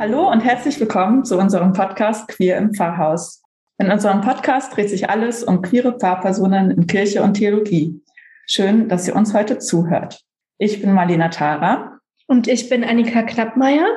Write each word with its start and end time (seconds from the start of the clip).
Hallo 0.00 0.30
und 0.30 0.44
herzlich 0.44 0.78
willkommen 0.78 1.24
zu 1.24 1.36
unserem 1.36 1.72
Podcast 1.72 2.28
Queer 2.28 2.56
im 2.56 2.72
Pfarrhaus. 2.72 3.42
In 3.78 3.90
unserem 3.90 4.20
Podcast 4.20 4.76
dreht 4.76 4.90
sich 4.90 5.10
alles 5.10 5.42
um 5.42 5.60
queere 5.60 5.98
Pfarrpersonen 5.98 6.70
in 6.70 6.86
Kirche 6.86 7.20
und 7.20 7.34
Theologie. 7.34 8.00
Schön, 8.46 8.88
dass 8.88 9.08
ihr 9.08 9.16
uns 9.16 9.34
heute 9.34 9.58
zuhört. 9.58 10.20
Ich 10.56 10.80
bin 10.80 10.92
Marlena 10.92 11.30
Tara. 11.30 11.98
Und 12.28 12.46
ich 12.46 12.68
bin 12.68 12.84
Annika 12.84 13.22
Knappmeier. 13.22 13.88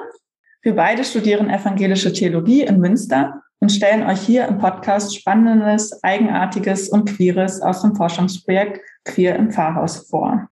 Wir 0.64 0.76
beide 0.76 1.04
studieren 1.04 1.52
evangelische 1.52 2.12
Theologie 2.12 2.64
in 2.64 2.80
Münster 2.80 3.44
und 3.60 3.72
stellen 3.72 4.02
euch 4.02 4.22
hier 4.22 4.48
im 4.48 4.58
Podcast 4.58 5.16
Spannendes, 5.16 6.04
Eigenartiges 6.04 6.90
und 6.90 7.16
Queeres 7.16 7.62
aus 7.62 7.84
dem 7.84 7.96
Forschungsprojekt 7.96 8.82
Queer 9.06 9.36
im 9.36 9.52
Pfarrhaus 9.52 10.08
vor. 10.10 10.50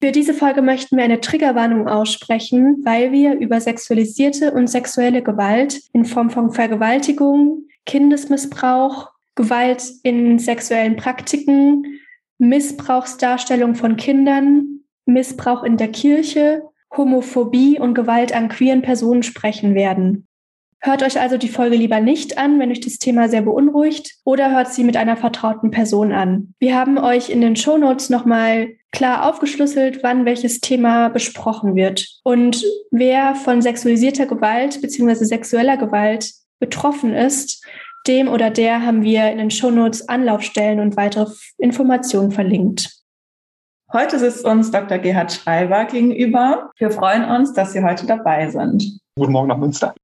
Für 0.00 0.12
diese 0.12 0.32
Folge 0.32 0.62
möchten 0.62 0.96
wir 0.96 1.02
eine 1.02 1.20
Triggerwarnung 1.20 1.88
aussprechen, 1.88 2.84
weil 2.84 3.10
wir 3.10 3.34
über 3.34 3.60
sexualisierte 3.60 4.52
und 4.52 4.68
sexuelle 4.68 5.22
Gewalt 5.22 5.80
in 5.92 6.04
Form 6.04 6.30
von 6.30 6.52
Vergewaltigung, 6.52 7.64
Kindesmissbrauch, 7.84 9.10
Gewalt 9.34 9.82
in 10.04 10.38
sexuellen 10.38 10.94
Praktiken, 10.94 11.98
Missbrauchsdarstellung 12.38 13.74
von 13.74 13.96
Kindern, 13.96 14.82
Missbrauch 15.04 15.64
in 15.64 15.76
der 15.76 15.88
Kirche, 15.88 16.62
Homophobie 16.96 17.80
und 17.80 17.94
Gewalt 17.94 18.32
an 18.32 18.48
queeren 18.48 18.82
Personen 18.82 19.24
sprechen 19.24 19.74
werden. 19.74 20.27
Hört 20.80 21.02
euch 21.02 21.20
also 21.20 21.38
die 21.38 21.48
Folge 21.48 21.76
lieber 21.76 22.00
nicht 22.00 22.38
an, 22.38 22.60
wenn 22.60 22.70
euch 22.70 22.80
das 22.80 22.98
Thema 22.98 23.28
sehr 23.28 23.42
beunruhigt, 23.42 24.14
oder 24.24 24.52
hört 24.52 24.68
sie 24.68 24.84
mit 24.84 24.96
einer 24.96 25.16
vertrauten 25.16 25.70
Person 25.70 26.12
an. 26.12 26.54
Wir 26.60 26.76
haben 26.76 26.98
euch 26.98 27.30
in 27.30 27.40
den 27.40 27.56
Show 27.56 27.78
Notes 27.78 28.10
nochmal 28.10 28.68
klar 28.92 29.28
aufgeschlüsselt, 29.28 30.02
wann 30.02 30.24
welches 30.24 30.60
Thema 30.60 31.08
besprochen 31.08 31.74
wird. 31.74 32.06
Und 32.22 32.64
wer 32.90 33.34
von 33.34 33.60
sexualisierter 33.60 34.26
Gewalt 34.26 34.80
bzw. 34.80 35.24
sexueller 35.24 35.76
Gewalt 35.76 36.32
betroffen 36.60 37.12
ist, 37.12 37.64
dem 38.06 38.28
oder 38.28 38.50
der 38.50 38.86
haben 38.86 39.02
wir 39.02 39.30
in 39.30 39.38
den 39.38 39.50
Show 39.50 39.70
Notes 39.70 40.08
Anlaufstellen 40.08 40.78
und 40.78 40.96
weitere 40.96 41.26
Informationen 41.58 42.30
verlinkt. 42.30 42.98
Heute 43.92 44.18
sitzt 44.18 44.44
uns 44.44 44.70
Dr. 44.70 44.98
Gerhard 44.98 45.32
Schreiber 45.32 45.86
gegenüber. 45.86 46.70
Wir 46.78 46.90
freuen 46.90 47.24
uns, 47.24 47.52
dass 47.52 47.72
Sie 47.72 47.82
heute 47.82 48.06
dabei 48.06 48.48
sind. 48.48 49.00
Guten 49.16 49.32
Morgen 49.32 49.48
nach 49.48 49.56
Münster. 49.56 49.94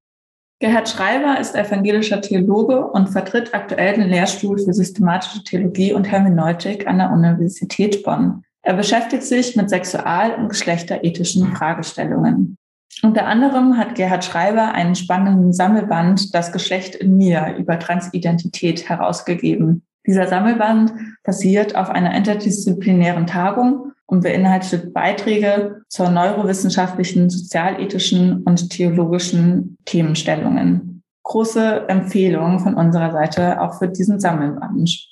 Gerhard 0.60 0.88
Schreiber 0.88 1.38
ist 1.40 1.54
evangelischer 1.54 2.20
Theologe 2.20 2.86
und 2.86 3.08
vertritt 3.08 3.54
aktuell 3.54 3.94
den 3.94 4.08
Lehrstuhl 4.08 4.58
für 4.58 4.72
systematische 4.72 5.42
Theologie 5.42 5.92
und 5.92 6.10
Hermeneutik 6.10 6.86
an 6.86 6.98
der 6.98 7.10
Universität 7.10 8.02
Bonn. 8.04 8.44
Er 8.62 8.74
beschäftigt 8.74 9.24
sich 9.24 9.56
mit 9.56 9.68
sexual- 9.68 10.34
und 10.36 10.48
geschlechterethischen 10.48 11.54
Fragestellungen. 11.54 12.56
Unter 13.02 13.26
anderem 13.26 13.76
hat 13.76 13.96
Gerhard 13.96 14.24
Schreiber 14.24 14.72
einen 14.72 14.94
spannenden 14.94 15.52
Sammelband 15.52 16.34
Das 16.34 16.52
Geschlecht 16.52 16.94
in 16.94 17.16
mir 17.16 17.56
über 17.58 17.78
Transidentität 17.78 18.88
herausgegeben. 18.88 19.82
Dieser 20.06 20.28
Sammelband 20.28 20.92
basiert 21.24 21.76
auf 21.76 21.90
einer 21.90 22.14
interdisziplinären 22.14 23.26
Tagung 23.26 23.92
und 24.06 24.22
beinhaltet 24.22 24.92
Beiträge 24.92 25.82
zur 25.88 26.10
neurowissenschaftlichen, 26.10 27.30
sozialethischen 27.30 28.42
und 28.42 28.70
theologischen 28.70 29.78
Themenstellungen. 29.84 31.02
Große 31.22 31.88
Empfehlung 31.88 32.60
von 32.60 32.74
unserer 32.74 33.10
Seite 33.12 33.60
auch 33.60 33.78
für 33.78 33.88
diesen 33.88 34.20
Sammelband. 34.20 35.08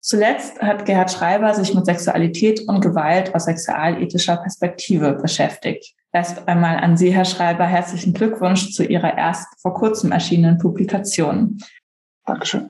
Zuletzt 0.00 0.60
hat 0.60 0.84
Gerhard 0.84 1.10
Schreiber 1.10 1.54
sich 1.54 1.74
mit 1.74 1.86
Sexualität 1.86 2.68
und 2.68 2.80
Gewalt 2.80 3.34
aus 3.34 3.46
sexualethischer 3.46 4.36
Perspektive 4.36 5.14
beschäftigt. 5.14 5.94
Erst 6.12 6.46
einmal 6.46 6.76
an 6.76 6.96
Sie, 6.96 7.10
Herr 7.10 7.24
Schreiber, 7.24 7.64
herzlichen 7.64 8.12
Glückwunsch 8.12 8.72
zu 8.72 8.84
Ihrer 8.84 9.16
erst 9.16 9.46
vor 9.60 9.74
kurzem 9.74 10.12
erschienenen 10.12 10.58
Publikation. 10.58 11.58
Dankeschön. 12.26 12.68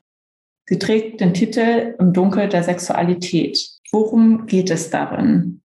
Sie 0.67 0.79
trägt 0.79 1.21
den 1.21 1.35
Titel 1.35 1.95
Im 1.99 2.13
Dunkel 2.13 2.49
der 2.49 2.63
Sexualität. 2.63 3.59
Worum 3.93 4.47
geht 4.47 4.71
es 4.71 4.91
darin? 4.91 5.61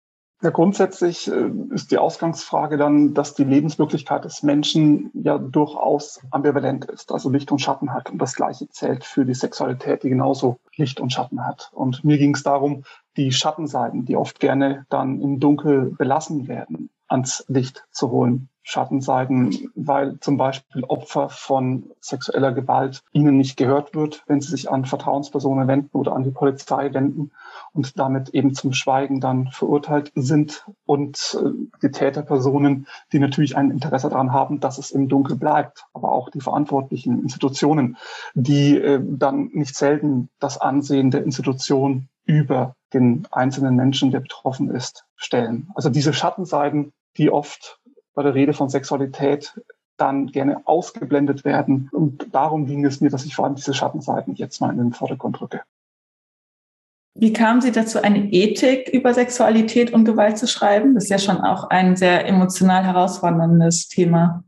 Ja, 0.43 0.51
grundsätzlich 0.51 1.31
äh, 1.31 1.49
ist 1.71 1.89
die 1.89 1.97
Ausgangsfrage 1.97 2.77
dann, 2.77 3.15
dass 3.15 3.33
die 3.33 3.43
Lebenswirklichkeit 3.43 4.23
des 4.23 4.43
Menschen 4.43 5.09
ja 5.15 5.39
durchaus 5.39 6.21
ambivalent 6.29 6.85
ist, 6.85 7.11
also 7.11 7.31
Licht 7.31 7.51
und 7.51 7.59
Schatten 7.59 7.91
hat. 7.91 8.11
Und 8.11 8.21
das 8.21 8.35
Gleiche 8.35 8.69
zählt 8.69 9.03
für 9.03 9.25
die 9.25 9.33
Sexualität, 9.33 10.03
die 10.03 10.09
genauso 10.09 10.57
Licht 10.75 10.99
und 10.99 11.11
Schatten 11.11 11.43
hat. 11.43 11.71
Und 11.73 12.03
mir 12.03 12.19
ging 12.19 12.35
es 12.35 12.43
darum, 12.43 12.83
die 13.15 13.31
Schattenseiten, 13.31 14.05
die 14.05 14.15
oft 14.15 14.39
gerne 14.39 14.85
dann 14.89 15.21
im 15.21 15.39
Dunkel 15.39 15.95
belassen 15.97 16.47
werden, 16.47 16.91
ans 17.07 17.43
Licht 17.47 17.87
zu 17.89 18.11
holen. 18.11 18.49
Schattenseiten, 18.67 19.71
weil 19.75 20.19
zum 20.19 20.35
Beispiel 20.35 20.83
Opfer 20.83 21.29
von 21.29 21.89
sexueller 22.01 22.51
Gewalt 22.51 23.01
ihnen 23.13 23.37
nicht 23.37 23.55
gehört 23.55 23.95
wird, 23.95 24.23
wenn 24.27 24.41
sie 24.41 24.49
sich 24.49 24.69
an 24.69 24.83
Vertrauenspersonen 24.83 25.69
wenden 25.69 25.95
oder 25.97 26.13
an 26.13 26.25
die 26.25 26.31
Polizei 26.31 26.93
wenden 26.93 27.31
und 27.71 27.97
damit 27.97 28.29
eben 28.29 28.53
zum 28.53 28.73
Schweigen 28.73 29.21
dann 29.21 29.47
verurteilt 29.51 30.11
sind 30.15 30.65
und 30.85 31.39
äh, 31.41 31.49
die 31.81 31.91
Täterpersonen, 31.91 32.87
die 33.13 33.19
natürlich 33.19 33.55
ein 33.55 33.71
Interesse 33.71 34.09
daran 34.09 34.33
haben, 34.33 34.59
dass 34.59 34.79
es 34.79 34.91
im 34.91 35.07
Dunkel 35.07 35.37
bleibt, 35.37 35.85
aber 35.93 36.11
auch 36.11 36.29
die 36.29 36.41
verantwortlichen 36.41 37.23
Institutionen, 37.23 37.95
die 38.33 38.77
äh, 38.77 38.99
dann 39.01 39.49
nicht 39.53 39.77
selten 39.77 40.27
das 40.39 40.57
Ansehen 40.57 41.09
der 41.09 41.23
Institution 41.23 42.09
über 42.25 42.75
den 42.93 43.25
einzelnen 43.31 43.77
Menschen, 43.77 44.11
der 44.11 44.19
betroffen 44.19 44.69
ist, 44.71 45.05
stellen. 45.15 45.69
Also 45.73 45.89
diese 45.89 46.11
Schattenseiten, 46.11 46.91
die 47.15 47.31
oft 47.31 47.79
bei 48.17 48.23
der 48.23 48.33
Rede 48.33 48.53
von 48.53 48.67
Sexualität 48.67 49.61
dann 49.95 50.25
gerne 50.25 50.65
ausgeblendet 50.65 51.45
werden. 51.45 51.87
Und 51.91 52.33
darum 52.33 52.65
ging 52.65 52.83
es 52.83 52.99
mir, 52.99 53.11
dass 53.11 53.25
ich 53.25 53.35
vor 53.35 53.45
allem 53.45 53.53
diese 53.53 53.75
Schattenseiten 53.75 54.33
jetzt 54.33 54.59
mal 54.59 54.71
in 54.71 54.79
den 54.79 54.91
Vordergrund 54.91 55.39
rücke. 55.39 55.61
Wie 57.13 57.31
kam 57.31 57.61
Sie 57.61 57.71
dazu, 57.71 58.01
eine 58.01 58.31
Ethik 58.31 58.89
über 58.89 59.13
Sexualität 59.13 59.93
und 59.93 60.05
Gewalt 60.05 60.39
zu 60.39 60.47
schreiben? 60.47 60.95
Das 60.95 61.03
ist 61.03 61.09
ja 61.11 61.19
schon 61.19 61.37
auch 61.37 61.65
ein 61.69 61.95
sehr 61.95 62.27
emotional 62.27 62.83
herausforderndes 62.83 63.87
Thema. 63.87 64.43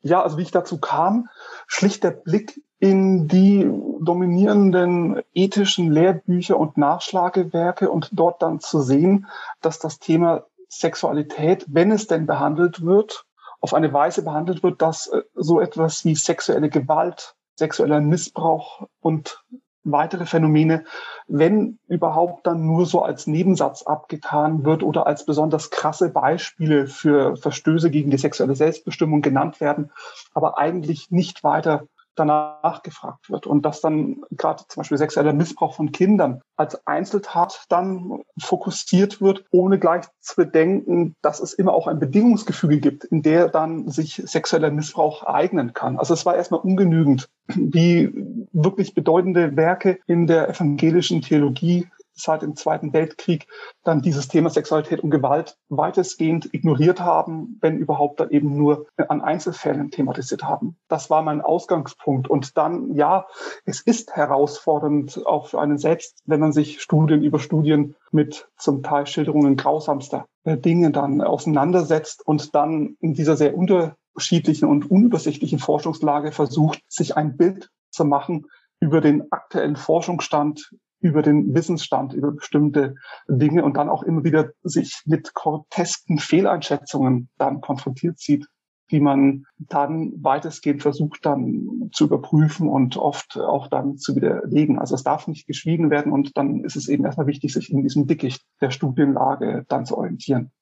Ja, 0.00 0.22
also 0.22 0.38
wie 0.38 0.42
ich 0.42 0.50
dazu 0.50 0.80
kam, 0.80 1.28
schlicht 1.66 2.02
der 2.04 2.12
Blick 2.12 2.58
in 2.78 3.28
die 3.28 3.70
dominierenden 4.00 5.22
ethischen 5.34 5.92
Lehrbücher 5.92 6.58
und 6.58 6.78
Nachschlagewerke 6.78 7.90
und 7.90 8.08
dort 8.12 8.40
dann 8.40 8.60
zu 8.60 8.80
sehen, 8.80 9.26
dass 9.60 9.78
das 9.78 9.98
Thema 9.98 10.46
Sexualität, 10.72 11.66
wenn 11.68 11.90
es 11.90 12.06
denn 12.06 12.26
behandelt 12.26 12.84
wird, 12.84 13.26
auf 13.60 13.74
eine 13.74 13.92
Weise 13.92 14.22
behandelt 14.22 14.62
wird, 14.62 14.80
dass 14.80 15.06
äh, 15.08 15.22
so 15.34 15.60
etwas 15.60 16.04
wie 16.04 16.14
sexuelle 16.14 16.70
Gewalt, 16.70 17.36
sexueller 17.56 18.00
Missbrauch 18.00 18.88
und 19.00 19.44
weitere 19.84 20.26
Phänomene, 20.26 20.84
wenn 21.26 21.78
überhaupt 21.88 22.46
dann 22.46 22.64
nur 22.64 22.86
so 22.86 23.02
als 23.02 23.26
Nebensatz 23.26 23.82
abgetan 23.82 24.64
wird 24.64 24.82
oder 24.82 25.06
als 25.06 25.26
besonders 25.26 25.70
krasse 25.70 26.08
Beispiele 26.08 26.86
für 26.86 27.36
Verstöße 27.36 27.90
gegen 27.90 28.10
die 28.10 28.18
sexuelle 28.18 28.54
Selbstbestimmung 28.54 29.22
genannt 29.22 29.60
werden, 29.60 29.90
aber 30.34 30.56
eigentlich 30.58 31.10
nicht 31.10 31.44
weiter 31.44 31.86
danach 32.14 32.82
gefragt 32.82 33.30
wird 33.30 33.46
und 33.46 33.64
dass 33.64 33.80
dann 33.80 34.22
gerade 34.30 34.64
zum 34.68 34.80
Beispiel 34.80 34.98
sexueller 34.98 35.32
Missbrauch 35.32 35.74
von 35.74 35.92
Kindern 35.92 36.42
als 36.56 36.86
Einzeltat 36.86 37.64
dann 37.68 38.22
fokussiert 38.38 39.20
wird, 39.20 39.44
ohne 39.50 39.78
gleich 39.78 40.04
zu 40.20 40.36
bedenken, 40.36 41.14
dass 41.22 41.40
es 41.40 41.52
immer 41.54 41.72
auch 41.72 41.86
ein 41.86 41.98
Bedingungsgefüge 41.98 42.80
gibt, 42.80 43.04
in 43.04 43.22
der 43.22 43.48
dann 43.48 43.88
sich 43.88 44.22
sexueller 44.24 44.70
Missbrauch 44.70 45.22
ereignen 45.22 45.72
kann. 45.72 45.98
Also 45.98 46.14
es 46.14 46.26
war 46.26 46.36
erstmal 46.36 46.60
ungenügend, 46.60 47.28
wie 47.46 48.12
wirklich 48.52 48.94
bedeutende 48.94 49.56
Werke 49.56 49.98
in 50.06 50.26
der 50.26 50.48
evangelischen 50.48 51.22
Theologie 51.22 51.86
seit 52.14 52.42
dem 52.42 52.56
Zweiten 52.56 52.92
Weltkrieg 52.92 53.46
dann 53.84 54.02
dieses 54.02 54.28
Thema 54.28 54.50
Sexualität 54.50 55.00
und 55.00 55.10
Gewalt 55.10 55.56
weitestgehend 55.68 56.52
ignoriert 56.52 57.00
haben, 57.00 57.58
wenn 57.60 57.78
überhaupt 57.78 58.20
dann 58.20 58.30
eben 58.30 58.56
nur 58.56 58.86
an 58.96 59.20
Einzelfällen 59.20 59.90
thematisiert 59.90 60.44
haben. 60.44 60.76
Das 60.88 61.10
war 61.10 61.22
mein 61.22 61.40
Ausgangspunkt. 61.40 62.28
Und 62.28 62.56
dann, 62.56 62.94
ja, 62.94 63.26
es 63.64 63.80
ist 63.80 64.14
herausfordernd 64.14 65.26
auch 65.26 65.48
für 65.48 65.60
einen 65.60 65.78
selbst, 65.78 66.20
wenn 66.24 66.40
man 66.40 66.52
sich 66.52 66.80
Studien 66.80 67.22
über 67.22 67.38
Studien 67.38 67.94
mit 68.10 68.48
zum 68.56 68.82
Teil 68.82 69.06
Schilderungen 69.06 69.56
grausamster 69.56 70.26
Dinge 70.44 70.90
dann 70.90 71.20
auseinandersetzt 71.20 72.26
und 72.26 72.54
dann 72.54 72.96
in 73.00 73.14
dieser 73.14 73.36
sehr 73.36 73.56
unterschiedlichen 73.56 74.68
und 74.68 74.90
unübersichtlichen 74.90 75.58
Forschungslage 75.58 76.32
versucht, 76.32 76.80
sich 76.88 77.16
ein 77.16 77.36
Bild 77.36 77.70
zu 77.90 78.04
machen 78.04 78.46
über 78.80 79.00
den 79.00 79.30
aktuellen 79.30 79.76
Forschungsstand 79.76 80.74
über 81.02 81.20
den 81.20 81.54
Wissensstand, 81.54 82.14
über 82.14 82.32
bestimmte 82.32 82.94
Dinge 83.28 83.64
und 83.64 83.76
dann 83.76 83.88
auch 83.88 84.02
immer 84.04 84.24
wieder 84.24 84.52
sich 84.62 85.02
mit 85.04 85.34
grotesken 85.34 86.18
Fehleinschätzungen 86.18 87.28
dann 87.38 87.60
konfrontiert 87.60 88.18
sieht, 88.18 88.46
die 88.92 89.00
man 89.00 89.44
dann 89.58 90.12
weitestgehend 90.22 90.82
versucht 90.82 91.26
dann 91.26 91.90
zu 91.92 92.04
überprüfen 92.04 92.68
und 92.68 92.96
oft 92.96 93.36
auch 93.36 93.66
dann 93.66 93.98
zu 93.98 94.14
widerlegen. 94.14 94.78
Also 94.78 94.94
es 94.94 95.02
darf 95.02 95.26
nicht 95.26 95.46
geschwiegen 95.46 95.90
werden 95.90 96.12
und 96.12 96.36
dann 96.36 96.62
ist 96.62 96.76
es 96.76 96.88
eben 96.88 97.04
erstmal 97.04 97.26
wichtig, 97.26 97.52
sich 97.52 97.70
in 97.70 97.82
diesem 97.82 98.06
Dickicht 98.06 98.42
der 98.60 98.70
Studienlage 98.70 99.64
dann 99.68 99.84
zu 99.84 99.98
orientieren. 99.98 100.52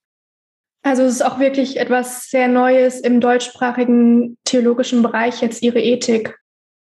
Also 0.82 1.02
es 1.02 1.14
ist 1.14 1.22
auch 1.22 1.38
wirklich 1.38 1.78
etwas 1.78 2.30
sehr 2.30 2.48
Neues 2.48 3.00
im 3.00 3.20
deutschsprachigen 3.20 4.38
theologischen 4.44 5.02
Bereich 5.02 5.42
jetzt 5.42 5.62
Ihre 5.62 5.80
Ethik. 5.80 6.39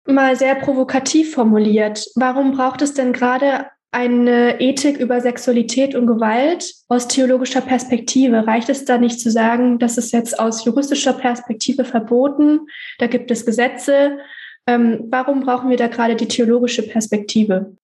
Mal 0.06 0.36
sehr 0.36 0.56
provokativ 0.56 1.34
formuliert. 1.34 2.06
Warum 2.16 2.52
braucht 2.52 2.82
es 2.82 2.94
denn 2.94 3.14
gerade 3.14 3.68
eine 3.92 4.60
Ethik 4.60 4.98
über 4.98 5.22
Sexualität 5.22 5.96
und 5.96 6.08
Gewalt 6.08 6.74
aus 6.90 7.08
theologischer 7.08 7.62
Perspektive? 7.62 8.46
Reicht 8.46 8.70
es 8.70 8.86
da 8.86 8.98
nicht 8.98 9.20
zu 9.20 9.32
sagen, 9.32 9.80
das 9.80 9.98
ist 9.98 10.12
jetzt 10.12 10.40
aus 10.40 10.66
juristischer 10.66 11.14
Perspektive 11.14 11.86
verboten, 11.86 12.62
da 12.98 13.08
gibt 13.08 13.32
es 13.32 13.46
Gesetze? 13.46 14.18
Ähm, 14.66 15.08
warum 15.10 15.42
brauchen 15.42 15.70
wir 15.70 15.78
da 15.78 15.88
gerade 15.88 16.16
die 16.16 16.28
theologische 16.28 16.84
Perspektive? 16.84 17.78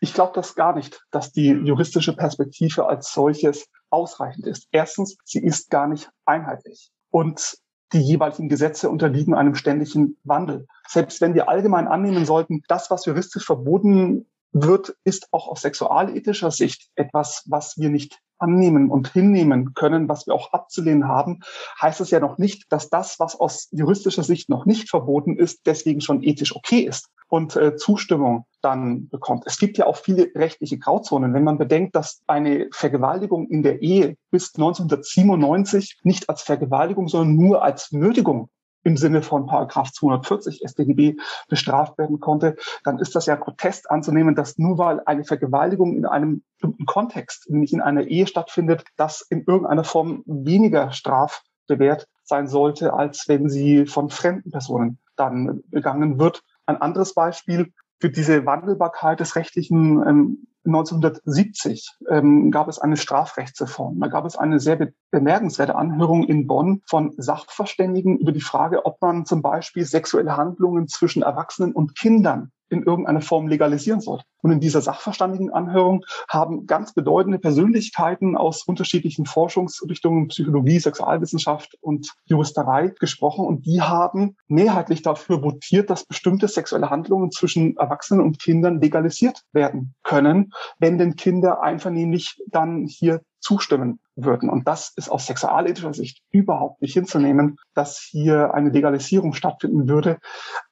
Ich 0.00 0.14
glaube 0.14 0.32
das 0.34 0.54
gar 0.54 0.74
nicht, 0.74 1.02
dass 1.10 1.32
die 1.32 1.48
juristische 1.48 2.14
Perspektive 2.14 2.86
als 2.86 3.12
solches 3.12 3.66
ausreichend 3.90 4.46
ist. 4.46 4.68
Erstens, 4.70 5.16
sie 5.24 5.42
ist 5.42 5.70
gar 5.70 5.88
nicht 5.88 6.10
einheitlich. 6.26 6.90
Und 7.10 7.56
die 7.92 8.00
jeweiligen 8.00 8.48
Gesetze 8.48 8.90
unterliegen 8.90 9.34
einem 9.34 9.54
ständigen 9.54 10.16
Wandel. 10.24 10.66
Selbst 10.88 11.20
wenn 11.20 11.34
wir 11.34 11.48
allgemein 11.48 11.88
annehmen 11.88 12.24
sollten, 12.24 12.62
das, 12.68 12.90
was 12.90 13.06
juristisch 13.06 13.44
verboten 13.44 14.26
wird, 14.52 14.96
ist 15.04 15.28
auch 15.32 15.48
aus 15.48 15.62
sexualethischer 15.62 16.50
Sicht 16.50 16.90
etwas, 16.94 17.44
was 17.46 17.76
wir 17.78 17.90
nicht 17.90 18.20
annehmen 18.38 18.90
und 18.90 19.12
hinnehmen 19.12 19.74
können, 19.74 20.08
was 20.08 20.26
wir 20.26 20.34
auch 20.34 20.52
abzulehnen 20.52 21.08
haben, 21.08 21.40
heißt 21.80 22.00
es 22.00 22.10
ja 22.10 22.20
noch 22.20 22.38
nicht, 22.38 22.70
dass 22.70 22.88
das, 22.88 23.18
was 23.18 23.38
aus 23.38 23.68
juristischer 23.72 24.22
Sicht 24.22 24.48
noch 24.48 24.66
nicht 24.66 24.88
verboten 24.90 25.36
ist, 25.36 25.66
deswegen 25.66 26.00
schon 26.00 26.22
ethisch 26.22 26.54
okay 26.54 26.80
ist 26.80 27.08
und 27.28 27.56
äh, 27.56 27.76
Zustimmung 27.76 28.46
dann 28.62 29.08
bekommt. 29.08 29.44
Es 29.46 29.58
gibt 29.58 29.78
ja 29.78 29.86
auch 29.86 29.96
viele 29.96 30.30
rechtliche 30.34 30.78
Grauzonen. 30.78 31.34
Wenn 31.34 31.44
man 31.44 31.58
bedenkt, 31.58 31.96
dass 31.96 32.22
eine 32.26 32.68
Vergewaltigung 32.72 33.48
in 33.48 33.62
der 33.62 33.82
Ehe 33.82 34.16
bis 34.30 34.54
1997 34.54 36.00
nicht 36.02 36.28
als 36.28 36.42
Vergewaltigung, 36.42 37.08
sondern 37.08 37.36
nur 37.36 37.62
als 37.62 37.92
Nötigung 37.92 38.48
im 38.86 38.96
Sinne 38.96 39.20
von 39.20 39.46
Paragraph 39.46 39.90
240 39.90 40.62
StGB 40.64 41.16
bestraft 41.48 41.98
werden 41.98 42.20
konnte, 42.20 42.54
dann 42.84 43.00
ist 43.00 43.16
das 43.16 43.26
ja 43.26 43.34
grotesk 43.34 43.90
anzunehmen, 43.90 44.36
dass 44.36 44.58
nur 44.58 44.78
weil 44.78 45.00
eine 45.06 45.24
Vergewaltigung 45.24 45.96
in 45.96 46.06
einem 46.06 46.44
bestimmten 46.52 46.86
Kontext, 46.86 47.50
nämlich 47.50 47.72
in 47.72 47.80
einer 47.80 48.04
Ehe 48.04 48.28
stattfindet, 48.28 48.84
das 48.96 49.22
in 49.28 49.42
irgendeiner 49.44 49.82
Form 49.82 50.22
weniger 50.24 50.92
strafbewehrt 50.92 52.06
sein 52.22 52.46
sollte, 52.46 52.94
als 52.94 53.24
wenn 53.26 53.48
sie 53.48 53.86
von 53.86 54.08
fremden 54.08 54.52
Personen 54.52 55.00
dann 55.16 55.64
begangen 55.66 56.20
wird. 56.20 56.44
Ein 56.64 56.80
anderes 56.80 57.12
Beispiel 57.12 57.72
für 58.00 58.10
diese 58.10 58.46
Wandelbarkeit 58.46 59.18
des 59.18 59.34
rechtlichen 59.34 60.06
ähm, 60.06 60.46
1970 60.66 61.96
ähm, 62.08 62.50
gab 62.50 62.68
es 62.68 62.78
eine 62.78 62.96
Strafrechtsreform. 62.96 63.98
Da 64.00 64.08
gab 64.08 64.24
es 64.26 64.36
eine 64.36 64.60
sehr 64.60 64.76
be 64.76 64.92
bemerkenswerte 65.10 65.76
Anhörung 65.76 66.24
in 66.24 66.46
Bonn 66.46 66.82
von 66.86 67.14
Sachverständigen 67.16 68.18
über 68.18 68.32
die 68.32 68.40
Frage, 68.40 68.84
ob 68.84 69.00
man 69.00 69.24
zum 69.24 69.40
Beispiel 69.40 69.84
sexuelle 69.84 70.36
Handlungen 70.36 70.88
zwischen 70.88 71.22
Erwachsenen 71.22 71.72
und 71.72 71.96
Kindern 71.96 72.52
in 72.68 72.82
irgendeiner 72.82 73.20
Form 73.20 73.48
legalisieren 73.48 74.00
soll. 74.00 74.20
Und 74.42 74.52
in 74.52 74.60
dieser 74.60 74.80
Sachverständigenanhörung 74.80 76.04
haben 76.28 76.66
ganz 76.66 76.94
bedeutende 76.94 77.38
Persönlichkeiten 77.38 78.36
aus 78.36 78.62
unterschiedlichen 78.66 79.26
Forschungsrichtungen, 79.26 80.28
Psychologie, 80.28 80.78
Sexualwissenschaft 80.78 81.76
und 81.80 82.12
Juristerei 82.24 82.92
gesprochen. 83.00 83.46
Und 83.46 83.66
die 83.66 83.82
haben 83.82 84.36
mehrheitlich 84.46 85.02
dafür 85.02 85.42
votiert, 85.42 85.90
dass 85.90 86.04
bestimmte 86.04 86.48
sexuelle 86.48 86.90
Handlungen 86.90 87.30
zwischen 87.30 87.76
Erwachsenen 87.76 88.22
und 88.22 88.40
Kindern 88.40 88.80
legalisiert 88.80 89.42
werden 89.52 89.94
können, 90.02 90.52
wenn 90.78 90.98
denn 90.98 91.16
Kinder 91.16 91.62
einvernehmlich 91.62 92.40
dann 92.46 92.86
hier 92.86 93.22
zustimmen 93.40 94.00
würden. 94.16 94.48
Und 94.48 94.66
das 94.66 94.92
ist 94.96 95.08
aus 95.08 95.26
sexualethischer 95.26 95.94
Sicht 95.94 96.20
überhaupt 96.30 96.82
nicht 96.82 96.94
hinzunehmen, 96.94 97.58
dass 97.74 97.98
hier 97.98 98.54
eine 98.54 98.70
Legalisierung 98.70 99.34
stattfinden 99.34 99.88
würde. 99.88 100.18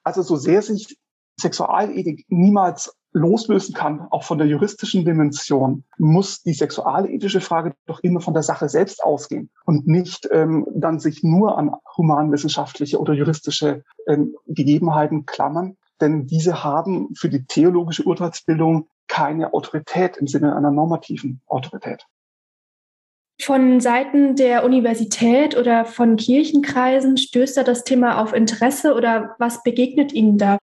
Also 0.03 0.21
so 0.23 0.35
sehr 0.35 0.61
sich 0.61 0.97
Sexualethik 1.39 2.25
niemals 2.29 2.95
loslösen 3.15 3.73
kann, 3.73 4.07
auch 4.11 4.23
von 4.23 4.37
der 4.37 4.47
juristischen 4.47 5.05
Dimension, 5.05 5.85
muss 5.97 6.43
die 6.43 6.53
sexualethische 6.53 7.39
Frage 7.39 7.73
doch 7.85 8.01
immer 8.01 8.19
von 8.19 8.33
der 8.33 8.43
Sache 8.43 8.67
selbst 8.67 9.01
ausgehen 9.03 9.49
und 9.65 9.87
nicht 9.87 10.27
ähm, 10.31 10.67
dann 10.75 10.99
sich 10.99 11.23
nur 11.23 11.57
an 11.57 11.71
humanwissenschaftliche 11.95 12.99
oder 12.99 13.13
juristische 13.13 13.83
ähm, 14.07 14.35
Gegebenheiten 14.47 15.25
klammern. 15.25 15.77
Denn 16.01 16.27
diese 16.27 16.65
haben 16.65 17.15
für 17.15 17.29
die 17.29 17.45
theologische 17.45 18.03
Urteilsbildung 18.03 18.89
keine 19.07 19.53
Autorität 19.53 20.17
im 20.17 20.27
Sinne 20.27 20.53
einer 20.53 20.71
normativen 20.71 21.41
Autorität. 21.47 22.05
Von 23.41 23.79
Seiten 23.79 24.35
der 24.35 24.65
Universität 24.65 25.57
oder 25.57 25.85
von 25.85 26.17
Kirchenkreisen 26.17 27.17
stößt 27.17 27.57
da 27.57 27.63
das 27.63 27.83
Thema 27.83 28.21
auf 28.21 28.33
Interesse 28.33 28.93
oder 28.93 29.35
was 29.39 29.63
begegnet 29.63 30.11
Ihnen 30.11 30.37
da? 30.37 30.57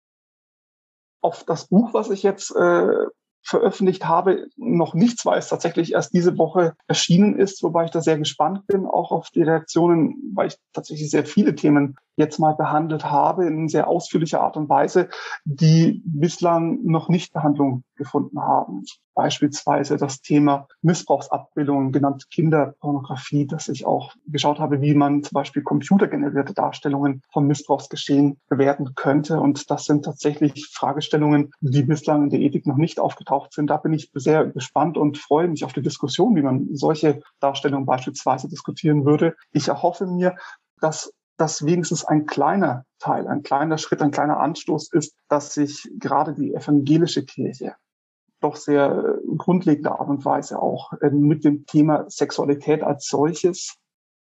Auf 1.22 1.44
das 1.44 1.68
Buch, 1.68 1.94
was 1.94 2.10
ich 2.10 2.24
jetzt 2.24 2.56
äh, 2.56 3.06
veröffentlicht 3.44 4.06
habe, 4.06 4.48
noch 4.56 4.94
nichts, 4.94 5.26
weil 5.26 5.40
es 5.40 5.50
tatsächlich 5.50 5.94
erst 5.94 6.14
diese 6.14 6.38
Woche 6.38 6.76
erschienen 6.88 7.38
ist, 7.38 7.64
wobei 7.64 7.86
ich 7.86 7.92
da 7.92 8.02
sehr 8.02 8.18
gespannt 8.18 8.68
bin, 8.68 8.86
auch 8.86 9.12
auf 9.12 9.30
die 9.30 9.42
Reaktionen, 9.42 10.32
weil 10.36 10.48
ich 10.48 10.58
tatsächlich 10.74 11.10
sehr 11.10 11.26
viele 11.26 11.56
Themen 11.56 11.98
jetzt 12.22 12.40
mal 12.40 12.56
behandelt 12.56 13.06
habe 13.06 13.46
in 13.46 13.68
sehr 13.68 13.88
ausführlicher 13.88 14.42
Art 14.42 14.56
und 14.56 14.70
Weise, 14.70 15.10
die 15.44 16.02
bislang 16.06 16.84
noch 16.84 17.10
nicht 17.10 17.34
Behandlung 17.34 17.84
gefunden 17.96 18.40
haben. 18.40 18.84
Beispielsweise 19.14 19.98
das 19.98 20.22
Thema 20.22 20.68
Missbrauchsabbildungen, 20.82 21.92
genannt 21.92 22.28
Kinderpornografie, 22.32 23.46
dass 23.46 23.68
ich 23.68 23.86
auch 23.86 24.14
geschaut 24.26 24.60
habe, 24.60 24.82
wie 24.82 24.96
man 24.96 25.22
zum 25.22 25.36
Beispiel 25.36 25.64
computergenerierte 25.64 26.54
Darstellungen 26.54 27.22
vom 27.32 27.46
Missbrauchsgeschehen 27.48 28.40
bewerten 28.50 28.96
könnte. 28.96 29.40
Und 29.40 29.70
das 29.70 29.86
sind 29.86 30.06
tatsächlich 30.06 30.70
Fragestellungen, 30.74 31.52
die 31.60 31.84
bislang 31.84 32.24
in 32.24 32.30
der 32.30 32.40
Ethik 32.40 32.66
noch 32.66 32.78
nicht 32.78 33.00
aufgetaucht 33.00 33.54
sind. 33.54 33.70
Da 33.70 33.78
bin 33.78 33.94
ich 33.94 34.10
sehr 34.14 34.46
gespannt 34.46 34.98
und 34.98 35.18
freue 35.18 35.48
mich 35.48 35.66
auf 35.66 35.74
die 35.74 35.82
Diskussion, 35.82 36.36
wie 36.36 36.42
man 36.42 36.70
solche 36.72 37.22
Darstellungen 37.40 37.86
beispielsweise 37.86 38.48
diskutieren 38.48 39.06
würde. 39.06 39.36
Ich 39.52 39.68
erhoffe 39.68 40.08
mir, 40.08 40.36
dass 40.80 41.14
das 41.42 41.66
wenigstens 41.66 42.06
ein 42.06 42.28
kleiner 42.28 42.86
Teil, 43.00 43.28
ein 43.28 43.42
kleiner 43.42 43.80
Schritt, 43.80 44.02
ein 44.04 44.12
kleiner 44.12 44.40
Anstoß 44.40 44.94
ist, 44.94 45.16
dass 45.28 45.56
sich 45.56 45.90
gerade 45.98 46.34
die 46.34 46.54
evangelische 46.54 47.26
Kirche 47.26 47.76
doch 48.42 48.56
sehr 48.56 49.20
grundlegende 49.38 49.92
Art 49.92 50.08
und 50.08 50.24
Weise 50.24 50.62
auch 50.62 50.94
ähm, 51.02 51.22
mit 51.22 51.44
dem 51.44 51.66
Thema 51.66 52.06
Sexualität 52.10 52.84
als 52.84 53.08
solches 53.08 53.76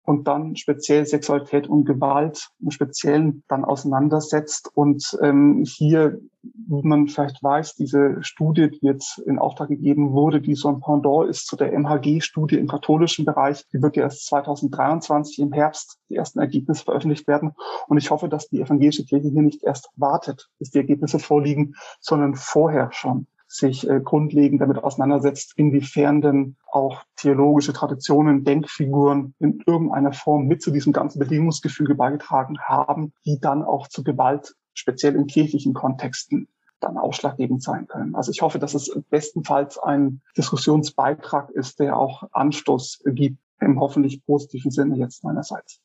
und 0.07 0.29
dann 0.29 0.57
speziell 0.57 1.05
Sexualität 1.05 1.69
und 1.69 1.85
Gewalt 1.85 2.49
im 2.61 2.71
Speziellen 2.71 3.43
dann 3.49 3.65
auseinandersetzt 3.65 4.71
und 4.73 5.19
ähm, 5.21 5.65
hier, 5.67 6.21
wie 6.43 6.87
man 6.87 7.09
vielleicht 7.09 7.43
weiß, 7.43 7.75
diese 7.75 8.19
Studie, 8.21 8.71
die 8.71 8.87
jetzt 8.87 9.19
in 9.19 9.41
Auftrag 9.41 9.69
gegeben 9.69 10.13
wurde, 10.13 10.41
die 10.41 10.55
so 10.55 10.69
ein 10.69 10.81
Pendant 10.81 11.29
ist 11.29 11.49
zu 11.49 11.57
der 11.57 11.73
MHG-Studie 11.73 12.57
im 12.57 12.69
katholischen 12.69 13.25
Bereich, 13.25 13.67
die 13.73 13.83
wird 13.83 13.97
ja 13.97 14.05
erst 14.05 14.27
2023 14.27 15.41
im 15.41 15.53
Herbst 15.53 15.99
die 16.09 16.15
ersten 16.15 16.39
Ergebnisse 16.39 16.85
veröffentlicht 16.85 17.27
werden. 17.27 17.53
Und 17.89 17.99
ich 17.99 18.13
hoffe, 18.13 18.29
dass 18.29 18.49
die 18.49 18.61
evangelische 18.61 19.05
Kirche 19.05 19.29
hier 19.29 19.43
nicht 19.43 19.65
erst 19.65 19.91
wartet, 19.97 20.49
bis 20.61 20.71
die 20.71 20.79
Ergebnisse 20.79 21.19
vorliegen, 21.19 21.75
sondern 22.01 22.37
vorher 22.37 22.91
schon 22.93 23.27
sich 23.57 23.89
äh, 23.89 24.01
grundlegend 24.01 24.61
damit 24.61 24.83
auseinandersetzt, 24.83 25.55
inwiefern 25.57 26.21
denn 26.21 26.57
auch 26.71 27.03
theologische 27.17 27.73
Traditionen, 27.73 28.45
Denkfiguren 28.45 29.35
in 29.39 29.63
irgendeiner 29.67 30.13
Form 30.13 30.47
mit 30.47 30.63
zu 30.63 30.71
diesem 30.71 30.93
ganzen 30.93 31.19
Bedingungsgefüge 31.19 31.95
beigetragen 31.95 32.59
haben, 32.61 33.13
die 33.25 33.41
dann 33.41 33.63
auch 33.63 33.89
zu 33.89 34.05
Gewalt, 34.05 34.55
speziell 34.75 35.15
in 35.15 35.27
kirchlichen 35.27 35.75
Kontexten, 35.75 36.49
dann 36.81 36.99
ausschlaggebend 36.99 37.63
sein 37.63 37.87
können. 37.87 38.15
Also 38.15 38.31
ich 38.31 38.43
hoffe, 38.43 38.59
dass 38.59 38.75
es 38.75 38.95
bestenfalls 39.09 39.79
ein 39.79 40.21
Diskussionsbeitrag 40.37 41.51
ist, 41.51 41.81
der 41.81 41.97
auch 41.97 42.25
Anstoß 42.33 43.03
gibt, 43.07 43.39
im 43.61 43.81
hoffentlich 43.81 44.25
positiven 44.27 44.71
Sinne 44.71 44.97
jetzt 44.97 45.25
meinerseits. 45.25 45.81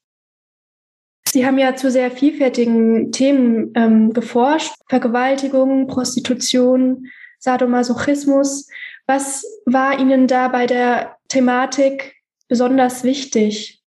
Sie 1.32 1.46
haben 1.46 1.58
ja 1.58 1.76
zu 1.76 1.90
sehr 1.90 2.12
vielfältigen 2.12 3.14
Themen 3.14 3.72
ähm, 3.76 4.12
geforscht. 4.12 4.74
Vergewaltigung, 4.90 5.88
Prostitution, 5.88 7.06
Sadomasochismus. 7.42 8.70
Was 9.08 9.44
war 9.66 10.00
Ihnen 10.00 10.28
da 10.28 10.48
bei 10.48 10.68
der 10.68 11.18
Thematik 11.28 12.16
besonders 12.48 13.04
wichtig? 13.04 13.84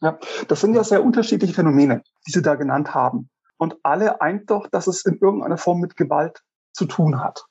Ja, 0.00 0.18
das 0.48 0.60
sind 0.60 0.74
ja 0.74 0.84
sehr 0.84 1.02
unterschiedliche 1.02 1.54
Phänomene, 1.54 2.02
die 2.26 2.32
Sie 2.32 2.42
da 2.42 2.54
genannt 2.54 2.94
haben. 2.94 3.30
Und 3.56 3.76
alle 3.82 4.20
eint 4.20 4.50
doch, 4.50 4.68
dass 4.68 4.86
es 4.86 5.04
in 5.04 5.18
irgendeiner 5.18 5.56
Form 5.56 5.80
mit 5.80 5.96
Gewalt 5.96 6.42
zu 6.72 6.84
tun 6.84 7.20
hat. 7.20 7.46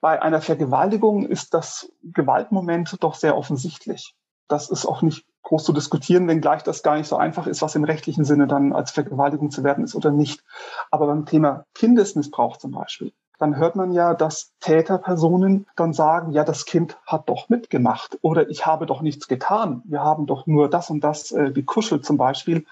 Bei 0.00 0.20
einer 0.20 0.40
Vergewaltigung 0.40 1.24
ist 1.26 1.54
das 1.54 1.92
Gewaltmoment 2.02 2.96
doch 3.00 3.14
sehr 3.14 3.36
offensichtlich. 3.36 4.16
Das 4.48 4.68
ist 4.68 4.84
auch 4.84 5.02
nicht 5.02 5.24
groß 5.42 5.62
zu 5.62 5.72
diskutieren, 5.72 6.26
wenngleich 6.26 6.62
das 6.62 6.82
gar 6.82 6.96
nicht 6.96 7.06
so 7.06 7.16
einfach 7.16 7.46
ist, 7.46 7.62
was 7.62 7.76
im 7.76 7.84
rechtlichen 7.84 8.24
Sinne 8.24 8.48
dann 8.48 8.72
als 8.72 8.90
Vergewaltigung 8.90 9.50
zu 9.50 9.62
werden 9.62 9.84
ist 9.84 9.94
oder 9.94 10.10
nicht. 10.10 10.42
Aber 10.90 11.06
beim 11.06 11.26
Thema 11.26 11.66
Kindesmissbrauch 11.74 12.56
zum 12.56 12.72
Beispiel, 12.72 13.12
dann 13.38 13.56
hört 13.56 13.76
man 13.76 13.92
ja, 13.92 14.14
dass 14.14 14.52
Täterpersonen 14.60 15.66
dann 15.76 15.92
sagen, 15.92 16.32
ja, 16.32 16.44
das 16.44 16.64
Kind 16.64 16.96
hat 17.06 17.28
doch 17.28 17.48
mitgemacht 17.48 18.18
oder 18.22 18.48
ich 18.48 18.66
habe 18.66 18.86
doch 18.86 19.02
nichts 19.02 19.28
getan. 19.28 19.82
Wir 19.84 20.02
haben 20.02 20.26
doch 20.26 20.46
nur 20.46 20.70
das 20.70 20.90
und 20.90 21.02
das 21.02 21.32
äh, 21.32 21.50
gekuschelt 21.52 22.04
zum 22.04 22.16
Beispiel. 22.16 22.64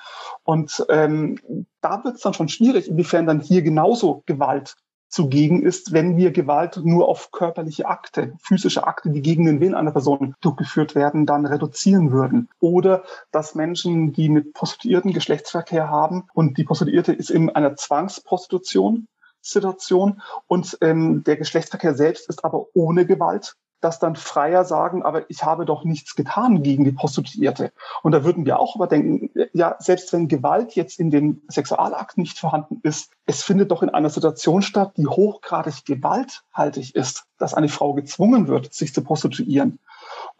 Und 0.45 0.85
ähm, 0.89 1.39
da 1.81 2.05
wird 2.05 2.17
es 2.17 2.23
dann 2.23 2.35
schon 2.35 2.49
schwierig, 2.49 2.89
inwiefern 2.89 3.27
dann 3.27 3.41
hier 3.41 3.63
genauso 3.63 4.23
Gewalt 4.27 4.77
zugegen 5.11 5.63
ist, 5.63 5.93
wenn 5.93 6.17
wir 6.17 6.31
Gewalt 6.31 6.81
nur 6.85 7.09
auf 7.09 7.33
körperliche 7.33 7.87
Akte, 7.87 8.35
physische 8.41 8.87
Akte, 8.87 9.11
die 9.11 9.23
gegen 9.23 9.45
den 9.45 9.61
Willen 9.61 9.75
einer 9.75 9.91
Person 9.91 10.37
durchgeführt 10.41 10.95
werden, 10.95 11.27
dann 11.27 11.47
reduzieren 11.47 12.13
würden. 12.13 12.49
Oder 12.61 13.03
dass 13.33 13.57
Menschen, 13.57 14.13
die 14.13 14.29
mit 14.29 14.55
Prostituierten 14.55 15.13
Geschlechtsverkehr 15.13 15.91
haben 15.91 16.29
und 16.33 16.57
die 16.59 16.65
Prostituierte 16.65 17.13
ist 17.13 17.31
in 17.31 17.51
einer 17.51 17.75
Zwangsprostitution, 17.75 19.09
Situation 19.41 20.23
und 20.47 20.79
ähm, 20.81 21.25
der 21.25 21.37
Geschlechtsverkehr 21.37 21.95
selbst 21.95 22.29
ist 22.29 22.45
aber 22.45 22.67
ohne 22.75 23.07
Gewalt, 23.07 23.57
dass 23.81 23.99
dann 23.99 24.17
Freier 24.17 24.65
sagen, 24.65 25.03
aber 25.03 25.29
ich 25.31 25.43
habe 25.43 25.65
doch 25.65 25.85
nichts 25.85 26.15
getan 26.15 26.63
gegen 26.63 26.85
die 26.85 26.93
Prostituierte. 26.93 27.73
Und 28.03 28.13
da 28.13 28.25
würden 28.25 28.45
wir 28.45 28.59
auch 28.59 28.77
überdenken, 28.77 29.31
ja, 29.53 29.77
selbst 29.79 30.13
wenn 30.13 30.29
Gewalt 30.29 30.75
jetzt 30.75 31.01
in 31.01 31.11
dem 31.11 31.43
Sexualakt 31.49 32.19
nicht 32.19 32.39
vorhanden 32.39 32.81
ist, 32.83 33.13
es 33.27 33.43
findet 33.43 33.71
doch 33.71 33.83
in 33.83 33.91
einer 33.91 34.11
Situation 34.11 34.63
statt, 34.63 34.93
die 34.97 35.07
hochgradig 35.07 35.85
gewalthaltig 35.85 36.95
ist, 36.95 37.25
dass 37.39 37.55
eine 37.55 37.69
Frau 37.69 37.95
gezwungen 37.95 38.49
wird, 38.49 38.73
sich 38.75 38.93
zu 38.93 39.03
prostituieren. 39.03 39.79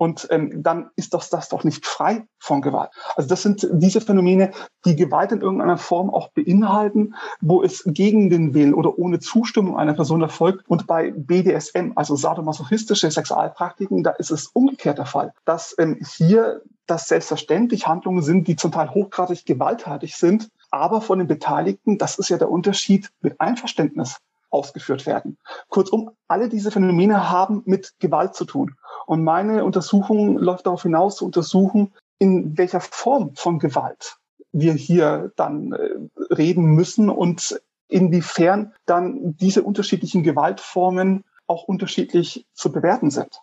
Und 0.01 0.27
ähm, 0.31 0.63
dann 0.63 0.89
ist 0.97 1.13
das, 1.13 1.29
das 1.29 1.51
doch 1.51 1.63
nicht 1.63 1.85
frei 1.85 2.25
von 2.39 2.63
Gewalt. 2.63 2.89
Also 3.17 3.29
das 3.29 3.43
sind 3.43 3.69
diese 3.71 4.01
Phänomene, 4.01 4.53
die 4.87 4.97
Gewalt 4.97 5.31
in 5.31 5.43
irgendeiner 5.43 5.77
Form 5.77 6.09
auch 6.09 6.31
beinhalten, 6.31 7.15
wo 7.43 7.63
es 7.63 7.83
gegen 7.85 8.31
den 8.31 8.55
Willen 8.55 8.73
oder 8.73 8.99
ohne 8.99 9.19
Zustimmung 9.19 9.77
einer 9.77 9.93
Person 9.93 10.23
erfolgt. 10.23 10.67
Und 10.71 10.87
bei 10.87 11.11
BDSM, 11.11 11.93
also 11.97 12.17
sadomasochistische 12.17 13.11
Sexualpraktiken, 13.11 14.03
da 14.03 14.13
ist 14.13 14.31
es 14.31 14.47
umgekehrt 14.47 14.97
der 14.97 15.05
Fall, 15.05 15.35
dass 15.45 15.77
ähm, 15.79 15.99
hier 16.17 16.63
das 16.87 17.07
selbstverständlich 17.07 17.87
Handlungen 17.87 18.23
sind, 18.23 18.49
die 18.49 18.57
zum 18.57 18.73
Teil 18.73 18.95
hochgradig 18.95 19.45
gewalttätig 19.45 20.17
sind, 20.17 20.49
aber 20.71 21.03
von 21.03 21.19
den 21.19 21.29
Beteiligten, 21.29 21.99
das 21.99 22.19
ist 22.19 22.31
ja 22.31 22.39
der 22.39 22.51
Unterschied, 22.51 23.11
mit 23.21 23.39
Einverständnis 23.39 24.17
ausgeführt 24.51 25.07
werden. 25.07 25.39
Kurzum, 25.69 26.11
alle 26.29 26.49
diese 26.49 26.71
Phänomene 26.71 27.31
haben 27.31 27.63
mit 27.65 27.95
Gewalt 27.99 28.35
zu 28.35 28.45
tun. 28.45 28.75
Und 29.07 29.25
meine 29.25 29.65
Untersuchung 29.65 30.39
läuft 30.39 30.67
darauf 30.67 30.83
hinaus, 30.83 31.17
zu 31.17 31.25
untersuchen, 31.25 31.93
in 32.19 32.59
welcher 32.59 32.81
Form 32.81 33.35
von 33.35 33.59
Gewalt 33.59 34.17
wir 34.53 34.75
hier 34.75 35.33
dann 35.37 35.73
äh, 35.73 36.35
reden 36.35 36.65
müssen 36.75 37.09
und 37.09 37.61
inwiefern 37.89 38.73
dann 38.87 39.37
diese 39.37 39.63
unterschiedlichen 39.63 40.23
Gewaltformen 40.23 41.25
auch 41.47 41.65
unterschiedlich 41.65 42.47
zu 42.53 42.73
bewerten 42.73 43.11
sind. 43.11 43.41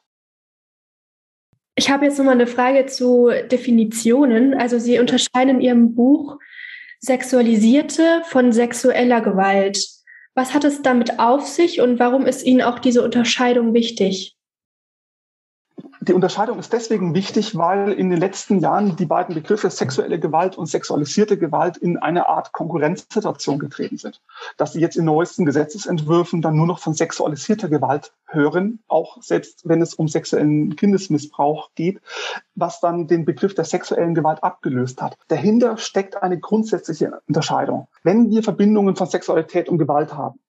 Ich 1.75 1.91
habe 1.91 2.05
jetzt 2.05 2.17
nochmal 2.17 2.35
eine 2.35 2.47
Frage 2.47 2.87
zu 2.87 3.29
Definitionen. 3.51 4.55
Also 4.55 4.79
Sie 4.79 4.99
unterscheiden 4.99 5.55
in 5.55 5.61
Ihrem 5.61 5.95
Buch 5.95 6.39
sexualisierte 6.99 8.23
von 8.25 8.51
sexueller 8.51 9.21
Gewalt. 9.21 9.96
Was 10.37 10.53
hat 10.53 10.63
es 10.65 10.83
damit 10.83 11.17
auf 11.17 11.47
sich 11.47 11.81
und 11.81 11.97
warum 11.97 12.27
ist 12.27 12.45
Ihnen 12.45 12.61
auch 12.61 12.77
diese 12.77 13.01
Unterscheidung 13.01 13.73
wichtig? 13.73 14.36
Die 16.07 16.13
Unterscheidung 16.13 16.57
ist 16.57 16.71
deswegen 16.71 17.13
wichtig, 17.13 17.57
weil 17.57 17.91
in 17.91 18.09
den 18.09 18.19
letzten 18.19 18.59
Jahren 18.59 18.95
die 18.95 19.05
beiden 19.05 19.35
Begriffe 19.35 19.69
sexuelle 19.69 20.19
Gewalt 20.19 20.57
und 20.57 20.67
sexualisierte 20.67 21.37
Gewalt 21.37 21.75
in 21.75 21.97
eine 21.97 22.29
Art 22.29 22.53
Konkurrenzsituation 22.53 23.59
getreten 23.59 23.97
sind. 23.97 24.21
Dass 24.55 24.71
sie 24.71 24.79
jetzt 24.79 24.95
in 24.95 25.03
neuesten 25.03 25.43
Gesetzesentwürfen 25.43 26.41
dann 26.41 26.55
nur 26.55 26.65
noch 26.65 26.79
von 26.79 26.93
sexualisierter 26.93 27.67
Gewalt 27.67 28.13
hören, 28.25 28.79
auch 28.87 29.21
selbst 29.21 29.67
wenn 29.67 29.81
es 29.81 29.95
um 29.95 30.07
sexuellen 30.07 30.77
Kindesmissbrauch 30.77 31.71
geht, 31.75 31.99
was 32.55 32.79
dann 32.79 33.07
den 33.07 33.25
Begriff 33.25 33.53
der 33.53 33.65
sexuellen 33.65 34.15
Gewalt 34.15 34.41
abgelöst 34.43 35.01
hat. 35.01 35.17
Dahinter 35.27 35.75
steckt 35.75 36.23
eine 36.23 36.39
grundsätzliche 36.39 37.19
Unterscheidung. 37.27 37.89
Wenn 38.03 38.29
wir 38.29 38.43
Verbindungen 38.43 38.95
von 38.95 39.07
Sexualität 39.07 39.67
und 39.67 39.77
Gewalt 39.77 40.13
haben, 40.13 40.39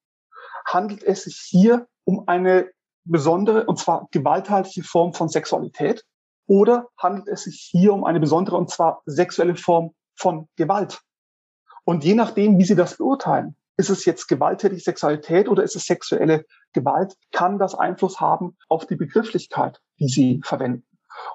handelt 0.64 1.02
es 1.02 1.24
sich 1.24 1.36
hier 1.36 1.88
um 2.04 2.28
eine 2.28 2.68
besondere, 3.10 3.64
und 3.66 3.78
zwar 3.78 4.08
gewalthaltige 4.10 4.86
Form 4.86 5.12
von 5.14 5.28
Sexualität? 5.28 6.04
Oder 6.46 6.88
handelt 6.96 7.28
es 7.28 7.44
sich 7.44 7.68
hier 7.70 7.92
um 7.92 8.04
eine 8.04 8.20
besondere, 8.20 8.56
und 8.56 8.70
zwar 8.70 9.02
sexuelle 9.06 9.56
Form 9.56 9.94
von 10.14 10.48
Gewalt? 10.56 11.00
Und 11.84 12.04
je 12.04 12.14
nachdem, 12.14 12.58
wie 12.58 12.64
Sie 12.64 12.74
das 12.74 12.96
beurteilen, 12.96 13.56
ist 13.76 13.90
es 13.90 14.04
jetzt 14.04 14.26
gewalttätige 14.26 14.80
Sexualität 14.80 15.48
oder 15.48 15.62
ist 15.62 15.76
es 15.76 15.86
sexuelle 15.86 16.44
Gewalt, 16.72 17.14
kann 17.32 17.58
das 17.58 17.74
Einfluss 17.74 18.20
haben 18.20 18.56
auf 18.68 18.86
die 18.86 18.96
Begrifflichkeit, 18.96 19.80
die 19.98 20.08
Sie 20.08 20.40
verwenden. 20.44 20.87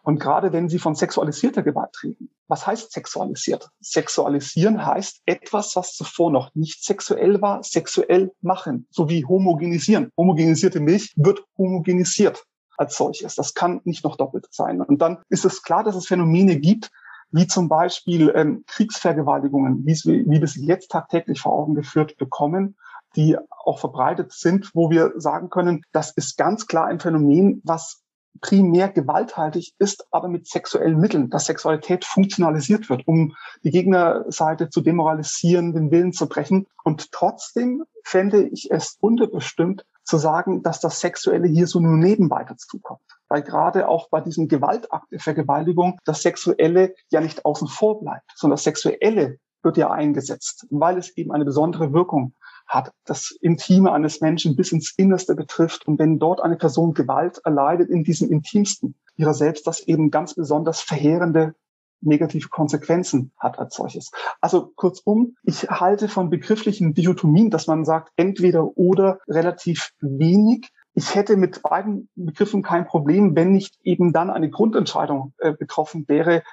Und 0.04 0.20
gerade 0.20 0.54
wenn 0.54 0.70
Sie 0.70 0.80
von 0.80 0.96
sexualisierter 0.96 1.64
Gewalt 1.64 1.96
reden, 2.04 2.30
was 2.48 2.68
heißt 2.68 2.92
sexualisiert? 2.92 3.70
Sexualisieren 3.80 4.86
heißt 4.86 5.22
etwas, 5.26 5.76
was 5.76 5.94
zuvor 5.94 6.32
noch 6.32 6.54
nicht 6.56 6.84
sexuell 6.84 7.42
war, 7.42 7.64
sexuell 7.64 8.32
machen, 8.42 8.88
so 8.92 9.10
wie 9.10 9.26
homogenisieren. 9.26 10.12
Homogenisierte 10.18 10.80
Milch 10.80 11.14
wird 11.16 11.44
homogenisiert 11.58 12.44
als 12.78 12.98
solches. 12.98 13.36
Das 13.36 13.54
kann 13.54 13.82
nicht 13.86 14.04
noch 14.04 14.18
doppelt 14.18 14.48
sein. 14.52 14.82
Und 14.82 15.02
dann 15.02 15.20
ist 15.30 15.46
es 15.46 15.64
klar, 15.64 15.84
dass 15.84 15.96
es 15.96 16.08
Phänomene 16.08 16.60
gibt, 16.60 16.92
wie 17.32 17.48
zum 17.48 17.68
Beispiel 17.68 18.32
ähm, 18.36 18.64
Kriegsvergewaltigungen, 18.68 19.86
wie, 19.86 19.96
wie 20.04 20.40
wir 20.40 20.48
sie 20.48 20.66
jetzt 20.66 20.92
tagtäglich 20.92 21.42
vor 21.42 21.54
Augen 21.54 21.74
geführt 21.74 22.18
bekommen, 22.18 22.76
die 23.16 23.38
auch 23.66 23.80
verbreitet 23.80 24.32
sind, 24.32 24.72
wo 24.74 24.90
wir 24.90 25.14
sagen 25.16 25.50
können, 25.50 25.84
das 25.92 26.12
ist 26.12 26.38
ganz 26.38 26.68
klar 26.68 26.86
ein 26.86 27.00
Phänomen, 27.00 27.62
was 27.64 28.03
primär 28.42 28.90
gewalthaltig 28.90 29.74
ist, 29.80 30.08
aber 30.12 30.28
mit 30.28 30.48
sexuellen 30.48 31.00
Mitteln, 31.00 31.30
dass 31.30 31.46
Sexualität 31.46 32.06
funktionalisiert 32.06 32.90
wird, 32.90 33.08
um 33.08 33.36
die 33.64 33.72
Gegnerseite 33.72 34.70
zu 34.70 34.82
demoralisieren, 34.82 35.74
den 35.74 35.92
Willen 35.92 36.14
zu 36.14 36.28
brechen. 36.28 36.68
Und 36.84 37.12
trotzdem 37.12 37.84
fände 38.04 38.48
ich 38.48 38.70
es 38.72 38.98
unterbestimmt 39.00 39.86
zu 40.04 40.18
sagen, 40.18 40.64
dass 40.64 40.80
das 40.80 41.00
Sexuelle 41.00 41.48
hier 41.48 41.68
so 41.68 41.80
nur 41.80 41.98
nebenbei 41.98 42.44
dazukommt. 42.44 43.02
Weil 43.30 43.42
gerade 43.42 43.88
auch 43.88 44.10
bei 44.10 44.22
diesem 44.22 44.48
Gewaltakt 44.48 45.12
der 45.12 45.20
Vergewaltigung 45.20 46.00
das 46.06 46.22
Sexuelle 46.22 46.94
ja 47.10 47.22
nicht 47.22 47.46
außen 47.46 47.68
vor 47.68 48.02
bleibt, 48.02 48.30
sondern 48.36 48.56
das 48.56 48.64
Sexuelle 48.64 49.40
wird 49.64 49.78
ja 49.78 49.92
eingesetzt, 49.92 50.68
weil 50.70 50.98
es 50.98 51.16
eben 51.16 51.32
eine 51.32 51.46
besondere 51.46 51.94
Wirkung 51.94 52.34
hat, 52.68 52.92
das 53.06 53.32
Intime 53.42 53.92
eines 53.92 54.22
Menschen 54.22 54.56
bis 54.56 54.72
ins 54.72 54.94
Innerste 54.98 55.36
betrifft. 55.36 55.88
Und 55.88 56.00
wenn 56.00 56.20
dort 56.20 56.42
eine 56.42 56.56
Person 56.56 56.94
Gewalt 56.94 57.40
erleidet 57.44 57.90
in 57.90 58.04
diesem 58.04 58.32
Intimsten 58.32 58.96
ihrer 59.16 59.34
selbst, 59.34 59.68
das 59.68 59.82
eben 59.82 60.12
ganz 60.12 60.34
besonders 60.34 60.82
verheerende 60.82 61.56
negative 62.04 62.50
Konsequenzen 62.50 63.32
hat 63.38 63.60
als 63.60 63.76
solches. 63.76 64.12
Also 64.42 64.72
kurzum, 64.76 65.36
ich 65.44 65.70
halte 65.70 66.10
von 66.10 66.30
begrifflichen 66.30 66.94
Dichotomien, 66.94 67.50
dass 67.50 67.68
man 67.68 67.86
sagt, 67.86 68.12
entweder 68.18 68.78
oder 68.78 69.20
relativ 69.28 69.92
wenig. 70.02 70.70
Ich 70.94 71.16
hätte 71.16 71.38
mit 71.38 71.64
beiden 71.64 72.10
Begriffen 72.16 72.62
kein 72.62 72.86
Problem, 72.86 73.36
wenn 73.36 73.52
nicht 73.52 73.80
eben 73.84 74.14
dann 74.14 74.30
eine 74.30 74.50
Grundentscheidung 74.50 75.34
äh, 75.40 75.54
betroffen 75.54 76.06
wäre, 76.08 76.44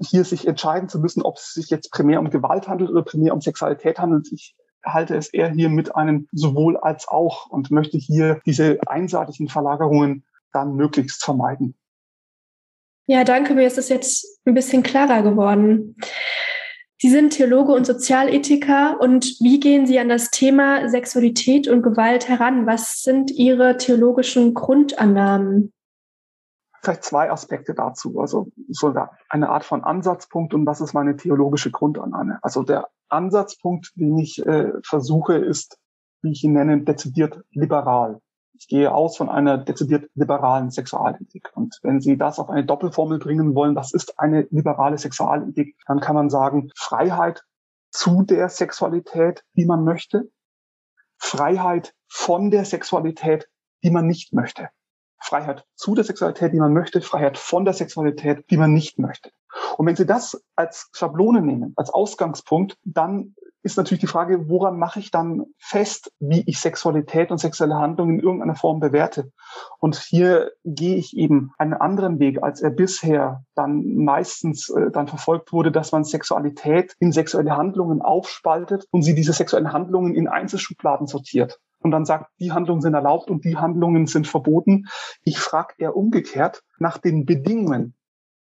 hier 0.00 0.24
sich 0.24 0.46
entscheiden 0.46 0.88
zu 0.88 0.98
müssen, 0.98 1.22
ob 1.22 1.36
es 1.36 1.54
sich 1.54 1.70
jetzt 1.70 1.90
primär 1.90 2.20
um 2.20 2.28
Gewalt 2.28 2.68
handelt 2.68 2.90
oder 2.90 3.02
primär 3.02 3.32
um 3.32 3.40
Sexualität 3.40 3.98
handelt. 3.98 4.30
Ich 4.32 4.54
halte 4.84 5.16
es 5.16 5.28
eher 5.28 5.50
hier 5.50 5.68
mit 5.68 5.94
einem 5.96 6.28
sowohl 6.32 6.76
als 6.76 7.08
auch 7.08 7.48
und 7.50 7.70
möchte 7.70 7.98
hier 7.98 8.40
diese 8.46 8.78
einseitigen 8.86 9.48
Verlagerungen 9.48 10.24
dann 10.52 10.76
möglichst 10.76 11.24
vermeiden. 11.24 11.74
Ja, 13.06 13.24
danke. 13.24 13.54
Mir 13.54 13.66
ist 13.66 13.78
es 13.78 13.88
jetzt 13.88 14.40
ein 14.44 14.54
bisschen 14.54 14.82
klarer 14.82 15.22
geworden. 15.22 15.96
Sie 17.00 17.08
sind 17.08 17.30
Theologe 17.30 17.72
und 17.72 17.86
Sozialethiker. 17.86 19.00
Und 19.00 19.24
wie 19.40 19.60
gehen 19.60 19.86
Sie 19.86 19.98
an 19.98 20.08
das 20.08 20.30
Thema 20.30 20.88
Sexualität 20.88 21.68
und 21.68 21.82
Gewalt 21.82 22.28
heran? 22.28 22.66
Was 22.66 23.02
sind 23.02 23.30
Ihre 23.30 23.76
theologischen 23.76 24.52
Grundannahmen? 24.52 25.72
Vielleicht 26.88 27.04
zwei 27.04 27.30
Aspekte 27.30 27.74
dazu. 27.74 28.18
Also 28.18 28.50
so 28.70 28.94
eine 29.28 29.50
Art 29.50 29.64
von 29.64 29.84
Ansatzpunkt 29.84 30.54
und 30.54 30.64
was 30.64 30.80
ist 30.80 30.94
meine 30.94 31.16
theologische 31.16 31.70
Grundannahme? 31.70 32.38
Also 32.40 32.62
der 32.62 32.88
Ansatzpunkt, 33.10 33.92
den 33.96 34.16
ich 34.16 34.38
äh, 34.46 34.72
versuche, 34.82 35.34
ist, 35.34 35.78
wie 36.22 36.32
ich 36.32 36.42
ihn 36.44 36.54
nenne, 36.54 36.80
dezidiert 36.80 37.42
liberal. 37.50 38.22
Ich 38.54 38.68
gehe 38.68 38.90
aus 38.90 39.18
von 39.18 39.28
einer 39.28 39.58
dezidiert 39.58 40.10
liberalen 40.14 40.70
Sexualethik. 40.70 41.50
Und 41.54 41.78
wenn 41.82 42.00
Sie 42.00 42.16
das 42.16 42.38
auf 42.38 42.48
eine 42.48 42.64
Doppelformel 42.64 43.18
bringen 43.18 43.54
wollen, 43.54 43.76
was 43.76 43.92
ist 43.92 44.18
eine 44.18 44.46
liberale 44.50 44.96
Sexualethik, 44.96 45.76
dann 45.86 46.00
kann 46.00 46.14
man 46.14 46.30
sagen, 46.30 46.70
Freiheit 46.74 47.44
zu 47.90 48.22
der 48.22 48.48
Sexualität, 48.48 49.44
die 49.58 49.66
man 49.66 49.84
möchte, 49.84 50.30
Freiheit 51.18 51.94
von 52.08 52.50
der 52.50 52.64
Sexualität, 52.64 53.46
die 53.84 53.90
man 53.90 54.06
nicht 54.06 54.32
möchte. 54.32 54.70
Freiheit 55.20 55.64
zu 55.74 55.94
der 55.94 56.04
Sexualität, 56.04 56.52
die 56.52 56.60
man 56.60 56.72
möchte, 56.72 57.00
Freiheit 57.00 57.38
von 57.38 57.64
der 57.64 57.74
Sexualität, 57.74 58.44
die 58.50 58.56
man 58.56 58.72
nicht 58.72 58.98
möchte. 58.98 59.30
Und 59.76 59.86
wenn 59.86 59.96
Sie 59.96 60.06
das 60.06 60.42
als 60.56 60.90
Schablone 60.92 61.42
nehmen, 61.42 61.72
als 61.76 61.90
Ausgangspunkt, 61.90 62.76
dann 62.84 63.34
ist 63.62 63.76
natürlich 63.76 64.00
die 64.00 64.06
Frage, 64.06 64.48
woran 64.48 64.78
mache 64.78 65.00
ich 65.00 65.10
dann 65.10 65.46
fest, 65.58 66.12
wie 66.20 66.42
ich 66.46 66.60
Sexualität 66.60 67.30
und 67.30 67.38
sexuelle 67.38 67.74
Handlungen 67.74 68.18
in 68.18 68.24
irgendeiner 68.24 68.54
Form 68.54 68.80
bewerte? 68.80 69.32
Und 69.78 69.96
hier 69.96 70.52
gehe 70.64 70.96
ich 70.96 71.16
eben 71.16 71.52
einen 71.58 71.74
anderen 71.74 72.20
Weg, 72.20 72.42
als 72.42 72.60
er 72.60 72.70
bisher 72.70 73.44
dann 73.54 73.96
meistens 73.96 74.70
äh, 74.70 74.90
dann 74.90 75.08
verfolgt 75.08 75.52
wurde, 75.52 75.72
dass 75.72 75.92
man 75.92 76.04
Sexualität 76.04 76.94
in 77.00 77.12
sexuelle 77.12 77.56
Handlungen 77.56 78.00
aufspaltet 78.00 78.86
und 78.90 79.02
sie 79.02 79.14
diese 79.14 79.32
sexuellen 79.32 79.72
Handlungen 79.72 80.14
in 80.14 80.28
Einzelschubladen 80.28 81.06
sortiert 81.06 81.58
und 81.80 81.90
dann 81.90 82.04
sagt, 82.04 82.30
die 82.40 82.52
Handlungen 82.52 82.80
sind 82.80 82.94
erlaubt 82.94 83.30
und 83.30 83.44
die 83.44 83.56
Handlungen 83.56 84.06
sind 84.06 84.26
verboten. 84.26 84.86
Ich 85.22 85.38
frage 85.38 85.74
eher 85.78 85.96
umgekehrt 85.96 86.62
nach 86.78 86.98
den 86.98 87.24
Bedingungen 87.24 87.94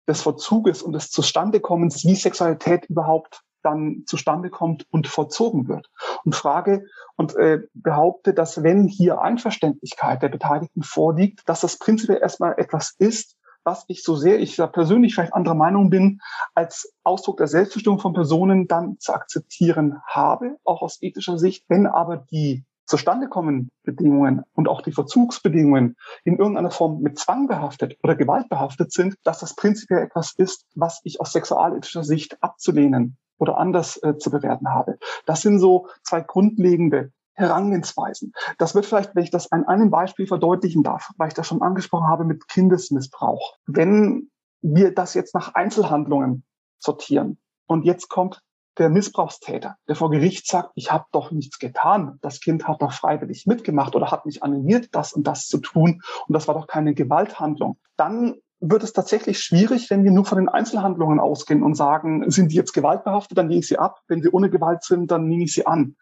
des 0.06 0.23
Verzuges 0.23 0.82
und 0.82 0.92
des 0.92 1.11
Zustandekommens, 1.11 2.04
wie 2.04 2.14
Sexualität 2.14 2.87
überhaupt 2.87 3.42
dann 3.62 4.04
zustande 4.06 4.50
kommt 4.50 4.87
und 4.90 5.06
vollzogen 5.06 5.68
wird. 5.68 5.90
Und 6.25 6.35
frage 6.35 6.85
und 7.16 7.37
äh, 7.37 7.61
behaupte, 7.75 8.32
dass 8.32 8.62
wenn 8.62 8.87
hier 8.87 9.20
Einverständlichkeit 9.20 10.23
der 10.23 10.28
Beteiligten 10.28 10.82
vorliegt, 10.82 11.49
dass 11.49 11.61
das 11.61 11.78
prinzipiell 11.78 12.18
erstmal 12.18 12.54
etwas 12.58 12.94
ist, 12.99 13.37
was 13.64 13.85
ich 13.88 14.02
so 14.02 14.16
sehr 14.16 14.38
ich 14.40 14.56
persönlich 14.73 15.14
vielleicht 15.14 15.35
anderer 15.35 15.54
Meinung 15.54 15.90
bin, 15.90 16.20
als 16.54 16.94
Ausdruck 17.02 17.37
der 17.37 17.49
Selbstbestimmung 17.49 17.99
von 17.99 18.14
Personen 18.14 18.66
dann 18.66 18.99
zu 18.99 19.12
akzeptieren 19.12 20.00
habe, 20.06 20.56
auch 20.64 20.80
aus 20.80 21.02
ethischer 21.02 21.37
Sicht. 21.37 21.64
Wenn 21.68 21.87
aber 21.87 22.16
die 22.16 22.64
zustande 22.88 23.28
kommen 23.28 23.71
Bedingungen 23.85 24.42
und 24.54 24.68
auch 24.68 24.83
die 24.83 24.92
Verzugsbedingungen 24.92 25.97
in 26.25 26.38
irgendeiner 26.38 26.71
Form 26.71 27.00
mit 27.00 27.18
Zwang 27.18 27.47
behaftet 27.47 27.97
oder 28.02 28.16
Gewalt 28.16 28.49
behaftet 28.49 28.92
sind, 28.92 29.16
dass 29.25 29.40
das 29.40 29.54
prinzipiell 29.54 30.02
etwas 30.02 30.33
ist, 30.35 30.66
was 30.75 31.00
ich 31.04 31.21
aus 31.21 31.33
sexualethischer 31.33 32.02
Sicht 32.02 32.42
abzulehnen 32.42 33.18
oder 33.38 33.59
anders 33.59 34.02
äh, 34.02 34.16
zu 34.18 34.30
bewerten 34.30 34.71
habe. 34.71 34.99
Das 35.26 35.42
sind 35.42 35.59
so 35.59 35.88
zwei 36.02 36.23
grundlegende 36.23 37.12
Herangehensweisen. 37.35 38.33
Das 38.59 38.75
wird 38.75 38.87
vielleicht, 38.87 39.14
wenn 39.14 39.23
ich 39.23 39.30
das 39.30 39.52
an 39.52 39.64
einem 39.66 39.90
Beispiel 39.90 40.26
verdeutlichen 40.26 40.83
darf, 40.83 41.12
weil 41.18 41.28
ich 41.28 41.35
das 41.35 41.47
schon 41.47 41.62
angesprochen 41.62 42.09
habe 42.09 42.25
mit 42.25 42.49
Kindesmissbrauch. 42.49 43.57
Wenn 43.66 44.30
wir 44.61 44.92
das 44.92 45.14
jetzt 45.14 45.35
nach 45.35 45.54
Einzelhandlungen 45.54 46.45
sortieren 46.80 47.38
und 47.66 47.85
jetzt 47.85 48.09
kommt 48.09 48.42
der 48.78 48.88
Missbrauchstäter, 48.90 49.76
der 49.88 49.97
vor 49.97 50.11
Gericht 50.11 50.47
sagt, 50.47 50.70
ich 50.75 50.92
habe 50.92 51.06
doch 51.12 51.30
nichts 51.30 51.58
getan, 51.58 52.18
das 52.23 52.40
Kind 52.40 52.66
hat 52.66 52.80
doch 52.80 52.92
freiwillig 52.92 53.47
mitgemacht 53.47 53.97
oder 53.97 54.11
hat 54.11 54.26
mich 54.26 54.42
animiert, 54.42 54.88
das 54.92 55.12
und 55.12 55.26
das 55.26 55.47
zu 55.47 55.58
tun 55.58 56.02
und 56.26 56.32
das 56.32 56.49
war 56.49 56.54
doch 56.54 56.66
keine 56.66 56.94
Gewalthandlung, 56.94 57.78
dann 57.97 58.37
wird 58.61 58.82
es 58.82 58.92
tatsächlich 58.92 59.40
schwierig, 59.40 59.88
wenn 59.90 60.04
wir 60.04 60.11
nur 60.11 60.25
von 60.25 60.38
den 60.38 60.49
Einzelhandlungen 60.49 61.20
ausgehen 61.20 61.62
und 61.62 61.75
sagen, 61.75 62.28
sind 62.30 62.50
die 62.50 62.56
jetzt 62.56 62.73
gewaltbehaftet, 62.73 63.38
dann 63.38 63.47
nehme 63.47 63.61
ich 63.61 63.68
sie 63.68 63.78
ab. 63.78 64.00
Wenn 64.08 64.20
sie 64.20 64.30
ohne 64.30 64.50
Gewalt 64.50 64.82
sind, 64.82 65.11
dann 65.11 65.28
nehme 65.28 65.44
ich 65.44 65.52
sie 65.52 65.66
an. 65.66 65.97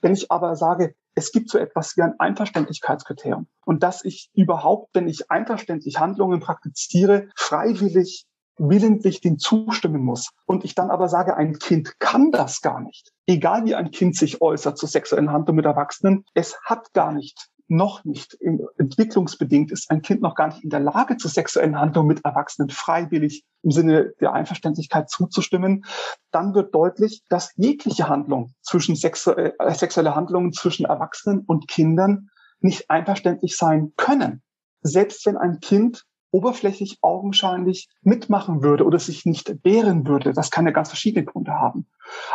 Wenn 0.00 0.12
ich 0.12 0.30
aber 0.30 0.54
sage, 0.54 0.94
es 1.14 1.32
gibt 1.32 1.50
so 1.50 1.58
etwas 1.58 1.96
wie 1.96 2.02
ein 2.02 2.14
Einverständlichkeitskriterium 2.18 3.48
und 3.64 3.82
dass 3.82 4.04
ich 4.04 4.30
überhaupt, 4.34 4.90
wenn 4.94 5.08
ich 5.08 5.30
einverständlich 5.30 5.98
Handlungen 5.98 6.40
praktiziere, 6.40 7.28
freiwillig 7.34 8.26
willentlich 8.58 9.20
dem 9.20 9.38
zustimmen 9.38 10.02
muss 10.02 10.30
und 10.46 10.64
ich 10.64 10.74
dann 10.74 10.90
aber 10.90 11.08
sage, 11.08 11.36
ein 11.36 11.58
Kind 11.58 11.98
kann 11.98 12.30
das 12.30 12.60
gar 12.62 12.80
nicht, 12.80 13.12
egal 13.26 13.64
wie 13.64 13.74
ein 13.74 13.90
Kind 13.90 14.16
sich 14.16 14.40
äußert 14.40 14.78
zu 14.78 14.86
sexuellen 14.86 15.32
Handlungen 15.32 15.56
mit 15.56 15.66
Erwachsenen, 15.66 16.24
es 16.34 16.58
hat 16.64 16.92
gar 16.92 17.12
nicht 17.12 17.50
noch 17.68 18.04
nicht 18.04 18.38
entwicklungsbedingt 18.78 19.72
ist 19.72 19.90
ein 19.90 20.02
Kind 20.02 20.22
noch 20.22 20.34
gar 20.34 20.48
nicht 20.48 20.62
in 20.62 20.70
der 20.70 20.80
Lage 20.80 21.16
zu 21.16 21.28
sexuellen 21.28 21.78
Handlungen 21.78 22.08
mit 22.08 22.24
Erwachsenen 22.24 22.70
freiwillig 22.70 23.44
im 23.62 23.70
Sinne 23.70 24.12
der 24.20 24.32
Einverständlichkeit 24.32 25.10
zuzustimmen, 25.10 25.84
dann 26.30 26.54
wird 26.54 26.74
deutlich, 26.74 27.22
dass 27.28 27.52
jegliche 27.56 28.08
Handlung 28.08 28.52
zwischen 28.62 28.94
sexu 28.94 29.32
äh, 29.32 29.52
sexuelle 29.74 30.14
Handlungen 30.14 30.52
zwischen 30.52 30.86
Erwachsenen 30.86 31.40
und 31.40 31.66
Kindern 31.66 32.28
nicht 32.60 32.88
einverständlich 32.88 33.56
sein 33.56 33.92
können. 33.96 34.42
Selbst 34.82 35.26
wenn 35.26 35.36
ein 35.36 35.58
Kind 35.60 36.04
oberflächlich 36.30 36.98
augenscheinlich 37.02 37.88
mitmachen 38.02 38.62
würde 38.62 38.84
oder 38.84 38.98
sich 38.98 39.26
nicht 39.26 39.64
wehren 39.64 40.06
würde. 40.06 40.32
Das 40.32 40.50
kann 40.50 40.66
ja 40.66 40.72
ganz 40.72 40.88
verschiedene 40.88 41.24
Gründe 41.24 41.52
haben. 41.52 41.86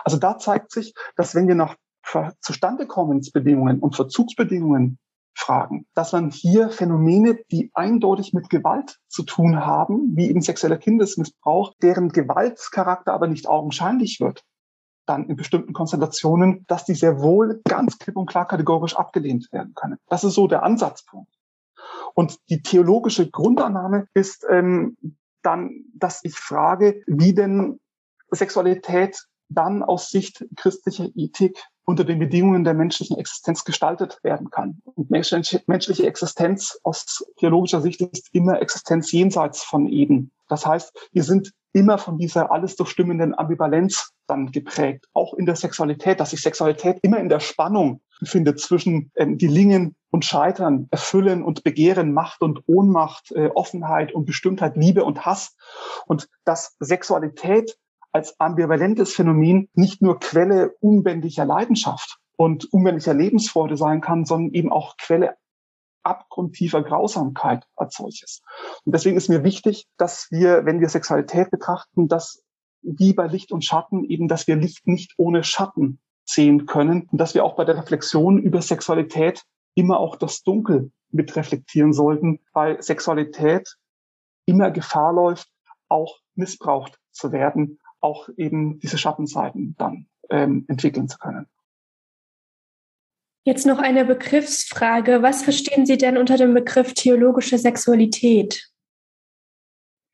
Also 0.03 0.17
da 0.17 0.37
zeigt 0.37 0.71
sich, 0.71 0.93
dass 1.15 1.35
wenn 1.35 1.47
wir 1.47 1.55
nach 1.55 1.75
Zustandekommensbedingungen 2.41 3.79
und 3.79 3.95
Verzugsbedingungen 3.95 4.97
fragen, 5.33 5.85
dass 5.93 6.11
man 6.11 6.29
hier 6.29 6.69
Phänomene, 6.69 7.39
die 7.51 7.71
eindeutig 7.73 8.33
mit 8.33 8.49
Gewalt 8.49 8.99
zu 9.07 9.23
tun 9.23 9.65
haben, 9.65 10.11
wie 10.15 10.29
eben 10.29 10.41
sexueller 10.41 10.77
Kindesmissbrauch, 10.77 11.73
deren 11.81 12.09
Gewaltscharakter 12.09 13.13
aber 13.13 13.27
nicht 13.27 13.47
augenscheinlich 13.47 14.19
wird, 14.19 14.43
dann 15.05 15.27
in 15.27 15.35
bestimmten 15.35 15.73
Konstellationen, 15.73 16.65
dass 16.67 16.85
die 16.85 16.95
sehr 16.95 17.21
wohl 17.21 17.61
ganz 17.67 17.97
klipp 17.97 18.17
und 18.17 18.27
klar 18.27 18.47
kategorisch 18.47 18.95
abgelehnt 18.95 19.51
werden 19.51 19.73
können. 19.73 19.97
Das 20.07 20.23
ist 20.23 20.33
so 20.33 20.47
der 20.47 20.63
Ansatzpunkt. 20.63 21.31
Und 22.13 22.37
die 22.49 22.61
theologische 22.61 23.29
Grundannahme 23.29 24.07
ist 24.13 24.45
ähm, 24.49 24.97
dann, 25.41 25.85
dass 25.95 26.23
ich 26.23 26.35
frage, 26.35 27.03
wie 27.07 27.33
denn 27.33 27.79
Sexualität 28.31 29.17
dann 29.49 29.83
aus 29.83 30.09
Sicht 30.09 30.45
christlicher 30.55 31.09
Ethik 31.15 31.57
unter 31.83 32.03
den 32.03 32.19
Bedingungen 32.19 32.63
der 32.63 32.73
menschlichen 32.73 33.17
Existenz 33.17 33.65
gestaltet 33.65 34.19
werden 34.23 34.49
kann. 34.49 34.81
Und 34.95 35.09
menschliche 35.09 36.07
Existenz 36.07 36.79
aus 36.83 37.25
theologischer 37.37 37.81
Sicht 37.81 38.01
ist 38.01 38.29
immer 38.33 38.61
Existenz 38.61 39.11
jenseits 39.11 39.63
von 39.63 39.87
Eden. 39.87 40.31
Das 40.47 40.65
heißt, 40.65 41.09
wir 41.11 41.23
sind 41.23 41.51
immer 41.73 41.97
von 41.97 42.17
dieser 42.17 42.51
alles 42.51 42.75
durchstimmenden 42.75 43.37
Ambivalenz 43.37 44.11
dann 44.27 44.51
geprägt, 44.51 45.07
auch 45.13 45.33
in 45.33 45.45
der 45.45 45.55
Sexualität, 45.55 46.19
dass 46.19 46.31
sich 46.31 46.41
Sexualität 46.41 46.99
immer 47.01 47.19
in 47.19 47.29
der 47.29 47.39
Spannung 47.39 48.01
befindet 48.21 48.59
zwischen 48.61 49.11
ähm, 49.15 49.37
Gelingen 49.37 49.95
und 50.11 50.23
Scheitern, 50.23 50.87
Erfüllen 50.91 51.43
und 51.43 51.63
Begehren, 51.63 52.13
Macht 52.13 52.41
und 52.41 52.63
Ohnmacht, 52.67 53.31
äh, 53.31 53.47
Offenheit 53.47 54.13
und 54.13 54.25
Bestimmtheit, 54.25 54.77
Liebe 54.77 55.03
und 55.03 55.25
Hass. 55.25 55.57
Und 56.05 56.29
dass 56.45 56.77
Sexualität 56.79 57.77
als 58.13 58.39
ambivalentes 58.39 59.13
Phänomen 59.13 59.69
nicht 59.73 60.01
nur 60.01 60.19
Quelle 60.19 60.75
unbändiger 60.79 61.45
Leidenschaft 61.45 62.19
und 62.37 62.71
unbändiger 62.71 63.13
Lebensfreude 63.13 63.75
sein 63.75 64.01
kann, 64.01 64.25
sondern 64.25 64.53
eben 64.53 64.71
auch 64.71 64.95
Quelle 64.97 65.35
abgrundtiefer 66.03 66.83
Grausamkeit 66.83 67.65
als 67.75 67.95
solches. 67.95 68.41
Und 68.85 68.93
deswegen 68.93 69.17
ist 69.17 69.29
mir 69.29 69.43
wichtig, 69.43 69.87
dass 69.97 70.27
wir, 70.31 70.65
wenn 70.65 70.79
wir 70.79 70.89
Sexualität 70.89 71.51
betrachten, 71.51 72.07
dass 72.07 72.43
wie 72.81 73.13
bei 73.13 73.27
Licht 73.27 73.51
und 73.51 73.63
Schatten 73.63 74.03
eben, 74.03 74.27
dass 74.27 74.47
wir 74.47 74.55
Licht 74.55 74.87
nicht 74.87 75.13
ohne 75.17 75.43
Schatten 75.43 75.99
sehen 76.25 76.65
können 76.65 77.07
und 77.11 77.17
dass 77.19 77.33
wir 77.33 77.43
auch 77.43 77.55
bei 77.55 77.65
der 77.65 77.77
Reflexion 77.77 78.39
über 78.39 78.61
Sexualität 78.61 79.43
immer 79.75 79.99
auch 79.99 80.15
das 80.15 80.43
Dunkel 80.43 80.91
mit 81.11 81.35
reflektieren 81.35 81.93
sollten, 81.93 82.39
weil 82.53 82.81
Sexualität 82.81 83.75
immer 84.45 84.71
Gefahr 84.71 85.13
läuft, 85.13 85.49
auch 85.89 86.19
missbraucht 86.35 86.97
zu 87.11 87.31
werden, 87.31 87.79
auch 87.99 88.29
eben 88.37 88.79
diese 88.79 88.97
Schattenseiten 88.97 89.75
dann 89.77 90.07
ähm, 90.29 90.65
entwickeln 90.67 91.07
zu 91.07 91.17
können. 91.17 91.47
Jetzt 93.43 93.65
noch 93.65 93.79
eine 93.79 94.05
Begriffsfrage. 94.05 95.23
Was 95.23 95.43
verstehen 95.43 95.85
Sie 95.85 95.97
denn 95.97 96.17
unter 96.17 96.37
dem 96.37 96.53
Begriff 96.53 96.93
theologische 96.93 97.57
Sexualität? 97.57 98.71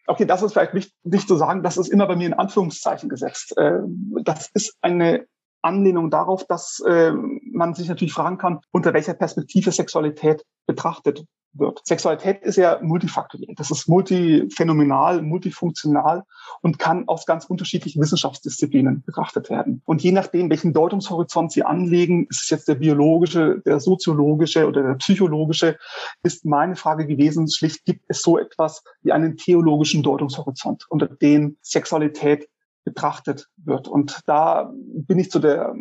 Okay, 0.08 0.26
das 0.26 0.42
ist 0.42 0.54
vielleicht 0.54 0.74
wichtig 0.74 1.28
zu 1.28 1.36
sagen, 1.36 1.62
das 1.64 1.78
ist 1.78 1.90
immer 1.90 2.08
bei 2.08 2.16
mir 2.16 2.28
in 2.28 2.34
Anführungszeichen 2.34 3.10
gesetzt. 3.10 3.54
Ähm, 3.58 4.18
das 4.24 4.50
ist 4.54 4.78
eine 4.82 5.28
Anlehnung 5.62 6.10
darauf, 6.10 6.46
dass 6.46 6.80
äh, 6.88 7.12
man 7.12 7.74
sich 7.74 7.90
natürlich 7.90 8.14
fragen 8.14 8.38
kann, 8.38 8.60
unter 8.72 8.94
welcher 8.94 9.14
Perspektive 9.14 9.72
Sexualität 9.72 10.46
betrachtet 10.66 11.26
wird. 11.54 11.82
Sexualität 11.84 12.44
ist 12.44 12.58
ja 12.58 12.80
multifaktoriell. 12.82 13.56
Das 13.56 13.72
ist 13.72 13.88
multiphänomenal, 13.88 15.22
multifunktional 15.22 16.24
und 16.62 16.80
kann 16.80 17.08
aus 17.08 17.26
ganz 17.26 17.46
unterschiedlichen 17.46 18.02
Wissenschaftsdisziplinen 18.02 19.04
betrachtet 19.04 19.50
werden. 19.50 19.82
Und 19.86 20.04
je 20.04 20.12
nachdem, 20.12 20.50
welchen 20.50 20.74
Deutungshorizont 20.74 21.52
Sie 21.52 21.64
anlegen, 21.64 22.28
ist 22.30 22.44
es 22.44 22.50
jetzt 22.50 22.68
der 22.68 22.76
biologische, 22.76 23.62
der 23.66 23.80
soziologische 23.80 24.68
oder 24.68 24.84
der 24.84 24.96
psychologische, 24.96 25.78
ist 26.24 26.46
meine 26.46 26.76
Frage 26.76 27.08
gewesen, 27.08 27.50
schlicht 27.50 27.86
gibt 27.86 28.04
es 28.08 28.22
so 28.22 28.38
etwas 28.38 28.84
wie 29.02 29.12
einen 29.12 29.38
theologischen 29.38 30.04
Deutungshorizont, 30.04 30.86
unter 30.90 31.08
den 31.08 31.58
Sexualität 31.62 32.48
betrachtet 32.88 33.50
wird. 33.58 33.90
Und 33.90 34.22
da 34.28 34.72
bin 34.74 35.20
ich 35.20 35.30
zu 35.30 35.40
der 35.40 35.76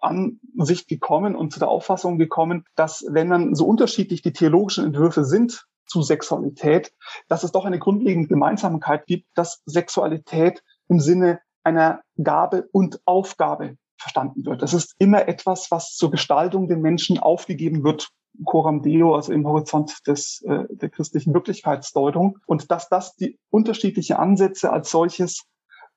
Ansicht 0.00 0.88
gekommen 0.88 1.36
und 1.36 1.52
zu 1.52 1.60
der 1.60 1.68
Auffassung 1.68 2.18
gekommen, 2.18 2.64
dass 2.74 3.04
wenn 3.08 3.30
dann 3.30 3.54
so 3.54 3.66
unterschiedlich 3.66 4.20
die 4.22 4.32
theologischen 4.32 4.84
Entwürfe 4.84 5.24
sind 5.24 5.68
zu 5.86 6.02
Sexualität, 6.02 6.92
dass 7.28 7.44
es 7.44 7.52
doch 7.52 7.66
eine 7.66 7.78
grundlegende 7.78 8.26
Gemeinsamkeit 8.26 9.06
gibt, 9.06 9.28
dass 9.36 9.62
Sexualität 9.64 10.64
im 10.88 10.98
Sinne 10.98 11.38
einer 11.62 12.00
Gabe 12.20 12.68
und 12.72 13.00
Aufgabe 13.04 13.76
verstanden 13.96 14.44
wird. 14.44 14.62
Das 14.62 14.74
ist 14.74 14.96
immer 14.98 15.28
etwas, 15.28 15.70
was 15.70 15.94
zur 15.94 16.10
Gestaltung 16.10 16.66
den 16.66 16.80
Menschen 16.80 17.20
aufgegeben 17.20 17.84
wird, 17.84 18.08
Coram 18.44 18.82
Deo, 18.82 19.14
also 19.14 19.32
im 19.32 19.46
Horizont 19.46 20.04
des, 20.08 20.42
äh, 20.42 20.64
der 20.70 20.90
christlichen 20.90 21.32
Wirklichkeitsdeutung. 21.32 22.38
Und 22.46 22.72
dass 22.72 22.88
das 22.88 23.14
die 23.14 23.38
unterschiedlichen 23.50 24.16
Ansätze 24.16 24.72
als 24.72 24.90
solches 24.90 25.44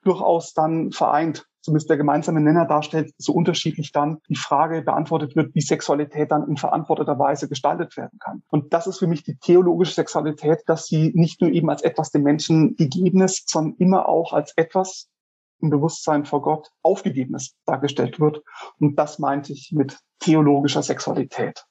durchaus 0.03 0.53
dann 0.53 0.91
vereint 0.91 1.47
zumindest 1.63 1.89
der 1.89 1.97
gemeinsame 1.97 2.41
Nenner 2.41 2.65
darstellt, 2.65 3.13
so 3.17 3.33
unterschiedlich 3.33 3.93
dann 3.93 4.19
die 4.27 4.35
Frage 4.35 4.81
beantwortet 4.81 5.35
wird, 5.35 5.55
wie 5.55 5.61
Sexualität 5.61 6.29
dann 6.29 6.47
in 6.47 6.57
verantworteter 6.57 7.17
Weise 7.17 7.47
gestaltet 7.47 7.95
werden 7.95 8.19
kann. 8.19 8.43
Und 8.49 8.73
das 8.73 8.85
ist 8.85 8.99
für 8.99 9.07
mich 9.07 9.23
die 9.23 9.37
theologische 9.37 9.93
Sexualität, 9.93 10.63
dass 10.67 10.87
sie 10.87 11.13
nicht 11.15 11.39
nur 11.41 11.49
eben 11.51 11.69
als 11.69 11.81
etwas 11.81 12.11
dem 12.11 12.23
Menschen 12.23 12.75
gegebenes, 12.75 13.45
sondern 13.47 13.75
immer 13.77 14.09
auch 14.09 14.33
als 14.33 14.53
etwas 14.57 15.09
im 15.61 15.69
Bewusstsein 15.69 16.25
vor 16.25 16.41
Gott 16.41 16.69
aufgegebenes 16.81 17.55
dargestellt 17.65 18.19
wird. 18.19 18.43
Und 18.79 18.99
das 18.99 19.17
meinte 19.17 19.53
ich 19.53 19.71
mit 19.71 19.97
theologischer 20.19 20.83
Sexualität. 20.83 21.63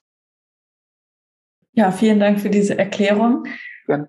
Ja, 1.74 1.92
vielen 1.92 2.18
Dank 2.18 2.40
für 2.40 2.50
diese 2.50 2.78
Erklärung. 2.78 3.44
Gerne. 3.86 4.08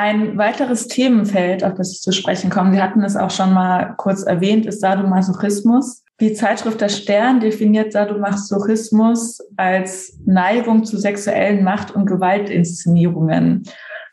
Ein 0.00 0.38
weiteres 0.38 0.88
Themenfeld, 0.88 1.62
auf 1.62 1.74
das 1.74 1.92
ich 1.92 2.00
zu 2.00 2.10
sprechen 2.10 2.48
komme, 2.48 2.72
Sie 2.72 2.80
hatten 2.80 3.04
es 3.04 3.16
auch 3.16 3.30
schon 3.30 3.52
mal 3.52 3.92
kurz 3.98 4.22
erwähnt, 4.22 4.64
ist 4.64 4.80
Sadomasochismus. 4.80 6.04
Die 6.20 6.32
Zeitschrift 6.32 6.80
Der 6.80 6.88
Stern 6.88 7.40
definiert 7.40 7.92
Sadomasochismus 7.92 9.40
als 9.58 10.18
Neigung 10.24 10.86
zu 10.86 10.96
sexuellen 10.96 11.62
Macht- 11.64 11.90
und 11.90 12.06
Gewaltinszenierungen. 12.06 13.64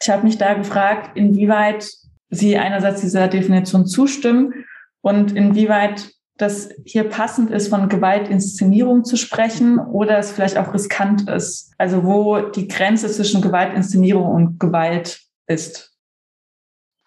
Ich 0.02 0.10
habe 0.10 0.23
mich 0.23 0.38
da 0.38 0.56
gefragt, 0.56 1.12
inwieweit 1.15 1.89
Sie 2.30 2.58
einerseits 2.58 3.00
dieser 3.00 3.30
Definition 3.30 3.86
zustimmen 3.86 4.65
und 5.00 5.38
inwieweit 5.38 6.12
das 6.36 6.67
hier 6.84 7.06
passend 7.06 7.50
ist, 7.50 7.69
von 7.69 7.88
Gewaltinszenierung 7.88 9.06
zu 9.06 9.15
sprechen 9.15 9.80
oder 9.80 10.17
es 10.17 10.34
vielleicht 10.34 10.58
auch 10.58 10.73
riskant 10.73 11.30
ist. 11.30 11.71
Also 11.78 12.04
wo 12.04 12.39
die 12.39 12.67
Grenze 12.67 13.08
zwischen 13.08 13.41
Gewaltinszenierung 13.41 14.26
und 14.30 14.60
Gewalt 14.60 15.26
ist. 15.47 15.97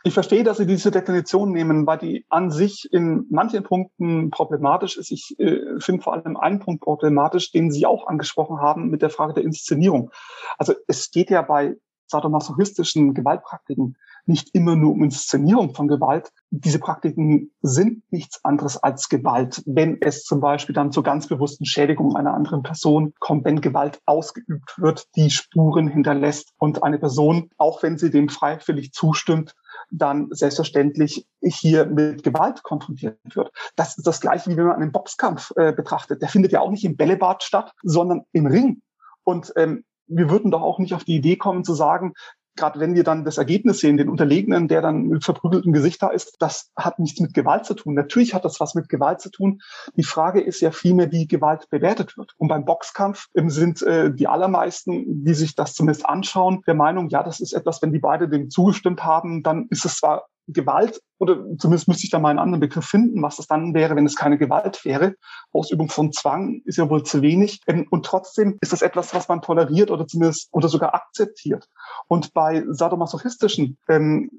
Ich 0.02 0.14
verstehe, 0.14 0.44
dass 0.44 0.56
Sie 0.56 0.66
diese 0.66 0.90
Definition 0.90 1.52
nehmen, 1.52 1.86
weil 1.86 1.98
die 1.98 2.24
an 2.30 2.50
sich 2.50 2.90
in 2.90 3.26
manchen 3.28 3.62
Punkten 3.64 4.30
problematisch 4.30 4.96
ist. 4.96 5.10
Ich 5.10 5.38
äh, 5.38 5.78
finde 5.78 6.02
vor 6.02 6.14
allem 6.14 6.38
einen 6.38 6.58
Punkt 6.58 6.82
problematisch, 6.82 7.52
den 7.52 7.70
Sie 7.70 7.84
auch 7.84 8.06
angesprochen 8.06 8.60
haben 8.60 8.88
mit 8.88 9.02
der 9.02 9.10
Frage 9.10 9.34
der 9.34 9.44
Inszenierung. 9.44 10.10
Also 10.56 10.72
es 10.86 11.10
geht 11.10 11.28
ja 11.28 11.42
bei 11.42 11.76
sadomasochistischen 12.06 13.12
Gewaltpraktiken 13.12 13.96
nicht 14.26 14.54
immer 14.54 14.76
nur 14.76 14.92
um 14.92 15.04
Inszenierung 15.04 15.74
von 15.74 15.88
Gewalt. 15.88 16.30
Diese 16.50 16.78
Praktiken 16.78 17.50
sind 17.62 18.02
nichts 18.10 18.44
anderes 18.44 18.76
als 18.76 19.08
Gewalt, 19.08 19.62
wenn 19.66 19.98
es 20.00 20.24
zum 20.24 20.40
Beispiel 20.40 20.74
dann 20.74 20.92
zur 20.92 21.02
ganz 21.02 21.26
bewussten 21.26 21.64
Schädigung 21.64 22.16
einer 22.16 22.34
anderen 22.34 22.62
Person 22.62 23.14
kommt, 23.18 23.44
wenn 23.44 23.60
Gewalt 23.60 24.00
ausgeübt 24.06 24.74
wird, 24.78 25.06
die 25.16 25.30
Spuren 25.30 25.88
hinterlässt 25.88 26.52
und 26.58 26.82
eine 26.82 26.98
Person, 26.98 27.50
auch 27.56 27.82
wenn 27.82 27.98
sie 27.98 28.10
dem 28.10 28.28
freiwillig 28.28 28.92
zustimmt, 28.92 29.54
dann 29.90 30.28
selbstverständlich 30.30 31.26
hier 31.42 31.86
mit 31.86 32.22
Gewalt 32.22 32.62
konfrontiert 32.62 33.18
wird. 33.34 33.50
Das 33.76 33.98
ist 33.98 34.06
das 34.06 34.20
Gleiche, 34.20 34.50
wie 34.50 34.56
wenn 34.56 34.66
man 34.66 34.76
einen 34.76 34.92
Boxkampf 34.92 35.52
äh, 35.56 35.72
betrachtet. 35.72 36.22
Der 36.22 36.28
findet 36.28 36.52
ja 36.52 36.60
auch 36.60 36.70
nicht 36.70 36.84
im 36.84 36.96
Bällebad 36.96 37.42
statt, 37.42 37.72
sondern 37.82 38.22
im 38.32 38.46
Ring. 38.46 38.82
Und 39.24 39.52
ähm, 39.56 39.84
wir 40.06 40.28
würden 40.28 40.50
doch 40.50 40.62
auch 40.62 40.78
nicht 40.78 40.94
auf 40.94 41.04
die 41.04 41.16
Idee 41.16 41.36
kommen 41.36 41.64
zu 41.64 41.74
sagen, 41.74 42.14
gerade 42.60 42.78
wenn 42.78 42.94
wir 42.94 43.04
dann 43.04 43.24
das 43.24 43.38
Ergebnis 43.38 43.80
sehen, 43.80 43.96
den 43.96 44.10
Unterlegenen, 44.10 44.68
der 44.68 44.82
dann 44.82 45.06
mit 45.06 45.24
verprügeltem 45.24 45.72
Gesicht 45.72 46.02
da 46.02 46.08
ist, 46.08 46.36
das 46.40 46.70
hat 46.76 46.98
nichts 46.98 47.18
mit 47.18 47.32
Gewalt 47.32 47.64
zu 47.64 47.74
tun. 47.74 47.94
Natürlich 47.94 48.34
hat 48.34 48.44
das 48.44 48.60
was 48.60 48.74
mit 48.74 48.88
Gewalt 48.88 49.20
zu 49.20 49.30
tun. 49.30 49.62
Die 49.96 50.04
Frage 50.04 50.40
ist 50.40 50.60
ja 50.60 50.70
vielmehr, 50.70 51.10
wie 51.10 51.26
Gewalt 51.26 51.70
bewertet 51.70 52.18
wird. 52.18 52.34
Und 52.36 52.48
beim 52.48 52.66
Boxkampf 52.66 53.28
sind 53.46 53.82
äh, 53.82 54.12
die 54.12 54.28
allermeisten, 54.28 55.24
die 55.24 55.34
sich 55.34 55.54
das 55.54 55.74
zumindest 55.74 56.06
anschauen, 56.06 56.62
der 56.66 56.74
Meinung, 56.74 57.08
ja, 57.08 57.22
das 57.22 57.40
ist 57.40 57.54
etwas, 57.54 57.80
wenn 57.80 57.92
die 57.92 57.98
beide 57.98 58.28
dem 58.28 58.50
zugestimmt 58.50 59.02
haben, 59.02 59.42
dann 59.42 59.66
ist 59.70 59.86
es 59.86 59.96
zwar 59.96 60.26
Gewalt, 60.46 61.00
oder 61.18 61.36
zumindest 61.58 61.88
müsste 61.88 62.04
ich 62.04 62.10
da 62.10 62.18
mal 62.18 62.30
einen 62.30 62.38
anderen 62.38 62.60
Begriff 62.60 62.86
finden, 62.86 63.22
was 63.22 63.36
das 63.36 63.46
dann 63.46 63.74
wäre, 63.74 63.94
wenn 63.94 64.06
es 64.06 64.16
keine 64.16 64.38
Gewalt 64.38 64.84
wäre. 64.84 65.14
Ausübung 65.52 65.88
von 65.88 66.12
Zwang 66.12 66.62
ist 66.64 66.78
ja 66.78 66.88
wohl 66.88 67.02
zu 67.02 67.22
wenig. 67.22 67.60
Ähm, 67.66 67.86
und 67.90 68.06
trotzdem 68.06 68.58
ist 68.60 68.72
das 68.72 68.82
etwas, 68.82 69.14
was 69.14 69.28
man 69.28 69.42
toleriert 69.42 69.90
oder 69.90 70.06
zumindest 70.06 70.48
oder 70.52 70.68
sogar 70.68 70.94
akzeptiert. 70.94 71.68
Und 72.08 72.32
bei 72.32 72.64
sadomasochistischen 72.68 73.78
ähm, 73.88 74.30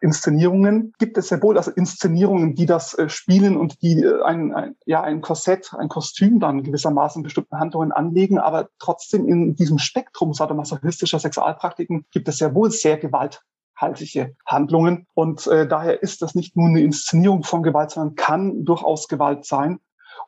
Inszenierungen 0.00 0.92
gibt 0.98 1.16
es 1.16 1.28
sehr 1.28 1.42
wohl, 1.42 1.56
also 1.56 1.70
Inszenierungen, 1.70 2.54
die 2.54 2.66
das 2.66 2.94
äh, 2.98 3.08
spielen 3.08 3.56
und 3.56 3.80
die 3.82 4.02
äh, 4.02 4.22
ein, 4.22 4.54
ein, 4.54 4.76
ja, 4.84 5.02
ein 5.02 5.22
Korsett, 5.22 5.72
ein 5.74 5.88
Kostüm 5.88 6.38
dann 6.38 6.62
gewissermaßen 6.62 7.22
bestimmten 7.22 7.58
Handlungen 7.58 7.92
anlegen, 7.92 8.38
aber 8.38 8.68
trotzdem 8.78 9.26
in 9.26 9.56
diesem 9.56 9.78
Spektrum 9.78 10.34
sadomasochistischer 10.34 11.18
Sexualpraktiken 11.18 12.04
gibt 12.10 12.28
es 12.28 12.36
sehr 12.36 12.54
wohl 12.54 12.70
sehr 12.70 12.98
Gewalt 12.98 13.42
haltige 13.76 14.34
Handlungen. 14.46 15.06
Und 15.14 15.46
äh, 15.46 15.66
daher 15.66 16.02
ist 16.02 16.22
das 16.22 16.34
nicht 16.34 16.56
nur 16.56 16.68
eine 16.68 16.80
Inszenierung 16.80 17.42
von 17.44 17.62
Gewalt, 17.62 17.90
sondern 17.90 18.14
kann 18.14 18.64
durchaus 18.64 19.08
Gewalt 19.08 19.44
sein. 19.44 19.78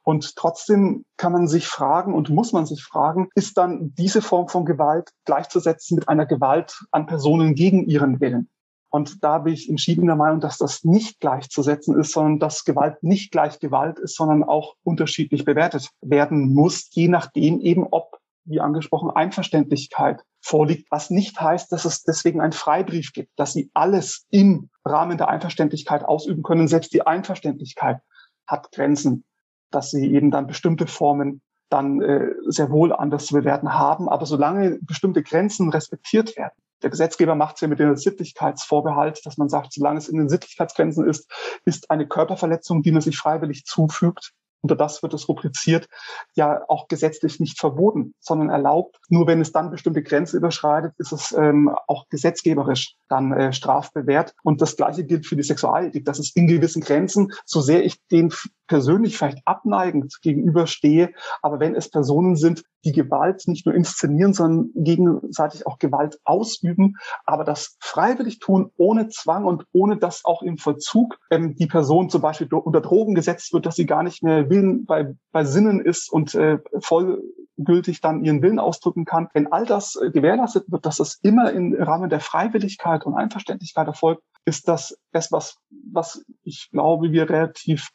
Und 0.03 0.37
trotzdem 0.37 1.05
kann 1.17 1.33
man 1.33 1.49
sich 1.49 1.67
fragen 1.67 2.15
und 2.15 2.31
muss 2.31 2.53
man 2.53 2.67
sich 2.67 2.83
fragen, 2.83 3.29
ist 3.35 3.59
dann 3.59 3.95
diese 3.95 4.23
Form 4.23 4.49
von 4.49 4.65
Gewalt 4.65 5.11
gleichzusetzen 5.25 5.97
mit 5.97 6.09
einer 6.09 6.27
Gewalt 6.27 6.83
an 6.91 7.07
Personen 7.07 7.55
gegen 7.55 7.87
ihren 7.87 8.21
Willen? 8.21 8.49
Und 8.91 9.23
da 9.23 9.39
bin 9.39 9.53
ich 9.53 9.69
entschieden 9.69 10.07
der 10.07 10.17
Meinung, 10.17 10.41
dass 10.41 10.57
das 10.57 10.83
nicht 10.83 11.21
gleichzusetzen 11.21 11.99
ist, 11.99 12.13
sondern 12.13 12.39
dass 12.39 12.65
Gewalt 12.65 13.03
nicht 13.03 13.33
gleich 13.33 13.59
Gewalt 13.59 13.99
ist, 13.99 14.17
sondern 14.17 14.45
auch 14.45 14.77
unterschiedlich 14.83 15.45
bewertet 15.45 15.91
werden 16.01 16.55
muss, 16.55 16.89
je 16.93 17.09
nachdem 17.09 17.61
eben, 17.61 17.87
ob, 17.91 18.19
wie 18.45 18.61
angesprochen, 18.61 19.11
Einverständlichkeit 19.11 20.23
vorliegt, 20.49 20.91
was 20.91 21.11
nicht 21.11 21.41
heißt, 21.41 21.71
dass 21.73 21.85
es 21.85 22.03
deswegen 22.03 22.41
einen 22.41 22.53
Freibrief 22.53 23.13
gibt, 23.13 23.31
dass 23.39 23.53
sie 23.53 23.71
alles 23.75 24.27
im 24.31 24.71
Rahmen 24.85 25.19
der 25.19 25.29
Einverständlichkeit 25.29 26.05
ausüben 26.05 26.43
können. 26.43 26.69
Selbst 26.69 26.93
die 26.95 27.07
Einverständlichkeit 27.07 27.99
hat 28.47 28.73
Grenzen, 28.73 29.25
dass 29.71 29.91
sie 29.91 30.11
eben 30.13 30.31
dann 30.31 30.47
bestimmte 30.47 30.87
Formen 30.87 31.43
dann 31.69 32.01
äh, 32.01 32.31
sehr 32.47 32.71
wohl 32.71 32.95
anders 32.95 33.27
zu 33.27 33.35
bewerten 33.35 33.75
haben. 33.75 34.09
Aber 34.09 34.25
solange 34.25 34.79
bestimmte 34.81 35.23
Grenzen 35.23 35.69
respektiert 35.69 36.35
werden, 36.39 36.55
der 36.83 36.91
Gesetzgeber 36.91 37.35
macht 37.35 37.57
es 37.57 37.61
ja 37.61 37.69
mit 37.69 37.79
dem 37.79 37.95
Sittlichkeitsvorbehalt, 37.97 39.27
dass 39.27 39.37
man 39.37 39.49
sagt, 39.49 39.73
solange 39.73 39.99
es 39.99 40.09
in 40.09 40.17
den 40.17 40.29
Sittlichkeitsgrenzen 40.29 41.07
ist, 41.07 41.31
ist 41.65 41.91
eine 41.91 42.07
Körperverletzung, 42.07 42.83
die 42.83 42.93
man 42.93 43.03
sich 43.03 43.19
freiwillig 43.19 43.65
zufügt, 43.65 44.33
unter 44.63 44.77
das 44.77 45.03
wird 45.03 45.15
es 45.15 45.29
rubriziert, 45.29 45.89
ja 46.35 46.63
auch 46.69 46.89
gesetzlich 46.89 47.41
nicht 47.41 47.59
verboten, 47.59 48.15
sondern 48.21 48.51
erlaubt. 48.51 48.99
Nur 49.09 49.27
wenn 49.27 49.41
es 49.41 49.53
dann 49.53 49.71
bestimmte 49.71 50.03
Grenzen 50.03 50.37
überschreitet, 50.37 50.95
ist 50.99 51.13
es 51.13 51.33
ähm, 51.33 51.71
auch 51.87 52.09
gesetzgeberisch 52.09 52.97
dann 53.09 53.33
äh, 53.33 53.53
strafbewehrt. 53.53 54.35
Und 54.43 54.61
das 54.61 54.77
Gleiche 54.77 55.05
gilt 55.05 55.27
für 55.27 55.37
die 55.37 55.43
Sexualethik, 55.43 56.05
dass 56.05 56.19
es 56.19 56.35
in 56.35 56.47
gewissen 56.47 56.83
Grenzen, 56.83 57.33
so 57.45 57.61
sehr 57.61 57.85
ich 57.85 57.97
den 58.09 58.33
persönlich 58.69 59.19
vielleicht 59.19 59.39
abneigend 59.47 60.19
gegenüberstehe, 60.23 61.13
aber 61.43 61.59
wenn 61.59 61.75
es 61.75 61.91
Personen 61.91 62.37
sind, 62.37 62.63
die 62.85 62.93
Gewalt 62.93 63.49
nicht 63.49 63.67
nur 63.67 63.75
inszenieren, 63.75 64.33
sondern 64.33 64.71
gegenseitig 64.75 65.67
auch 65.67 65.79
Gewalt 65.79 66.19
ausüben, 66.25 66.97
aber 67.25 67.45
das 67.45 67.77
freiwillig 67.81 68.39
tun, 68.39 68.71
ohne 68.77 69.09
Zwang 69.09 69.45
und 69.45 69.65
ohne 69.73 69.97
dass 69.97 70.25
auch 70.25 70.43
im 70.43 70.59
Vollzug 70.59 71.19
ähm, 71.31 71.57
die 71.57 71.67
Person 71.67 72.11
zum 72.11 72.23
Beispiel 72.23 72.49
unter 72.53 72.81
Drogen 72.81 73.15
gesetzt 73.15 73.53
wird, 73.53 73.67
dass 73.67 73.77
sie 73.77 73.87
gar 73.87 74.03
nicht 74.03 74.23
mehr 74.23 74.49
Willen 74.49 74.85
bei, 74.85 75.15
bei 75.33 75.45
Sinnen 75.45 75.81
ist 75.81 76.11
und 76.13 76.35
äh, 76.35 76.59
vollgültig 76.79 78.01
dann 78.01 78.25
ihren 78.25 78.43
Willen 78.43 78.59
ausdrücken 78.59 79.05
kann. 79.05 79.29
Wenn 79.33 79.53
all 79.53 79.67
das 79.67 79.97
äh, 79.97 80.11
gewährleistet 80.11 80.71
wird, 80.71 80.87
dass 80.87 80.99
das 80.99 81.19
immer 81.23 81.53
im 81.53 81.75
Rahmen 81.75 82.11
der 82.11 82.21
Freiwilligkeit 82.21 83.05
und 83.05 83.15
Einverständlichkeit 83.15 83.89
erfolgt, 83.89 84.23
ist 84.45 84.69
das 84.69 84.99
etwas, 85.13 85.59
was 85.93 86.25
ich 86.43 86.71
glaube, 86.71 87.13
wir 87.13 87.29
relativ 87.29 87.91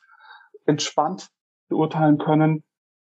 entspannt 0.66 1.30
beurteilen 1.70 2.18
können, 2.18 2.64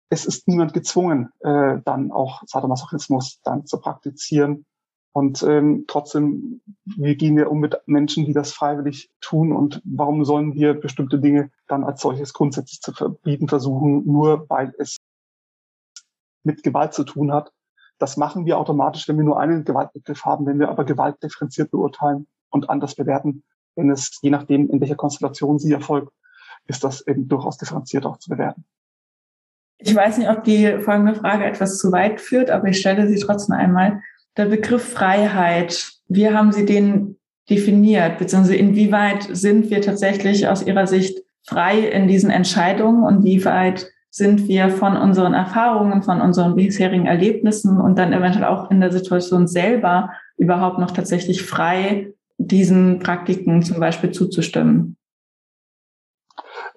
es 0.09 0.25
ist 0.25 0.47
niemand 0.47 0.73
gezwungen, 0.73 1.29
äh, 1.39 1.79
dann 1.83 2.11
auch 2.11 2.43
Sadomasochismus 2.45 3.41
dann 3.43 3.65
zu 3.65 3.79
praktizieren. 3.79 4.65
Und 5.13 5.43
ähm, 5.43 5.85
trotzdem, 5.87 6.61
wie 6.83 7.15
gehen 7.15 7.37
wir 7.37 7.49
um 7.49 7.59
mit 7.59 7.77
Menschen, 7.85 8.25
die 8.25 8.33
das 8.33 8.51
freiwillig 8.51 9.09
tun? 9.21 9.53
Und 9.53 9.81
warum 9.85 10.25
sollen 10.25 10.53
wir 10.53 10.73
bestimmte 10.73 11.19
Dinge 11.19 11.51
dann 11.67 11.83
als 11.83 12.01
solches 12.01 12.33
grundsätzlich 12.33 12.81
zu 12.81 12.91
verbieten 12.91 13.47
versuchen, 13.47 14.05
nur 14.05 14.45
weil 14.49 14.73
es 14.77 14.97
mit 16.43 16.63
Gewalt 16.63 16.93
zu 16.93 17.05
tun 17.05 17.31
hat? 17.31 17.51
Das 17.97 18.17
machen 18.17 18.45
wir 18.45 18.57
automatisch, 18.59 19.07
wenn 19.07 19.17
wir 19.17 19.23
nur 19.23 19.39
einen 19.39 19.63
Gewaltbegriff 19.63 20.25
haben, 20.25 20.45
wenn 20.45 20.59
wir 20.59 20.69
aber 20.69 20.83
Gewalt 20.83 21.23
differenziert 21.23 21.71
beurteilen 21.71 22.27
und 22.49 22.69
anders 22.69 22.95
bewerten, 22.95 23.43
wenn 23.75 23.89
es 23.89 24.19
je 24.21 24.29
nachdem, 24.29 24.69
in 24.69 24.81
welcher 24.81 24.95
Konstellation 24.95 25.59
sie 25.59 25.71
erfolgt, 25.71 26.11
ist 26.67 26.84
das 26.84 27.06
eben 27.08 27.28
durchaus 27.28 27.58
differenziert 27.58 28.06
auch 28.06 28.17
zu 28.17 28.30
bewerten. 28.30 28.65
Ich 29.78 29.93
weiß 29.93 30.17
nicht, 30.17 30.30
ob 30.30 30.43
die 30.43 30.80
folgende 30.80 31.15
Frage 31.15 31.45
etwas 31.45 31.78
zu 31.78 31.91
weit 31.91 32.21
führt, 32.21 32.49
aber 32.49 32.69
ich 32.69 32.80
stelle 32.80 33.08
sie 33.08 33.19
trotzdem 33.19 33.56
einmal. 33.56 34.01
Der 34.38 34.45
Begriff 34.45 34.93
Freiheit, 34.93 35.91
wie 36.08 36.30
haben 36.30 36.51
Sie 36.51 36.65
den 36.65 37.17
definiert, 37.49 38.17
beziehungsweise 38.17 38.56
inwieweit 38.56 39.28
sind 39.32 39.69
wir 39.69 39.82
tatsächlich 39.82 40.47
aus 40.47 40.65
Ihrer 40.65 40.88
Sicht 40.88 41.19
frei 41.43 41.80
in 41.80 42.08
diesen 42.08 42.30
Entscheidungen 42.30 43.04
und 43.04 43.23
wie 43.23 43.43
weit 43.45 43.91
sind 44.10 44.47
wir 44.47 44.69
von 44.69 44.95
unseren 44.95 45.34
Erfahrungen, 45.34 46.01
von 46.01 46.21
unseren 46.21 46.56
bisherigen 46.56 47.06
Erlebnissen 47.06 47.82
und 47.82 47.99
dann 47.99 48.13
eventuell 48.13 48.45
auch 48.45 48.71
in 48.71 48.80
der 48.80 48.91
Situation 48.91 49.45
selber 49.45 50.12
überhaupt 50.38 50.80
noch 50.80 50.91
tatsächlich 50.91 51.43
frei, 51.43 52.13
diesen 52.38 52.99
Praktiken 52.99 53.62
zum 53.62 53.80
Beispiel 53.80 54.12
zuzustimmen? 54.12 54.95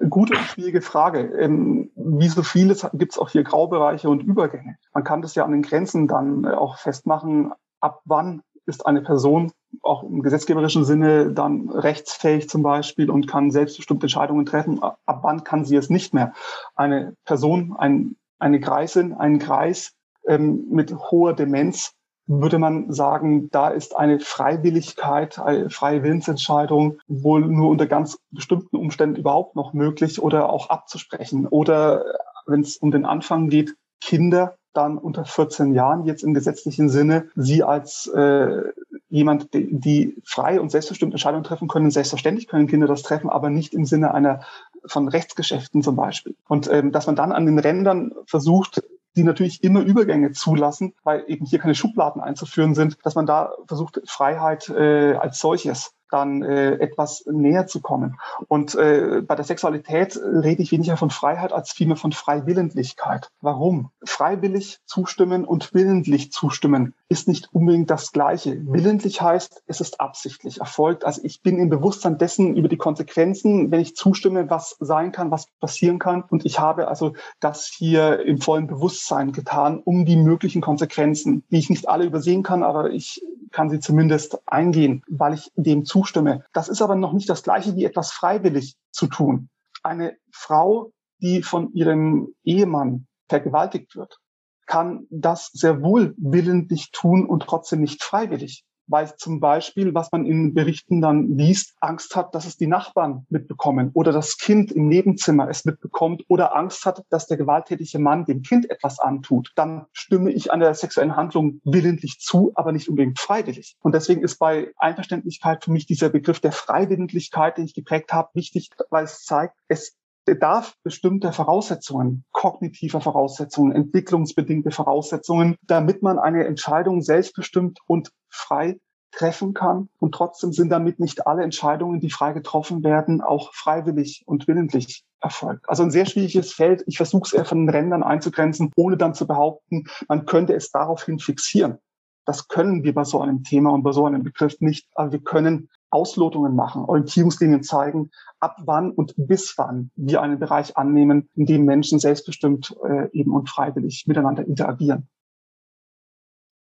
Gute 0.09 0.35
und 0.35 0.45
schwierige 0.45 0.81
Frage. 0.81 1.21
Ähm, 1.21 1.91
wie 1.97 2.29
so 2.29 2.43
vieles 2.43 2.87
gibt 2.93 3.13
es 3.13 3.19
auch 3.19 3.31
hier 3.31 3.43
Graubereiche 3.43 4.09
und 4.09 4.23
Übergänge. 4.23 4.77
Man 4.93 5.05
kann 5.05 5.23
das 5.23 5.35
ja 5.35 5.45
an 5.45 5.53
den 5.53 5.63
Grenzen 5.63 6.07
dann 6.07 6.45
äh, 6.45 6.49
auch 6.49 6.79
festmachen, 6.79 7.53
ab 7.81 8.03
wann 8.05 8.43
ist 8.67 8.87
eine 8.87 9.03
Person 9.03 9.53
auch 9.83 10.03
im 10.03 10.23
gesetzgeberischen 10.23 10.85
Sinne 10.85 11.33
dann 11.33 11.71
rechtsfähig 11.71 12.49
zum 12.49 12.63
Beispiel 12.63 13.11
und 13.11 13.27
kann 13.27 13.51
selbstbestimmte 13.51 14.05
Entscheidungen 14.05 14.47
treffen. 14.47 14.83
Ab 14.83 15.21
wann 15.23 15.45
kann 15.45 15.65
sie 15.65 15.77
es 15.77 15.91
nicht 15.91 16.15
mehr? 16.15 16.33
Eine 16.75 17.15
Person, 17.25 17.75
ein, 17.77 18.17
eine 18.39 18.61
Kreisin, 18.61 19.15
ein 19.15 19.39
Kreis 19.39 19.95
ähm, 20.27 20.67
mit 20.71 20.95
hoher 20.95 21.35
Demenz 21.35 21.95
würde 22.29 22.59
man 22.59 22.93
sagen, 22.93 23.51
da 23.51 23.69
ist 23.69 23.97
eine 23.97 24.21
Freiwilligkeit, 24.21 25.39
eine 25.39 25.71
freie 25.71 26.03
Willensentscheidung 26.03 26.99
wohl 27.09 27.41
nur 27.41 27.71
unter 27.71 27.87
ganz 27.87 28.19
bestimmten 28.31 28.77
Umständen 28.77 29.17
überhaupt 29.17 29.57
noch 29.57 29.73
möglich 29.73 30.23
oder 30.23 30.51
auch 30.51 30.69
abzusprechen. 30.69 31.47
Oder 31.47 32.05
wenn 32.47 32.61
es 32.61 32.77
um 32.77 32.91
den 32.91 33.07
Anfang 33.07 33.49
geht, 33.49 33.75
Kinder 34.01 34.57
dann 34.75 34.99
unter 34.99 35.25
14 35.25 35.73
Jahren 35.73 36.05
jetzt 36.05 36.23
im 36.23 36.35
gesetzlichen 36.35 36.91
Sinne, 36.91 37.29
sie 37.35 37.65
als 37.65 38.07
äh, 38.09 38.63
jemand, 39.09 39.55
die, 39.55 39.69
die 39.73 40.23
frei 40.25 40.61
und 40.61 40.71
selbstbestimmt 40.71 41.15
Entscheidungen 41.15 41.45
treffen 41.45 41.67
können. 41.67 41.91
Selbstverständlich 41.91 42.47
können 42.47 42.69
Kinder 42.69 42.87
das 42.87 43.03
treffen, 43.03 43.31
aber 43.31 43.49
nicht 43.49 43.73
im 43.73 43.87
Sinne 43.87 44.13
einer 44.13 44.41
von 44.85 45.09
Rechtsgeschäften 45.09 45.83
zum 45.83 45.97
Beispiel. 45.97 46.37
Und 46.47 46.71
ähm, 46.71 46.93
dass 46.93 47.07
man 47.07 47.17
dann 47.17 47.33
an 47.33 47.47
den 47.47 47.59
Rändern 47.59 48.13
versucht, 48.27 48.83
die 49.19 49.25
natürlich 49.25 49.63
immer 49.65 49.81
Übergänge 49.81 50.31
zulassen, 50.33 50.95
weil 51.03 51.25
eben 51.27 51.45
hier 51.45 51.59
keine 51.59 51.75
Schubladen 51.75 52.23
einzuführen 52.23 52.75
sind, 52.75 52.97
dass 53.05 53.15
man 53.15 53.27
da 53.27 53.53
versucht, 53.67 54.01
Freiheit 54.07 54.69
äh, 54.69 55.15
als 55.15 55.39
solches 55.39 55.93
dann 56.11 56.43
äh, 56.43 56.75
etwas 56.75 57.25
näher 57.27 57.67
zu 57.67 57.81
kommen. 57.81 58.19
Und 58.49 58.75
äh, 58.75 59.23
bei 59.27 59.35
der 59.35 59.45
Sexualität 59.45 60.17
rede 60.17 60.63
ich 60.63 60.73
weniger 60.73 60.97
von 60.97 61.11
Freiheit 61.11 61.53
als 61.53 61.73
vielmehr 61.73 61.97
von 61.97 62.13
Freiwillentlichkeit. 62.13 63.31
Warum? 63.41 63.91
Freiwillig 64.05 64.81
zustimmen 64.87 65.45
und 65.45 65.75
willentlich 65.75 66.33
zustimmen 66.33 66.95
ist 67.09 67.29
nicht 67.29 67.49
unbedingt 67.53 67.91
das 67.91 68.13
Gleiche. 68.13 68.61
Willentlich 68.67 69.23
heißt, 69.23 69.63
es 69.67 69.81
ist 69.81 70.01
absichtlich 70.01 70.61
erfolgt. 70.61 71.05
Also 71.05 71.23
ich 71.25 71.43
bin 71.43 71.59
im 71.59 71.71
Bewusstsein 71.71 72.19
dessen 72.19 72.57
über 72.57 72.69
die 72.69 72.77
Konsequenzen, 72.77 73.71
wenn 73.71 73.81
ich 73.81 73.97
zustimme, 73.97 74.51
was 74.51 74.77
sein 74.81 75.13
kann, 75.13 75.31
was 75.31 75.47
passieren 75.61 75.99
kann. 75.99 76.25
Und 76.29 76.45
ich 76.45 76.59
habe 76.59 76.89
also 76.89 77.15
das 77.41 77.67
hier 77.67 78.21
im 78.21 78.41
vollen 78.41 78.67
Bewusstsein 78.67 79.33
getan, 79.33 79.81
um 79.83 80.05
die 80.05 80.17
möglichen 80.17 80.61
Konsequenzen, 80.61 81.45
die 81.51 81.59
ich 81.59 81.71
nicht 81.71 81.89
alle 81.89 82.05
übersehen 82.05 82.43
kann, 82.43 82.63
aber 82.63 82.91
ich 82.91 83.23
kann 83.51 83.71
sie 83.71 83.81
zumindest 83.81 84.39
eingehen, 84.47 85.03
weil 85.09 85.35
ich 85.35 85.51
dem 85.57 85.85
zustimme. 85.99 86.45
Das 86.53 86.69
ist 86.69 86.83
aber 86.83 86.95
noch 86.95 87.13
nicht 87.13 87.29
das 87.29 87.43
Gleiche 87.43 87.75
wie 87.75 87.85
etwas 87.85 88.13
freiwillig 88.13 88.77
zu 88.93 89.09
tun. 89.09 89.49
Eine 89.83 90.17
Frau, 90.33 90.93
die 91.21 91.43
von 91.43 91.73
ihrem 91.73 92.29
Ehemann 92.45 93.07
vergewaltigt 93.29 93.97
wird, 93.97 94.19
kann 94.67 95.07
das 95.11 95.51
sehr 95.53 95.83
wohl 95.83 96.15
willentlich 96.19 96.91
tun 96.93 97.27
und 97.27 97.43
trotzdem 97.43 97.81
nicht 97.81 98.05
freiwillig 98.05 98.65
weil 98.89 99.15
zum 99.17 99.41
Beispiel, 99.41 99.95
was 99.95 100.11
man 100.11 100.27
in 100.27 100.55
Berichten 100.55 101.01
dann 101.01 101.37
liest, 101.37 101.75
Angst 101.81 102.17
hat, 102.17 102.35
dass 102.35 102.47
es 102.47 102.57
die 102.57 102.67
Nachbarn 102.67 103.27
mitbekommen 103.29 103.91
oder 103.95 104.13
das 104.13 104.39
Kind 104.39 104.73
im 104.73 104.89
Nebenzimmer 104.89 105.49
es 105.49 105.65
mitbekommt 105.65 106.25
oder 106.29 106.57
Angst 106.57 106.85
hat, 106.87 107.05
dass 107.11 107.27
der 107.27 107.37
gewalttätige 107.37 107.99
Mann 107.99 108.25
dem 108.25 108.43
Kind 108.43 108.71
etwas 108.71 108.99
antut, 108.99 109.53
dann 109.55 109.87
stimme 109.93 110.33
ich 110.33 110.53
einer 110.53 110.73
sexuellen 110.75 111.17
Handlung 111.17 111.61
willentlich 111.65 112.19
zu, 112.21 112.53
aber 112.55 112.73
nicht 112.73 112.89
unbedingt 112.89 113.19
freiwillig. 113.19 113.77
Und 113.81 113.95
deswegen 113.95 114.23
ist 114.23 114.39
bei 114.39 114.73
Einverständlichkeit 114.79 115.65
für 115.65 115.71
mich 115.71 115.87
dieser 115.87 116.09
Begriff 116.09 116.41
der 116.41 116.53
Freiwilligkeit, 116.53 117.59
den 117.59 117.67
ich 117.67 117.75
geprägt 117.75 118.13
habe, 118.13 118.31
wichtig, 118.35 118.71
weil 118.91 119.05
es 119.05 119.25
zeigt, 119.25 119.55
es 119.69 119.98
bedarf 120.29 120.75
bestimmter 120.83 121.33
Voraussetzungen, 121.33 122.25
kognitiver 122.33 123.01
Voraussetzungen, 123.01 123.73
entwicklungsbedingte 123.73 124.71
Voraussetzungen, 124.71 125.57
damit 125.63 126.03
man 126.03 126.19
eine 126.19 126.45
Entscheidung 126.45 127.01
selbstbestimmt 127.01 127.79
und 127.87 128.13
frei 128.29 128.79
treffen 129.11 129.55
kann. 129.55 129.89
Und 129.99 130.15
trotzdem 130.15 130.53
sind 130.53 130.69
damit 130.69 131.01
nicht 131.01 131.27
alle 131.27 131.43
Entscheidungen, 131.43 132.01
die 132.01 132.11
frei 132.11 132.33
getroffen 132.33 132.85
werden, 132.85 133.21
auch 133.23 133.55
freiwillig 133.55 134.23
und 134.27 134.47
willentlich 134.47 135.05
erfolgt. 135.21 135.69
Also 135.69 135.83
ein 135.83 135.91
sehr 135.91 136.07
schwieriges 136.07 136.53
Feld. 136.53 136.85
Ich 136.87 136.99
versuche 136.99 137.23
es 137.25 137.33
eher 137.33 137.45
von 137.45 137.59
den 137.59 137.71
Rändern 137.71 138.03
einzugrenzen, 138.03 138.71
ohne 138.77 138.97
dann 138.97 139.15
zu 139.15 139.27
behaupten, 139.27 139.85
man 140.09 140.27
könnte 140.27 140.55
es 140.55 140.71
daraufhin 140.71 141.19
fixieren. 141.19 141.79
Das 142.27 142.49
können 142.49 142.85
wir 142.85 142.95
bei 142.95 143.05
so 143.05 143.23
einem 143.23 143.43
Thema 143.43 143.71
und 143.71 143.83
bei 143.83 143.93
so 143.93 144.05
einem 144.05 144.23
Begriff 144.23 144.61
nicht. 144.61 144.87
Aber 144.95 145.13
wir 145.13 145.21
können 145.21 145.71
Auslotungen 145.91 146.55
machen, 146.55 146.85
Orientierungslinien 146.85 147.63
zeigen, 147.63 148.11
ab 148.41 148.57
wann 148.65 148.91
und 148.91 149.15
bis 149.17 149.55
wann 149.57 149.91
wir 149.97 150.23
einen 150.23 150.39
Bereich 150.39 150.77
annehmen, 150.77 151.29
in 151.35 151.47
dem 151.47 151.65
Menschen 151.65 151.99
selbstbestimmt 151.99 152.77
äh, 152.85 153.09
eben 153.13 153.33
und 153.33 153.49
freiwillig 153.49 154.05
miteinander 154.07 154.47
interagieren. 154.47 155.09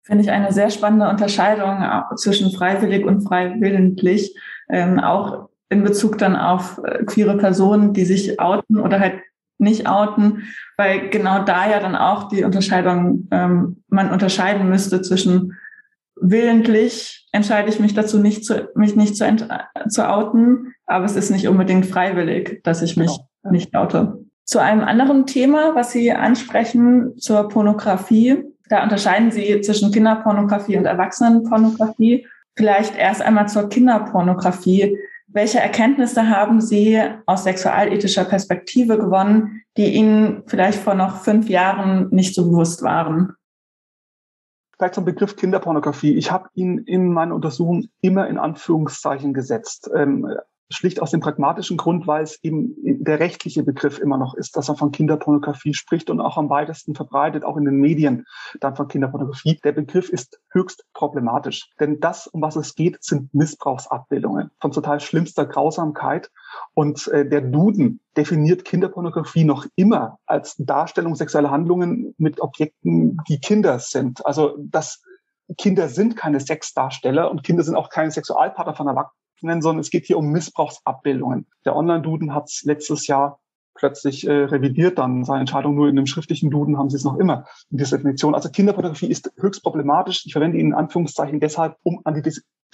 Finde 0.02 0.24
ich 0.24 0.30
eine 0.30 0.52
sehr 0.52 0.70
spannende 0.70 1.08
Unterscheidung 1.08 1.82
äh, 1.82 2.16
zwischen 2.16 2.50
freiwillig 2.50 3.06
und 3.06 3.22
freiwillentlich, 3.22 4.36
ähm, 4.68 4.98
auch 4.98 5.48
in 5.70 5.82
Bezug 5.82 6.18
dann 6.18 6.36
auf 6.36 6.80
äh, 6.84 7.04
queere 7.04 7.38
Personen, 7.38 7.94
die 7.94 8.04
sich 8.04 8.38
outen 8.38 8.80
oder 8.80 9.00
halt 9.00 9.20
nicht 9.58 9.88
outen, 9.88 10.44
weil 10.76 11.08
genau 11.10 11.44
da 11.44 11.70
ja 11.70 11.80
dann 11.80 11.96
auch 11.96 12.28
die 12.28 12.44
Unterscheidung, 12.44 13.28
ähm, 13.30 13.82
man 13.88 14.10
unterscheiden 14.10 14.68
müsste 14.68 15.00
zwischen 15.00 15.56
willentlich 16.16 17.26
entscheide 17.32 17.68
ich 17.68 17.80
mich 17.80 17.94
dazu, 17.94 18.18
nicht 18.18 18.44
zu, 18.44 18.68
mich 18.74 18.96
nicht 18.96 19.16
zu, 19.16 19.24
zu 19.88 20.08
outen, 20.08 20.74
aber 20.86 21.04
es 21.04 21.16
ist 21.16 21.30
nicht 21.30 21.48
unbedingt 21.48 21.86
freiwillig, 21.86 22.60
dass 22.62 22.82
ich 22.82 22.96
mich 22.96 23.10
genau. 23.42 23.52
nicht 23.52 23.74
oute. 23.74 24.24
Zu 24.44 24.58
einem 24.60 24.82
anderen 24.82 25.26
Thema, 25.26 25.74
was 25.74 25.92
Sie 25.92 26.12
ansprechen, 26.12 27.16
zur 27.18 27.48
Pornografie. 27.48 28.44
Da 28.68 28.82
unterscheiden 28.82 29.30
Sie 29.30 29.60
zwischen 29.62 29.90
Kinderpornografie 29.90 30.76
und 30.76 30.84
Erwachsenenpornografie. 30.84 32.26
Vielleicht 32.54 32.96
erst 32.96 33.22
einmal 33.22 33.48
zur 33.48 33.68
Kinderpornografie. 33.68 34.98
Welche 35.26 35.58
Erkenntnisse 35.58 36.28
haben 36.28 36.60
Sie 36.60 37.00
aus 37.26 37.44
sexualethischer 37.44 38.24
Perspektive 38.24 38.98
gewonnen, 38.98 39.62
die 39.76 39.94
Ihnen 39.94 40.42
vielleicht 40.46 40.78
vor 40.78 40.94
noch 40.94 41.22
fünf 41.22 41.48
Jahren 41.48 42.08
nicht 42.10 42.34
so 42.34 42.48
bewusst 42.50 42.82
waren? 42.82 43.32
Vielleicht 44.76 44.94
zum 44.94 45.04
Begriff 45.04 45.36
Kinderpornografie. 45.36 46.16
Ich 46.16 46.30
habe 46.30 46.48
ihn 46.54 46.78
in 46.78 47.12
meiner 47.12 47.34
Untersuchung 47.34 47.86
immer 48.00 48.28
in 48.28 48.38
Anführungszeichen 48.38 49.32
gesetzt. 49.32 49.90
Ähm, 49.94 50.28
schlicht 50.70 51.00
aus 51.00 51.10
dem 51.10 51.20
pragmatischen 51.20 51.76
Grund, 51.76 52.06
weil 52.06 52.22
es 52.22 52.42
eben 52.42 52.74
der 52.82 53.20
rechtliche 53.20 53.62
Begriff 53.62 53.98
immer 53.98 54.16
noch 54.16 54.34
ist, 54.34 54.56
dass 54.56 54.68
er 54.68 54.76
von 54.76 54.92
Kinderpornografie 54.92 55.74
spricht 55.74 56.10
und 56.10 56.20
auch 56.20 56.36
am 56.36 56.48
weitesten 56.48 56.94
verbreitet, 56.94 57.44
auch 57.44 57.56
in 57.56 57.64
den 57.64 57.76
Medien 57.76 58.24
dann 58.60 58.74
von 58.74 58.88
Kinderpornografie. 58.88 59.60
Der 59.62 59.72
Begriff 59.72 60.08
ist 60.08 60.40
höchst 60.50 60.84
problematisch, 60.94 61.70
denn 61.80 62.00
das, 62.00 62.26
um 62.26 62.40
was 62.40 62.56
es 62.56 62.74
geht, 62.74 63.02
sind 63.02 63.32
Missbrauchsabbildungen 63.34 64.50
von 64.60 64.72
total 64.72 65.00
schlimmster 65.00 65.46
Grausamkeit. 65.46 66.30
Und 66.72 67.08
äh, 67.08 67.28
der 67.28 67.42
Duden 67.42 68.00
definiert 68.16 68.64
Kinderpornografie 68.64 69.44
noch 69.44 69.66
immer 69.76 70.18
als 70.26 70.54
Darstellung 70.58 71.14
sexueller 71.14 71.50
Handlungen 71.50 72.14
mit 72.16 72.40
Objekten, 72.40 73.18
die 73.28 73.40
Kinder 73.40 73.78
sind. 73.78 74.24
Also 74.24 74.56
das 74.58 75.02
Kinder 75.58 75.88
sind 75.88 76.16
keine 76.16 76.40
Sexdarsteller 76.40 77.30
und 77.30 77.42
Kinder 77.42 77.62
sind 77.62 77.74
auch 77.74 77.90
keine 77.90 78.10
Sexualpartner 78.10 78.74
von 78.74 78.88
Erwachsenen 78.88 79.23
nennen, 79.42 79.62
sondern 79.62 79.80
es 79.80 79.90
geht 79.90 80.06
hier 80.06 80.18
um 80.18 80.30
Missbrauchsabbildungen. 80.30 81.46
Der 81.64 81.76
Online-Duden 81.76 82.34
hat 82.34 82.48
es 82.48 82.62
letztes 82.64 83.06
Jahr 83.06 83.40
plötzlich 83.74 84.26
äh, 84.26 84.32
revidiert 84.32 84.98
dann 84.98 85.24
seine 85.24 85.40
Entscheidung. 85.40 85.74
Nur 85.74 85.88
in 85.88 85.96
dem 85.96 86.06
schriftlichen 86.06 86.50
Duden 86.50 86.78
haben 86.78 86.90
sie 86.90 86.96
es 86.96 87.04
noch 87.04 87.18
immer 87.18 87.46
in 87.70 87.78
dieser 87.78 87.96
Definition. 87.96 88.34
Also 88.34 88.50
Kinderpornografie 88.50 89.08
ist 89.08 89.32
höchst 89.36 89.62
problematisch. 89.62 90.24
Ich 90.26 90.32
verwende 90.32 90.58
ihn 90.58 90.68
in 90.68 90.74
Anführungszeichen 90.74 91.40
deshalb, 91.40 91.76
um 91.82 92.00
an 92.04 92.14
die, 92.14 92.32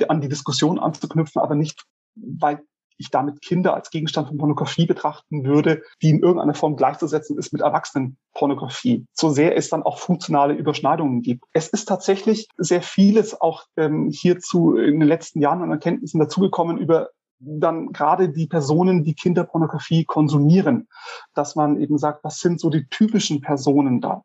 an 0.08 0.20
die 0.20 0.28
Diskussion 0.28 0.78
anzuknüpfen, 0.78 1.40
aber 1.40 1.54
nicht, 1.54 1.84
weil 2.14 2.60
ich 3.00 3.10
damit 3.10 3.42
Kinder 3.42 3.74
als 3.74 3.90
Gegenstand 3.90 4.28
von 4.28 4.38
Pornografie 4.38 4.86
betrachten 4.86 5.44
würde, 5.44 5.82
die 6.02 6.10
in 6.10 6.20
irgendeiner 6.20 6.54
Form 6.54 6.76
gleichzusetzen 6.76 7.38
ist 7.38 7.52
mit 7.52 7.62
Erwachsenenpornografie. 7.62 9.06
So 9.12 9.30
sehr 9.30 9.56
es 9.56 9.70
dann 9.70 9.82
auch 9.82 9.98
funktionale 9.98 10.54
Überschneidungen 10.54 11.22
gibt. 11.22 11.44
Es 11.52 11.68
ist 11.68 11.86
tatsächlich 11.86 12.48
sehr 12.56 12.82
vieles 12.82 13.40
auch 13.40 13.64
ähm, 13.76 14.10
hierzu 14.12 14.76
in 14.76 15.00
den 15.00 15.08
letzten 15.08 15.40
Jahren 15.40 15.62
an 15.62 15.70
Erkenntnissen 15.70 16.20
dazugekommen 16.20 16.78
über 16.78 17.08
dann 17.40 17.92
gerade 17.92 18.28
die 18.28 18.46
Personen, 18.46 19.02
die 19.02 19.14
Kinderpornografie 19.14 20.04
konsumieren, 20.04 20.88
dass 21.34 21.56
man 21.56 21.80
eben 21.80 21.96
sagt, 21.96 22.22
was 22.22 22.38
sind 22.38 22.60
so 22.60 22.68
die 22.68 22.86
typischen 22.90 23.40
Personen 23.40 24.02
da? 24.02 24.22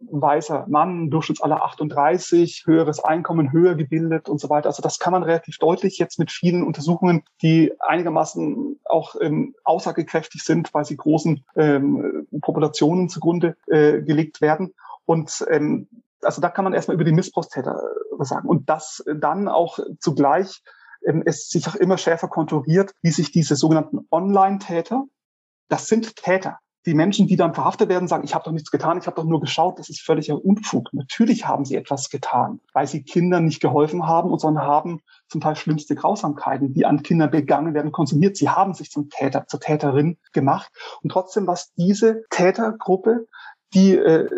Äh, 0.00 0.04
weißer 0.10 0.66
Mann, 0.68 1.10
Durchschnittsalter 1.10 1.62
38, 1.64 2.64
höheres 2.66 3.00
Einkommen, 3.00 3.52
höher 3.52 3.74
gebildet 3.74 4.28
und 4.28 4.40
so 4.40 4.50
weiter. 4.50 4.68
Also 4.68 4.82
das 4.82 4.98
kann 4.98 5.12
man 5.12 5.22
relativ 5.22 5.58
deutlich 5.58 5.98
jetzt 5.98 6.18
mit 6.18 6.30
vielen 6.30 6.62
Untersuchungen, 6.62 7.22
die 7.42 7.72
einigermaßen 7.80 8.80
auch 8.84 9.16
ähm, 9.20 9.54
aussagekräftig 9.64 10.42
sind, 10.42 10.72
weil 10.74 10.84
sie 10.84 10.96
großen 10.96 11.44
ähm, 11.56 12.26
Populationen 12.40 13.08
zugrunde 13.08 13.56
äh, 13.66 14.02
gelegt 14.02 14.40
werden. 14.40 14.74
Und 15.04 15.44
ähm, 15.50 15.88
also 16.22 16.40
da 16.40 16.48
kann 16.48 16.64
man 16.64 16.74
erstmal 16.74 16.96
über 16.96 17.04
die 17.04 17.12
Missbrauchstäter 17.12 17.80
was 18.12 18.28
sagen. 18.28 18.48
Und 18.48 18.68
das 18.68 19.04
dann 19.20 19.48
auch 19.48 19.78
zugleich 20.00 20.62
ähm, 21.06 21.22
es 21.24 21.48
sich 21.48 21.66
auch 21.68 21.76
immer 21.76 21.98
schärfer 21.98 22.28
konturiert, 22.28 22.92
wie 23.02 23.10
sich 23.10 23.30
diese 23.30 23.56
sogenannten 23.56 24.06
Online-Täter, 24.10 25.04
das 25.68 25.86
sind 25.86 26.16
Täter. 26.16 26.58
Die 26.86 26.94
Menschen, 26.94 27.26
die 27.26 27.36
dann 27.36 27.54
verhaftet 27.54 27.88
werden, 27.88 28.08
sagen, 28.08 28.24
ich 28.24 28.34
habe 28.34 28.44
doch 28.44 28.52
nichts 28.52 28.70
getan, 28.70 28.98
ich 28.98 29.06
habe 29.06 29.16
doch 29.16 29.24
nur 29.24 29.40
geschaut, 29.40 29.78
das 29.78 29.88
ist 29.88 30.00
völliger 30.00 30.42
Unfug. 30.42 30.92
Natürlich 30.92 31.46
haben 31.46 31.64
sie 31.64 31.76
etwas 31.76 32.08
getan, 32.08 32.60
weil 32.72 32.86
sie 32.86 33.02
Kindern 33.02 33.44
nicht 33.44 33.60
geholfen 33.60 34.06
haben 34.06 34.30
und 34.30 34.40
sondern 34.40 34.64
haben 34.64 35.00
zum 35.28 35.40
Teil 35.40 35.56
schlimmste 35.56 35.94
Grausamkeiten, 35.94 36.72
die 36.72 36.86
an 36.86 37.02
Kindern 37.02 37.30
begangen 37.30 37.74
werden, 37.74 37.92
konsumiert. 37.92 38.36
Sie 38.36 38.48
haben 38.48 38.74
sich 38.74 38.90
zum 38.90 39.10
Täter, 39.10 39.46
zur 39.46 39.60
Täterin 39.60 40.18
gemacht. 40.32 40.70
Und 41.02 41.10
trotzdem, 41.10 41.46
was 41.46 41.72
diese 41.74 42.24
Tätergruppe, 42.30 43.26
die 43.74 43.96
äh, 43.96 44.28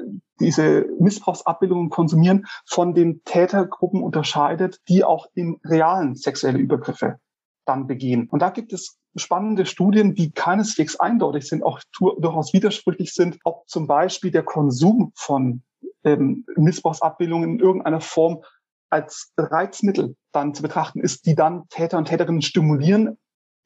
diese 0.41 0.87
Missbrauchsabbildungen 0.99 1.91
konsumieren, 1.91 2.47
von 2.67 2.95
den 2.95 3.23
Tätergruppen 3.25 4.03
unterscheidet, 4.03 4.81
die 4.89 5.05
auch 5.05 5.27
im 5.35 5.61
realen 5.65 6.17
sexuelle 6.17 6.59
Übergriffe 6.59 7.21
dann 7.67 7.87
begehen. 7.87 8.27
Und 8.29 8.41
da 8.41 8.51
gibt 8.51 8.73
es 8.73 8.99
spannende 9.17 9.67
Studien, 9.67 10.15
die 10.15 10.31
keineswegs 10.31 10.97
eindeutig 10.97 11.49
sind, 11.49 11.63
auch 11.63 11.81
durchaus 11.99 12.53
widersprüchlich 12.53 13.13
sind, 13.13 13.39
ob 13.45 13.69
zum 13.69 13.87
Beispiel 13.87 14.31
der 14.31 14.43
Konsum 14.43 15.13
von 15.15 15.63
ähm, 16.05 16.45
Missbrauchsabbildungen 16.57 17.51
in 17.51 17.59
irgendeiner 17.61 18.01
Form 18.01 18.43
als 18.91 19.33
Reizmittel 19.37 20.17
dann 20.33 20.55
zu 20.55 20.63
betrachten 20.63 21.01
ist, 21.01 21.27
die 21.27 21.35
dann 21.35 21.69
Täter 21.69 21.99
und 21.99 22.07
Täterinnen 22.07 22.43
stimulieren, 22.43 23.19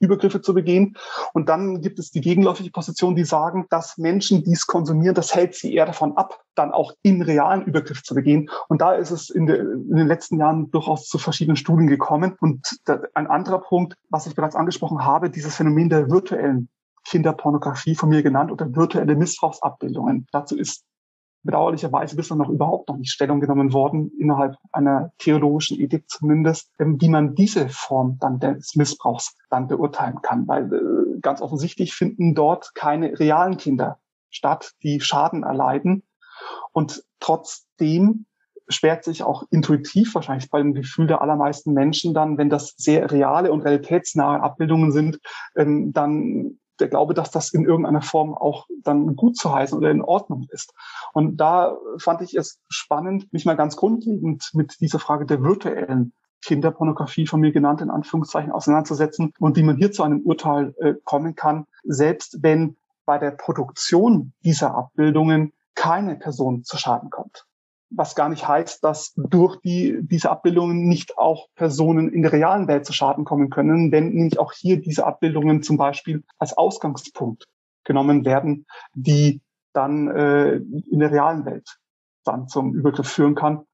Übergriffe 0.04 0.40
zu 0.40 0.54
begehen. 0.54 0.96
Und 1.32 1.48
dann 1.48 1.80
gibt 1.80 1.98
es 1.98 2.10
die 2.10 2.20
gegenläufige 2.20 2.70
Position, 2.70 3.16
die 3.16 3.24
sagen, 3.24 3.66
dass 3.70 3.98
Menschen, 3.98 4.44
die 4.44 4.52
es 4.52 4.66
konsumieren, 4.66 5.14
das 5.14 5.34
hält 5.34 5.54
sie 5.54 5.74
eher 5.74 5.86
davon 5.86 6.16
ab, 6.16 6.40
dann 6.54 6.72
auch 6.72 6.92
im 7.02 7.22
realen 7.22 7.62
Übergriff 7.62 8.02
zu 8.02 8.14
begehen. 8.14 8.50
Und 8.68 8.80
da 8.80 8.92
ist 8.92 9.10
es 9.10 9.30
in, 9.30 9.46
de, 9.46 9.58
in 9.58 9.96
den 9.96 10.06
letzten 10.06 10.38
Jahren 10.38 10.70
durchaus 10.70 11.08
zu 11.08 11.18
verschiedenen 11.18 11.56
Studien 11.56 11.88
gekommen. 11.88 12.36
Und 12.40 12.78
da, 12.84 13.00
ein 13.14 13.26
anderer 13.26 13.60
Punkt, 13.60 13.96
was 14.10 14.26
ich 14.26 14.34
bereits 14.34 14.56
angesprochen 14.56 15.04
habe, 15.04 15.30
dieses 15.30 15.56
Phänomen 15.56 15.88
der 15.88 16.10
virtuellen 16.10 16.68
Kinderpornografie 17.04 17.94
von 17.94 18.08
mir 18.08 18.22
genannt 18.22 18.50
oder 18.50 18.74
virtuelle 18.74 19.14
Missbrauchsabbildungen. 19.14 20.26
Dazu 20.32 20.56
ist 20.56 20.84
bedauerlicherweise 21.44 22.16
bislang 22.16 22.38
noch 22.38 22.48
überhaupt 22.48 22.88
noch 22.88 22.96
nicht 22.96 23.12
Stellung 23.12 23.40
genommen 23.40 23.72
worden, 23.72 24.10
innerhalb 24.18 24.56
einer 24.72 25.12
theologischen 25.18 25.78
Ethik 25.78 26.08
zumindest, 26.08 26.72
ähm, 26.78 27.00
wie 27.00 27.08
man 27.08 27.34
diese 27.34 27.68
Form 27.68 28.18
dann 28.18 28.40
des 28.40 28.74
Missbrauchs 28.74 29.36
dann 29.50 29.68
beurteilen 29.68 30.20
kann. 30.22 30.48
Weil 30.48 30.72
äh, 30.72 31.20
ganz 31.20 31.40
offensichtlich 31.40 31.94
finden 31.94 32.34
dort 32.34 32.74
keine 32.74 33.18
realen 33.18 33.56
Kinder 33.56 33.98
statt, 34.30 34.72
die 34.82 35.00
Schaden 35.00 35.42
erleiden. 35.42 36.02
Und 36.72 37.04
trotzdem 37.20 38.26
sperrt 38.68 39.04
sich 39.04 39.22
auch 39.22 39.44
intuitiv 39.50 40.14
wahrscheinlich 40.14 40.50
bei 40.50 40.58
dem 40.58 40.72
Gefühl 40.72 41.06
der 41.06 41.20
allermeisten 41.20 41.72
Menschen 41.74 42.14
dann, 42.14 42.38
wenn 42.38 42.48
das 42.48 42.74
sehr 42.76 43.10
reale 43.10 43.52
und 43.52 43.60
realitätsnahe 43.60 44.40
Abbildungen 44.40 44.90
sind, 44.90 45.20
ähm, 45.56 45.92
dann 45.92 46.58
der 46.80 46.88
Glaube, 46.88 47.14
dass 47.14 47.30
das 47.30 47.52
in 47.52 47.64
irgendeiner 47.64 48.02
Form 48.02 48.34
auch 48.34 48.66
dann 48.82 49.16
gut 49.16 49.36
zu 49.36 49.52
heißen 49.52 49.76
oder 49.76 49.90
in 49.90 50.02
Ordnung 50.02 50.46
ist. 50.50 50.72
Und 51.12 51.36
da 51.36 51.76
fand 51.98 52.20
ich 52.22 52.34
es 52.34 52.60
spannend, 52.68 53.32
mich 53.32 53.44
mal 53.44 53.56
ganz 53.56 53.76
grundlegend 53.76 54.50
mit 54.54 54.80
dieser 54.80 54.98
Frage 54.98 55.26
der 55.26 55.42
virtuellen 55.42 56.12
Kinderpornografie 56.42 57.26
von 57.26 57.40
mir 57.40 57.52
genannt, 57.52 57.80
in 57.80 57.90
Anführungszeichen, 57.90 58.52
auseinanderzusetzen 58.52 59.32
und 59.38 59.56
wie 59.56 59.62
man 59.62 59.76
hier 59.76 59.92
zu 59.92 60.02
einem 60.02 60.20
Urteil 60.20 60.74
äh, 60.78 60.94
kommen 61.04 61.34
kann, 61.34 61.66
selbst 61.84 62.42
wenn 62.42 62.76
bei 63.06 63.18
der 63.18 63.30
Produktion 63.30 64.32
dieser 64.44 64.74
Abbildungen 64.74 65.52
keine 65.74 66.16
Person 66.16 66.64
zu 66.64 66.76
Schaden 66.76 67.10
kommt 67.10 67.46
was 67.96 68.14
gar 68.14 68.28
nicht 68.28 68.46
heißt, 68.46 68.82
dass 68.82 69.12
durch 69.16 69.60
die, 69.60 69.98
diese 70.02 70.30
Abbildungen 70.30 70.86
nicht 70.88 71.18
auch 71.18 71.48
Personen 71.54 72.12
in 72.12 72.22
der 72.22 72.32
realen 72.32 72.68
Welt 72.68 72.86
zu 72.86 72.92
Schaden 72.92 73.24
kommen 73.24 73.50
können, 73.50 73.92
wenn 73.92 74.10
nämlich 74.10 74.38
auch 74.38 74.52
hier 74.52 74.80
diese 74.80 75.06
Abbildungen 75.06 75.62
zum 75.62 75.76
Beispiel 75.76 76.22
als 76.38 76.56
Ausgangspunkt 76.56 77.46
genommen 77.84 78.24
werden, 78.24 78.66
die 78.94 79.40
dann 79.72 80.08
äh, 80.08 80.54
in 80.56 80.98
der 80.98 81.10
realen 81.10 81.44
Welt 81.44 81.78
dann 82.24 82.48
zum 82.48 82.74
Übergriff 82.74 83.08
führen 83.08 83.34
kann. 83.34 83.64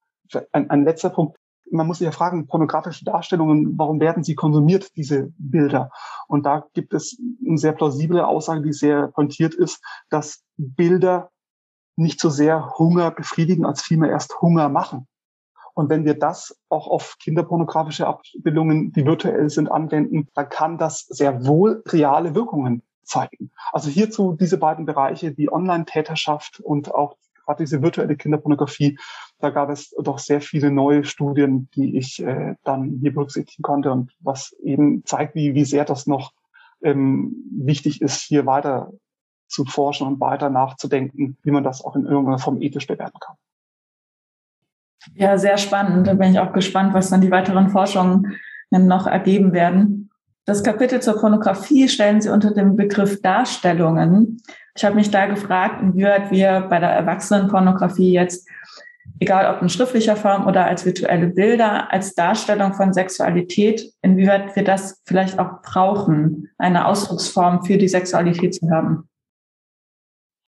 Ein, 0.52 0.70
ein 0.70 0.84
letzter 0.84 1.10
Punkt. 1.10 1.36
Man 1.70 1.86
muss 1.86 1.98
sich 1.98 2.06
ja 2.06 2.10
fragen, 2.12 2.48
pornografische 2.48 3.04
Darstellungen, 3.04 3.78
warum 3.78 4.00
werden 4.00 4.24
sie 4.24 4.34
konsumiert, 4.34 4.96
diese 4.96 5.32
Bilder? 5.38 5.90
Und 6.26 6.44
da 6.44 6.66
gibt 6.74 6.94
es 6.94 7.16
eine 7.46 7.58
sehr 7.58 7.72
plausible 7.72 8.26
Aussage, 8.26 8.62
die 8.62 8.72
sehr 8.72 9.08
pointiert 9.08 9.54
ist, 9.54 9.80
dass 10.08 10.42
Bilder 10.56 11.30
nicht 12.00 12.20
so 12.20 12.30
sehr 12.30 12.78
Hunger 12.78 13.10
befriedigen, 13.10 13.64
als 13.64 13.82
vielmehr 13.82 14.10
erst 14.10 14.40
Hunger 14.40 14.68
machen. 14.68 15.06
Und 15.74 15.88
wenn 15.88 16.04
wir 16.04 16.18
das 16.18 16.58
auch 16.68 16.88
auf 16.88 17.16
kinderpornografische 17.22 18.06
Abbildungen, 18.06 18.92
die 18.92 19.06
virtuell 19.06 19.48
sind, 19.50 19.70
anwenden, 19.70 20.28
dann 20.34 20.48
kann 20.48 20.78
das 20.78 21.00
sehr 21.00 21.46
wohl 21.46 21.82
reale 21.86 22.34
Wirkungen 22.34 22.82
zeigen. 23.04 23.50
Also 23.72 23.88
hierzu 23.88 24.36
diese 24.38 24.58
beiden 24.58 24.84
Bereiche, 24.84 25.32
die 25.32 25.52
Online-Täterschaft 25.52 26.60
und 26.60 26.92
auch 26.94 27.16
gerade 27.44 27.64
diese 27.64 27.82
virtuelle 27.82 28.16
Kinderpornografie, 28.16 28.98
da 29.38 29.50
gab 29.50 29.70
es 29.70 29.90
doch 29.98 30.18
sehr 30.18 30.40
viele 30.40 30.70
neue 30.70 31.04
Studien, 31.04 31.68
die 31.74 31.96
ich 31.96 32.22
äh, 32.22 32.54
dann 32.62 32.98
hier 33.00 33.12
berücksichtigen 33.12 33.62
konnte 33.62 33.90
und 33.90 34.12
was 34.20 34.52
eben 34.62 35.04
zeigt, 35.04 35.34
wie, 35.34 35.54
wie 35.54 35.64
sehr 35.64 35.84
das 35.84 36.06
noch 36.06 36.32
ähm, 36.82 37.34
wichtig 37.50 38.02
ist, 38.02 38.20
hier 38.20 38.46
weiter 38.46 38.92
zu 39.50 39.64
forschen 39.64 40.06
und 40.06 40.20
weiter 40.20 40.48
nachzudenken, 40.48 41.36
wie 41.42 41.50
man 41.50 41.64
das 41.64 41.84
auch 41.84 41.96
in 41.96 42.06
irgendeiner 42.06 42.38
Form 42.38 42.62
ethisch 42.62 42.86
bewerten 42.86 43.18
kann. 43.20 43.36
Ja, 45.14 45.38
sehr 45.38 45.58
spannend. 45.58 46.06
Da 46.06 46.14
bin 46.14 46.32
ich 46.32 46.38
auch 46.38 46.52
gespannt, 46.52 46.94
was 46.94 47.10
dann 47.10 47.20
die 47.20 47.30
weiteren 47.30 47.70
Forschungen 47.70 48.36
noch 48.70 49.06
ergeben 49.06 49.52
werden. 49.52 50.10
Das 50.44 50.62
Kapitel 50.62 51.00
zur 51.00 51.18
Pornografie 51.18 51.88
stellen 51.88 52.20
Sie 52.20 52.28
unter 52.28 52.52
dem 52.52 52.76
Begriff 52.76 53.20
Darstellungen. 53.20 54.42
Ich 54.74 54.84
habe 54.84 54.94
mich 54.94 55.10
da 55.10 55.26
gefragt, 55.26 55.82
inwieweit 55.82 56.30
wir 56.30 56.66
bei 56.68 56.78
der 56.78 56.90
Erwachsenenpornografie 56.90 58.12
jetzt, 58.12 58.48
egal 59.18 59.54
ob 59.54 59.62
in 59.62 59.68
schriftlicher 59.68 60.16
Form 60.16 60.46
oder 60.46 60.66
als 60.66 60.84
virtuelle 60.86 61.28
Bilder, 61.28 61.92
als 61.92 62.14
Darstellung 62.14 62.74
von 62.74 62.92
Sexualität, 62.92 63.92
inwieweit 64.02 64.56
wir 64.56 64.64
das 64.64 65.02
vielleicht 65.04 65.38
auch 65.38 65.62
brauchen, 65.62 66.48
eine 66.58 66.86
Ausdrucksform 66.86 67.64
für 67.64 67.76
die 67.76 67.88
Sexualität 67.88 68.54
zu 68.54 68.70
haben. 68.70 69.09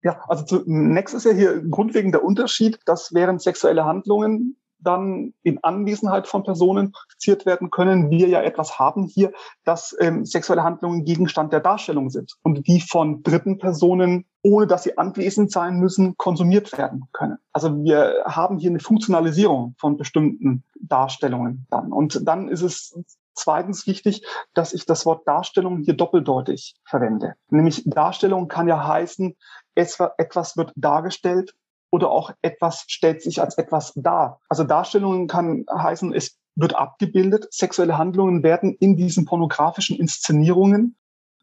Ja, 0.04 0.22
also 0.28 0.44
zunächst 0.44 1.16
ist 1.16 1.26
ja 1.26 1.32
hier 1.32 1.62
grundlegend 1.62 2.14
der 2.14 2.24
Unterschied, 2.24 2.80
dass 2.86 3.14
während 3.14 3.42
sexuelle 3.42 3.86
Handlungen 3.86 4.58
dann 4.84 5.34
in 5.44 5.64
Anwesenheit 5.64 6.28
von 6.28 6.44
Personen 6.44 6.92
praktiziert 6.92 7.46
werden 7.46 7.72
können, 7.72 8.10
wir 8.10 8.28
ja 8.28 8.42
etwas 8.42 8.80
haben 8.80 9.06
hier, 9.06 9.32
dass 9.64 9.96
ähm, 10.00 10.26
sexuelle 10.26 10.64
Handlungen 10.64 11.06
Gegenstand 11.06 11.54
der 11.54 11.62
Darstellung 11.62 12.10
sind 12.10 12.34
und 12.44 12.68
die 12.68 12.82
von 12.82 13.24
dritten 13.24 13.58
Personen, 13.58 14.26
ohne 14.42 14.68
dass 14.68 14.84
sie 14.84 14.98
anwesend 14.98 15.52
sein 15.52 15.80
müssen, 15.80 16.18
konsumiert 16.18 16.78
werden 16.78 17.06
können. 17.14 17.38
Also 17.54 17.84
wir 17.84 18.24
haben 18.26 18.58
hier 18.58 18.72
eine 18.72 18.80
Funktionalisierung 18.80 19.76
von 19.80 19.98
bestimmten 19.98 20.64
Darstellungen 20.82 21.66
dann. 21.70 21.92
Und 21.94 22.28
dann 22.28 22.50
ist 22.50 22.62
es 22.62 22.94
zweitens 23.36 23.88
wichtig, 23.88 24.26
dass 24.54 24.74
ich 24.74 24.86
das 24.86 25.06
Wort 25.06 25.28
Darstellung 25.28 25.80
hier 25.80 25.96
doppeldeutig 25.96 26.76
verwende. 26.86 27.34
Nämlich 27.50 27.84
Darstellung 27.86 28.48
kann 28.48 28.68
ja 28.68 28.86
heißen, 28.86 29.36
etwas 29.76 30.58
wird 30.58 30.72
dargestellt 30.76 31.54
oder 31.92 32.10
auch 32.10 32.32
etwas 32.42 32.86
stellt 32.88 33.22
sich 33.22 33.42
als 33.42 33.58
etwas 33.58 33.94
dar. 33.96 34.40
Also 34.50 34.64
Darstellungen 34.64 35.28
kann 35.28 35.66
heißen, 35.72 36.14
es 36.14 36.40
wird 36.56 36.76
abgebildet. 36.76 37.48
Sexuelle 37.52 37.98
Handlungen 37.98 38.44
werden 38.44 38.76
in 38.80 38.96
diesen 38.96 39.26
pornografischen 39.26 39.98
Inszenierungen. 39.98 40.96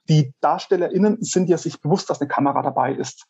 Die 0.09 0.33
DarstellerInnen 0.41 1.19
sind 1.23 1.49
ja 1.49 1.59
sich 1.59 1.81
bewusst, 1.81 2.11
dass 2.11 2.21
eine 2.21 2.29
Kamera 2.29 2.63
dabei 2.63 2.95
ist. 2.95 3.27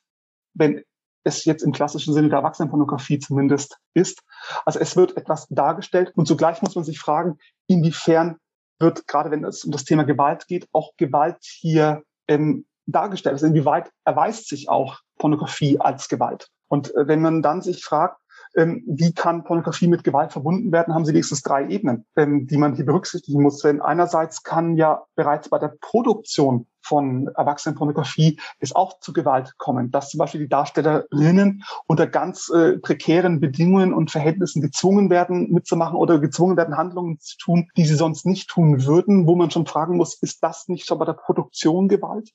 Wenn 0.55 0.83
es 1.25 1.45
jetzt 1.45 1.63
im 1.63 1.73
klassischen 1.73 2.15
Sinne 2.15 2.29
der 2.29 2.39
Erwachsenenpornografie 2.39 3.19
zumindest 3.19 3.79
ist. 3.95 4.23
Also 4.65 4.79
es 4.79 4.97
wird 4.97 5.17
etwas 5.17 5.47
dargestellt 5.49 6.13
und 6.17 6.27
zugleich 6.27 6.63
muss 6.63 6.75
man 6.75 6.85
sich 6.85 6.99
fragen, 6.99 7.39
inwiefern 7.67 8.39
wird, 8.79 9.07
gerade 9.07 9.31
wenn 9.31 9.45
es 9.45 9.65
um 9.65 9.73
das 9.73 9.85
Thema 9.85 10.05
Gewalt 10.05 10.47
geht, 10.47 10.67
auch 10.73 10.93
Gewalt 10.97 11.37
hier 11.43 12.03
ähm, 12.29 12.65
dargestellt. 12.93 13.35
Also 13.35 13.47
inwieweit 13.47 13.91
erweist 14.05 14.49
sich 14.49 14.69
auch 14.69 15.01
Pornografie 15.19 15.79
als 15.81 16.09
Gewalt? 16.09 16.49
Und 16.69 16.95
äh, 16.95 17.09
wenn 17.09 17.21
man 17.21 17.43
dann 17.43 17.63
sich 17.63 17.85
fragt, 17.85 18.21
ähm, 18.57 18.83
wie 18.87 19.13
kann 19.13 19.45
Pornografie 19.45 19.87
mit 19.87 20.03
Gewalt 20.03 20.33
verbunden 20.33 20.73
werden, 20.73 20.95
haben 20.95 21.05
sie 21.05 21.13
wenigstens 21.13 21.43
drei 21.43 21.69
Ebenen, 21.69 22.07
ähm, 22.17 22.47
die 22.47 22.57
man 22.57 22.75
hier 22.75 22.85
berücksichtigen 22.85 23.43
muss. 23.43 23.61
Denn 23.61 23.81
einerseits 23.81 24.43
kann 24.43 24.77
ja 24.77 25.05
bereits 25.15 25.49
bei 25.49 25.59
der 25.59 25.75
Produktion 25.81 26.67
von 26.83 27.29
Erwachsenenpornografie 27.37 28.41
es 28.59 28.75
auch 28.75 28.99
zu 29.01 29.13
Gewalt 29.13 29.57
kommen, 29.59 29.91
dass 29.91 30.09
zum 30.11 30.19
Beispiel 30.19 30.41
die 30.41 30.49
Darstellerinnen 30.49 31.63
unter 31.87 32.07
ganz 32.07 32.49
äh, 32.49 32.79
prekären 32.79 33.39
Bedingungen 33.39 33.93
und 33.93 34.11
Verhältnissen 34.11 34.63
gezwungen 34.63 35.11
werden 35.11 35.53
mitzumachen 35.53 35.97
oder 35.97 36.19
gezwungen 36.19 36.57
werden, 36.57 36.77
Handlungen 36.77 37.21
zu 37.21 37.37
tun, 37.37 37.69
die 37.77 37.85
sie 37.85 37.95
sonst 37.95 38.27
nicht 38.27 38.49
tun 38.49 38.87
würden, 38.87 39.27
wo 39.27 39.37
man 39.37 39.51
schon 39.51 39.67
fragen 39.67 39.97
muss, 39.97 40.15
ist 40.21 40.43
das 40.43 40.69
nicht 40.69 40.87
schon 40.87 40.99
bei 40.99 41.05
der 41.05 41.13
Produktion 41.13 41.89
Gewalt? 41.89 42.31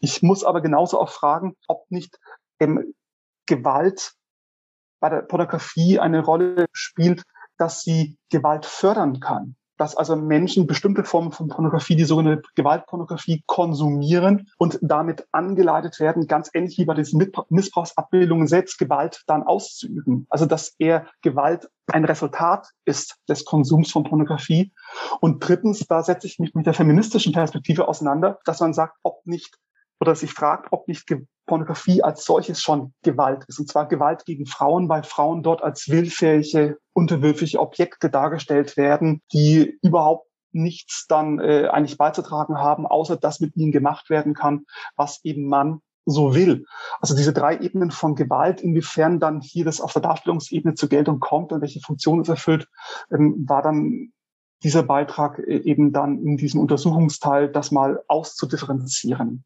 Ich 0.00 0.22
muss 0.22 0.44
aber 0.44 0.60
genauso 0.60 1.00
auch 1.00 1.10
fragen, 1.10 1.56
ob 1.68 1.90
nicht 1.90 2.18
ähm, 2.60 2.94
Gewalt 3.46 4.14
bei 5.00 5.10
der 5.10 5.22
Pornografie 5.22 5.98
eine 5.98 6.24
Rolle 6.24 6.66
spielt, 6.72 7.24
dass 7.58 7.82
sie 7.82 8.18
Gewalt 8.30 8.66
fördern 8.66 9.20
kann. 9.20 9.56
Dass 9.76 9.96
also 9.96 10.16
Menschen 10.16 10.66
bestimmte 10.66 11.04
Formen 11.04 11.32
von 11.32 11.48
Pornografie, 11.48 11.96
die 11.96 12.04
sogenannte 12.04 12.42
Gewaltpornografie, 12.54 13.42
konsumieren 13.46 14.48
und 14.58 14.78
damit 14.82 15.26
angeleitet 15.32 16.00
werden, 16.00 16.26
ganz 16.26 16.50
ähnlich 16.54 16.78
wie 16.78 16.84
bei 16.84 16.94
diesen 16.94 17.32
Missbrauchsabbildungen, 17.48 18.46
selbst 18.46 18.78
Gewalt 18.78 19.22
dann 19.26 19.42
auszuüben. 19.42 20.26
Also 20.30 20.46
dass 20.46 20.74
eher 20.78 21.06
Gewalt 21.22 21.68
ein 21.88 22.04
Resultat 22.04 22.68
ist 22.84 23.16
des 23.28 23.44
Konsums 23.44 23.90
von 23.90 24.04
Pornografie. 24.04 24.72
Und 25.20 25.46
drittens, 25.46 25.86
da 25.86 26.02
setze 26.02 26.26
ich 26.26 26.38
mich 26.38 26.54
mit 26.54 26.66
der 26.66 26.74
feministischen 26.74 27.32
Perspektive 27.32 27.88
auseinander, 27.88 28.38
dass 28.44 28.60
man 28.60 28.72
sagt, 28.72 28.96
ob 29.02 29.26
nicht 29.26 29.58
oder 30.00 30.14
sich 30.14 30.32
fragt, 30.32 30.68
ob 30.72 30.88
nicht 30.88 31.06
Pornografie 31.46 32.02
als 32.02 32.24
solches 32.24 32.62
schon 32.62 32.94
Gewalt 33.02 33.44
ist. 33.48 33.58
Und 33.58 33.68
zwar 33.68 33.86
Gewalt 33.86 34.24
gegen 34.24 34.46
Frauen, 34.46 34.88
weil 34.88 35.02
Frauen 35.02 35.42
dort 35.42 35.62
als 35.62 35.88
willfährige, 35.88 36.78
unterwürfige 36.94 37.60
Objekte 37.60 38.10
dargestellt 38.10 38.76
werden, 38.76 39.20
die 39.32 39.78
überhaupt 39.82 40.26
nichts 40.52 41.06
dann 41.08 41.40
äh, 41.40 41.68
eigentlich 41.68 41.98
beizutragen 41.98 42.58
haben, 42.58 42.86
außer 42.86 43.16
dass 43.16 43.40
mit 43.40 43.56
ihnen 43.56 43.72
gemacht 43.72 44.08
werden 44.08 44.34
kann, 44.34 44.64
was 44.96 45.20
eben 45.24 45.48
man 45.48 45.80
so 46.06 46.34
will. 46.34 46.66
Also 47.00 47.16
diese 47.16 47.32
drei 47.32 47.58
Ebenen 47.58 47.90
von 47.90 48.14
Gewalt, 48.14 48.60
inwiefern 48.60 49.20
dann 49.20 49.40
hier 49.40 49.64
das 49.64 49.80
auf 49.80 49.92
der 49.92 50.02
Darstellungsebene 50.02 50.74
zur 50.74 50.88
Geltung 50.88 51.18
kommt 51.18 51.52
und 51.52 51.60
welche 51.60 51.80
Funktion 51.80 52.20
es 52.20 52.28
erfüllt, 52.28 52.68
ähm, 53.10 53.44
war 53.48 53.62
dann 53.62 54.12
dieser 54.62 54.82
Beitrag 54.82 55.38
äh, 55.38 55.58
eben 55.58 55.92
dann 55.92 56.18
in 56.18 56.36
diesem 56.36 56.60
Untersuchungsteil, 56.60 57.50
das 57.50 57.70
mal 57.70 58.02
auszudifferenzieren. 58.06 59.44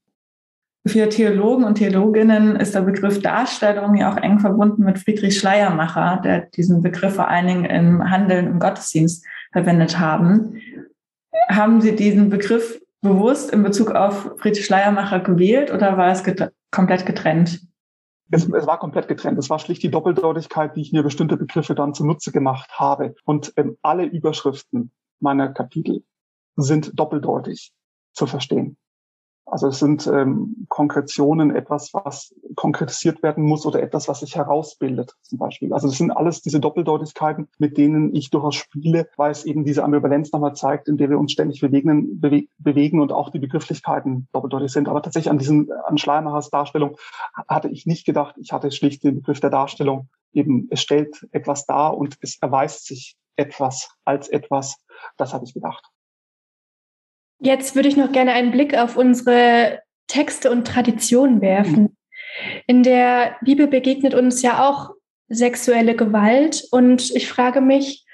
Für 0.89 1.11
Theologen 1.11 1.64
und 1.64 1.74
Theologinnen 1.74 2.57
ist 2.57 2.74
der 2.74 2.80
Begriff 2.80 3.20
Darstellung 3.20 3.95
ja 3.95 4.11
auch 4.11 4.16
eng 4.16 4.39
verbunden 4.39 4.84
mit 4.84 4.99
Friedrich 4.99 5.39
Schleiermacher, 5.39 6.22
der 6.24 6.47
diesen 6.47 6.80
Begriff 6.80 7.16
vor 7.16 7.28
allen 7.28 7.47
Dingen 7.47 7.64
im 7.66 8.11
Handeln 8.11 8.47
im 8.47 8.59
Gottesdienst 8.59 9.22
verwendet 9.53 9.99
haben. 9.99 10.57
Haben 11.51 11.82
Sie 11.82 11.95
diesen 11.95 12.30
Begriff 12.30 12.80
bewusst 13.03 13.51
in 13.51 13.62
Bezug 13.62 13.91
auf 13.91 14.32
Friedrich 14.39 14.64
Schleiermacher 14.64 15.20
gewählt 15.20 15.70
oder 15.70 15.99
war 15.99 16.11
es 16.11 16.24
get 16.24 16.51
komplett 16.70 17.05
getrennt? 17.05 17.61
Es, 18.30 18.49
es, 18.49 18.66
war 18.66 18.78
komplett 18.78 19.09
getrennt. 19.09 19.39
Es 19.39 19.51
war 19.51 19.59
schlicht 19.59 19.82
die 19.82 19.91
Doppeldeutigkeit, 19.91 20.74
die 20.74 20.80
ich 20.80 20.93
mir 20.93 21.03
bestimmte 21.03 21.36
Begriffe 21.36 21.74
dann 21.74 21.93
zunutze 21.93 22.32
gemacht 22.32 22.70
habe. 22.72 23.14
Und 23.24 23.53
ähm, 23.57 23.76
alle 23.82 24.07
Überschriften 24.07 24.91
meiner 25.20 25.49
Kapitel 25.49 26.03
sind 26.57 26.99
doppeldeutig 26.99 27.72
zu 28.14 28.26
verstehen. 28.26 28.78
Also 29.51 29.69
es 29.69 29.79
sind 29.79 30.07
ähm, 30.07 30.67
Konkretionen, 30.69 31.55
etwas, 31.55 31.95
was 31.95 32.35
konkretisiert 32.55 33.23
werden 33.23 33.45
muss 33.45 33.65
oder 33.65 33.83
etwas, 33.83 34.09
was 34.09 34.21
sich 34.21 34.37
herausbildet 34.37 35.15
zum 35.23 35.39
Beispiel. 35.39 35.73
Also 35.73 35.89
das 35.89 35.97
sind 35.97 36.11
alles 36.11 36.43
diese 36.43 36.61
Doppeldeutigkeiten, 36.61 37.49
mit 37.59 37.79
denen 37.79 38.15
ich 38.15 38.31
durchaus 38.31 38.57
spiele, 38.57 39.09
weil 39.17 39.31
es 39.31 39.45
eben 39.45 39.65
diese 39.65 39.85
Ambivalenz 39.85 40.33
nochmal 40.33 40.55
zeigt, 40.55 40.89
in 40.89 40.99
der 40.99 41.09
wir 41.09 41.19
uns 41.19 41.33
ständig 41.33 41.61
bewegen, 41.61 42.21
bewe 42.21 42.45
bewegen 42.59 43.01
und 43.01 43.13
auch 43.13 43.31
die 43.31 43.39
Begrifflichkeiten 43.39 44.29
doppeldeutig 44.33 44.71
sind. 44.71 44.89
Aber 44.89 45.03
tatsächlich 45.03 45.31
an 45.31 45.39
diesen 45.39 45.73
an 45.87 45.99
Schleimachers 45.99 46.51
Darstellung 46.51 46.97
hatte 47.49 47.69
ich 47.69 47.87
nicht 47.87 48.05
gedacht. 48.05 48.37
Ich 48.39 48.53
hatte 48.53 48.71
schlicht 48.71 49.03
den 49.05 49.17
Begriff 49.17 49.41
der 49.41 49.51
Darstellung. 49.51 50.09
Eben, 50.33 50.69
es 50.71 50.83
stellt 50.83 51.27
etwas 51.33 51.65
dar 51.65 51.97
und 51.97 52.19
es 52.21 52.39
erweist 52.41 52.87
sich 52.87 53.17
etwas 53.37 53.91
als 54.05 54.29
etwas. 54.29 54.77
Das 55.17 55.33
hatte 55.33 55.45
ich 55.45 55.55
gedacht. 55.55 55.91
Jetzt 57.41 57.74
würde 57.74 57.89
ich 57.89 57.97
noch 57.97 58.12
gerne 58.12 58.32
einen 58.32 58.51
Blick 58.51 58.76
auf 58.76 58.97
unsere 58.97 59.80
Texte 60.09 60.51
und 60.51 60.66
Traditionen 60.66 61.41
werfen. 61.41 61.97
In 62.66 62.82
der 62.82 63.36
Bibel 63.43 63.66
begegnet 63.66 64.14
uns 64.14 64.43
ja 64.43 64.68
auch 64.68 64.91
sexuelle 65.28 65.95
Gewalt 65.95 66.66
und 66.70 67.11
ich 67.14 67.28
frage 67.28 67.61
mich, 67.61 68.07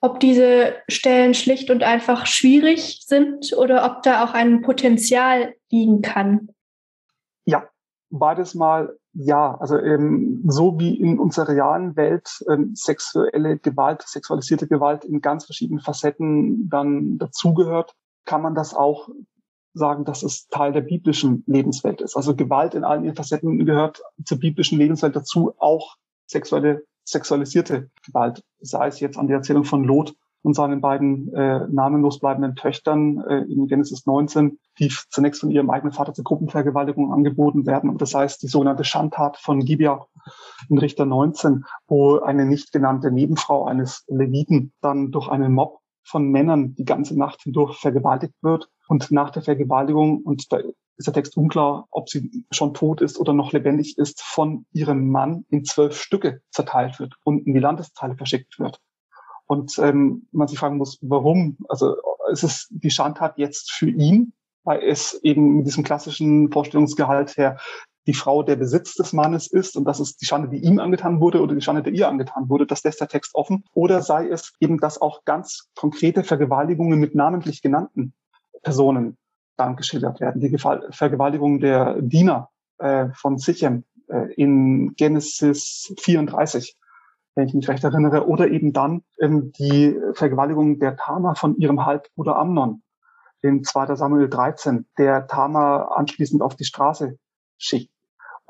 ob 0.00 0.20
diese 0.20 0.74
Stellen 0.88 1.34
schlicht 1.34 1.70
und 1.70 1.82
einfach 1.82 2.26
schwierig 2.26 3.02
sind 3.06 3.52
oder 3.56 3.84
ob 3.84 4.02
da 4.02 4.24
auch 4.24 4.32
ein 4.32 4.62
Potenzial 4.62 5.54
liegen 5.70 6.00
kann. 6.00 6.48
Ja, 7.44 7.68
beides 8.08 8.54
mal 8.54 8.96
ja. 9.12 9.56
Also 9.58 9.76
ähm, 9.76 10.44
so 10.46 10.78
wie 10.78 10.94
in 10.98 11.18
unserer 11.18 11.48
realen 11.48 11.96
Welt 11.96 12.44
ähm, 12.48 12.74
sexuelle 12.74 13.58
Gewalt, 13.58 14.02
sexualisierte 14.02 14.68
Gewalt 14.68 15.04
in 15.04 15.20
ganz 15.20 15.44
verschiedenen 15.44 15.80
Facetten 15.80 16.68
dann 16.68 17.18
dazugehört, 17.18 17.94
kann 18.24 18.42
man 18.42 18.54
das 18.54 18.74
auch 18.74 19.08
sagen, 19.72 20.04
dass 20.04 20.22
es 20.22 20.48
Teil 20.48 20.72
der 20.72 20.80
biblischen 20.80 21.44
Lebenswelt 21.46 22.00
ist. 22.00 22.16
Also 22.16 22.34
Gewalt 22.34 22.74
in 22.74 22.84
allen 22.84 23.04
ihren 23.04 23.14
Facetten 23.14 23.64
gehört 23.64 24.02
zur 24.24 24.38
biblischen 24.38 24.78
Lebenswelt 24.78 25.14
dazu, 25.14 25.54
auch 25.58 25.96
sexuelle, 26.26 26.84
sexualisierte 27.04 27.90
Gewalt, 28.04 28.42
sei 28.60 28.88
es 28.88 29.00
jetzt 29.00 29.16
an 29.16 29.28
der 29.28 29.38
Erzählung 29.38 29.64
von 29.64 29.84
Lot 29.84 30.14
und 30.42 30.54
seinen 30.54 30.80
beiden 30.80 31.32
äh, 31.34 31.66
namenlos 31.68 32.18
bleibenden 32.18 32.56
Töchtern 32.56 33.22
äh, 33.28 33.40
in 33.42 33.66
Genesis 33.66 34.06
19, 34.06 34.58
die 34.78 34.90
zunächst 35.10 35.40
von 35.40 35.50
ihrem 35.50 35.70
eigenen 35.70 35.92
Vater 35.92 36.14
zur 36.14 36.24
Gruppenvergewaltigung 36.24 37.12
angeboten 37.12 37.66
werden. 37.66 37.90
Und 37.90 38.00
das 38.00 38.14
heißt, 38.14 38.42
die 38.42 38.48
sogenannte 38.48 38.84
Schandtat 38.84 39.36
von 39.36 39.60
Gibea 39.60 40.06
in 40.68 40.78
Richter 40.78 41.04
19, 41.04 41.64
wo 41.88 42.20
eine 42.20 42.46
nicht 42.46 42.72
genannte 42.72 43.10
Nebenfrau 43.10 43.66
eines 43.66 44.04
Leviten 44.08 44.72
dann 44.80 45.10
durch 45.10 45.28
einen 45.28 45.52
Mob 45.52 45.79
von 46.10 46.28
Männern 46.28 46.74
die 46.74 46.84
ganze 46.84 47.16
Nacht 47.16 47.42
hindurch 47.42 47.78
vergewaltigt 47.78 48.34
wird 48.42 48.68
und 48.88 49.10
nach 49.10 49.30
der 49.30 49.42
Vergewaltigung, 49.42 50.22
und 50.22 50.52
da 50.52 50.58
ist 50.96 51.06
der 51.06 51.14
Text 51.14 51.36
unklar, 51.36 51.86
ob 51.90 52.10
sie 52.10 52.44
schon 52.50 52.74
tot 52.74 53.00
ist 53.00 53.18
oder 53.18 53.32
noch 53.32 53.52
lebendig 53.52 53.96
ist, 53.96 54.20
von 54.20 54.66
ihrem 54.72 55.08
Mann 55.10 55.46
in 55.48 55.64
zwölf 55.64 55.96
Stücke 56.00 56.42
zerteilt 56.50 56.98
wird 56.98 57.14
und 57.24 57.46
in 57.46 57.54
die 57.54 57.60
Landesteile 57.60 58.16
verschickt 58.16 58.58
wird. 58.58 58.80
Und 59.46 59.78
ähm, 59.78 60.28
man 60.32 60.48
sich 60.48 60.58
fragen 60.58 60.76
muss, 60.76 60.98
warum? 61.00 61.56
Also 61.68 61.96
ist 62.30 62.44
es 62.44 62.68
die 62.70 62.90
Schandtat 62.90 63.38
jetzt 63.38 63.72
für 63.72 63.88
ihn, 63.88 64.32
weil 64.64 64.82
es 64.82 65.18
eben 65.22 65.56
mit 65.56 65.66
diesem 65.66 65.84
klassischen 65.84 66.52
Vorstellungsgehalt 66.52 67.36
her 67.36 67.58
die 68.06 68.14
Frau 68.14 68.42
der 68.42 68.56
Besitz 68.56 68.94
des 68.94 69.12
Mannes 69.12 69.46
ist 69.46 69.76
und 69.76 69.84
das 69.84 70.00
ist 70.00 70.20
die 70.20 70.26
Schande, 70.26 70.48
die 70.48 70.64
ihm 70.64 70.78
angetan 70.78 71.20
wurde 71.20 71.40
oder 71.40 71.54
die 71.54 71.60
Schande, 71.60 71.82
die 71.82 71.96
ihr 71.98 72.08
angetan 72.08 72.48
wurde. 72.48 72.66
Das 72.66 72.82
lässt 72.82 73.00
der 73.00 73.08
Text 73.08 73.34
offen. 73.34 73.64
Oder 73.74 74.02
sei 74.02 74.28
es 74.28 74.52
eben, 74.60 74.78
dass 74.78 75.00
auch 75.00 75.24
ganz 75.24 75.68
konkrete 75.74 76.24
Vergewaltigungen 76.24 76.98
mit 76.98 77.14
namentlich 77.14 77.62
genannten 77.62 78.14
Personen 78.62 79.16
dann 79.56 79.76
geschildert 79.76 80.20
werden. 80.20 80.40
Die 80.40 80.56
Vergewaltigung 80.58 81.60
der 81.60 82.00
Diener 82.00 82.48
äh, 82.78 83.08
von 83.14 83.38
Sichem 83.38 83.84
äh, 84.08 84.32
in 84.34 84.94
Genesis 84.94 85.94
34 86.00 86.76
wenn 87.34 87.46
ich 87.46 87.54
mich 87.54 87.68
recht 87.68 87.84
erinnere, 87.84 88.26
oder 88.26 88.48
eben 88.48 88.72
dann 88.72 89.02
ähm, 89.20 89.52
die 89.52 89.96
Vergewaltigung 90.14 90.78
der 90.78 90.96
Tama 90.96 91.34
von 91.34 91.56
ihrem 91.56 91.84
Halbbruder 91.84 92.36
Amnon 92.36 92.82
in 93.42 93.64
2. 93.64 93.94
Samuel 93.94 94.28
13, 94.28 94.86
der 94.98 95.26
Tama 95.26 95.84
anschließend 95.94 96.42
auf 96.42 96.56
die 96.56 96.64
Straße 96.64 97.18
schickt. 97.60 97.90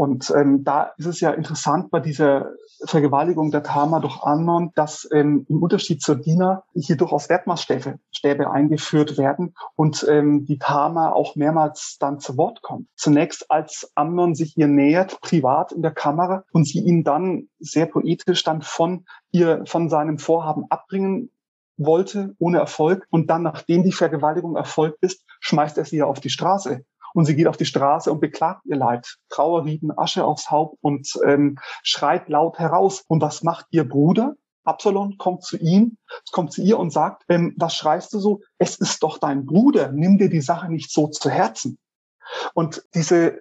Und 0.01 0.33
ähm, 0.35 0.65
da 0.65 0.95
ist 0.97 1.05
es 1.05 1.21
ja 1.21 1.31
interessant 1.33 1.91
bei 1.91 2.01
dieser 2.01 2.53
Vergewaltigung 2.87 3.51
der 3.51 3.63
Tama 3.63 4.01
durch 4.01 4.23
Amnon, 4.23 4.71
dass 4.75 5.07
ähm, 5.13 5.45
im 5.47 5.63
Unterschied 5.63 6.01
zur 6.01 6.15
Dina 6.15 6.63
hier 6.73 6.97
durchaus 6.97 7.29
Wertmaßstäbe 7.29 7.99
Stäbe 8.11 8.51
eingeführt 8.51 9.19
werden 9.19 9.55
und 9.77 10.07
ähm, 10.09 10.47
die 10.47 10.59
Tama 10.59 11.13
auch 11.13 11.37
mehrmals 11.37 11.99
dann 12.01 12.19
zu 12.19 12.39
Wort 12.39 12.63
kommt. 12.63 12.89
Zunächst 12.97 13.51
als 13.51 13.93
Amnon 13.95 14.35
sich 14.35 14.57
ihr 14.57 14.69
nähert, 14.69 15.21
privat 15.21 15.73
in 15.73 15.83
der 15.83 15.93
Kamera, 15.93 16.45
und 16.51 16.67
sie 16.67 16.81
ihn 16.81 17.05
dann 17.05 17.51
sehr 17.59 17.85
poetisch 17.85 18.43
dann 18.43 18.63
von 18.63 19.05
ihr, 19.33 19.65
von 19.67 19.91
seinem 19.91 20.17
Vorhaben 20.17 20.65
abbringen 20.71 21.31
wollte, 21.77 22.35
ohne 22.39 22.59
Erfolg. 22.59 23.07
Und 23.11 23.29
dann, 23.29 23.43
nachdem 23.43 23.83
die 23.83 23.93
Vergewaltigung 23.93 24.57
erfolgt 24.57 25.03
ist, 25.03 25.27
schmeißt 25.41 25.77
er 25.77 25.85
sie 25.85 25.99
ja 25.99 26.07
auf 26.07 26.21
die 26.21 26.31
Straße 26.31 26.87
und 27.15 27.25
sie 27.25 27.37
geht 27.37 27.47
auf 27.47 27.57
die 27.57 27.65
Straße 27.65 28.11
und 28.11 28.21
beklagt 28.21 28.65
ihr 28.67 28.77
Leid. 28.77 29.17
Trauerrieden, 29.29 29.97
Asche 29.97 30.25
aufs 30.25 30.51
Haupt 30.51 30.79
und 30.81 31.09
ähm, 31.27 31.59
schreit 31.83 32.29
laut 32.29 32.59
heraus. 32.59 33.05
Und 33.09 33.23
was 33.23 33.43
macht 33.43 33.67
ihr 33.71 33.89
Bruder? 33.89 34.35
Absalom 34.65 35.17
kommt 35.17 35.43
zu 35.43 35.57
ihm, 35.57 35.97
kommt 36.33 36.53
zu 36.53 36.63
ihr 36.63 36.79
und 36.79 36.93
sagt, 36.93 37.25
ähm, 37.29 37.55
was 37.57 37.75
schreist 37.75 38.13
du 38.13 38.19
so? 38.19 38.41
Es 38.59 38.77
ist 38.77 39.03
doch 39.03 39.19
dein 39.19 39.47
Bruder, 39.47 39.91
nimm 39.91 40.19
dir 40.19 40.29
die 40.29 40.43
Sache 40.43 40.71
nicht 40.71 40.93
so 40.93 41.09
zu 41.09 41.31
Herzen. 41.31 41.79
Und 42.55 42.83
diese 42.95 43.41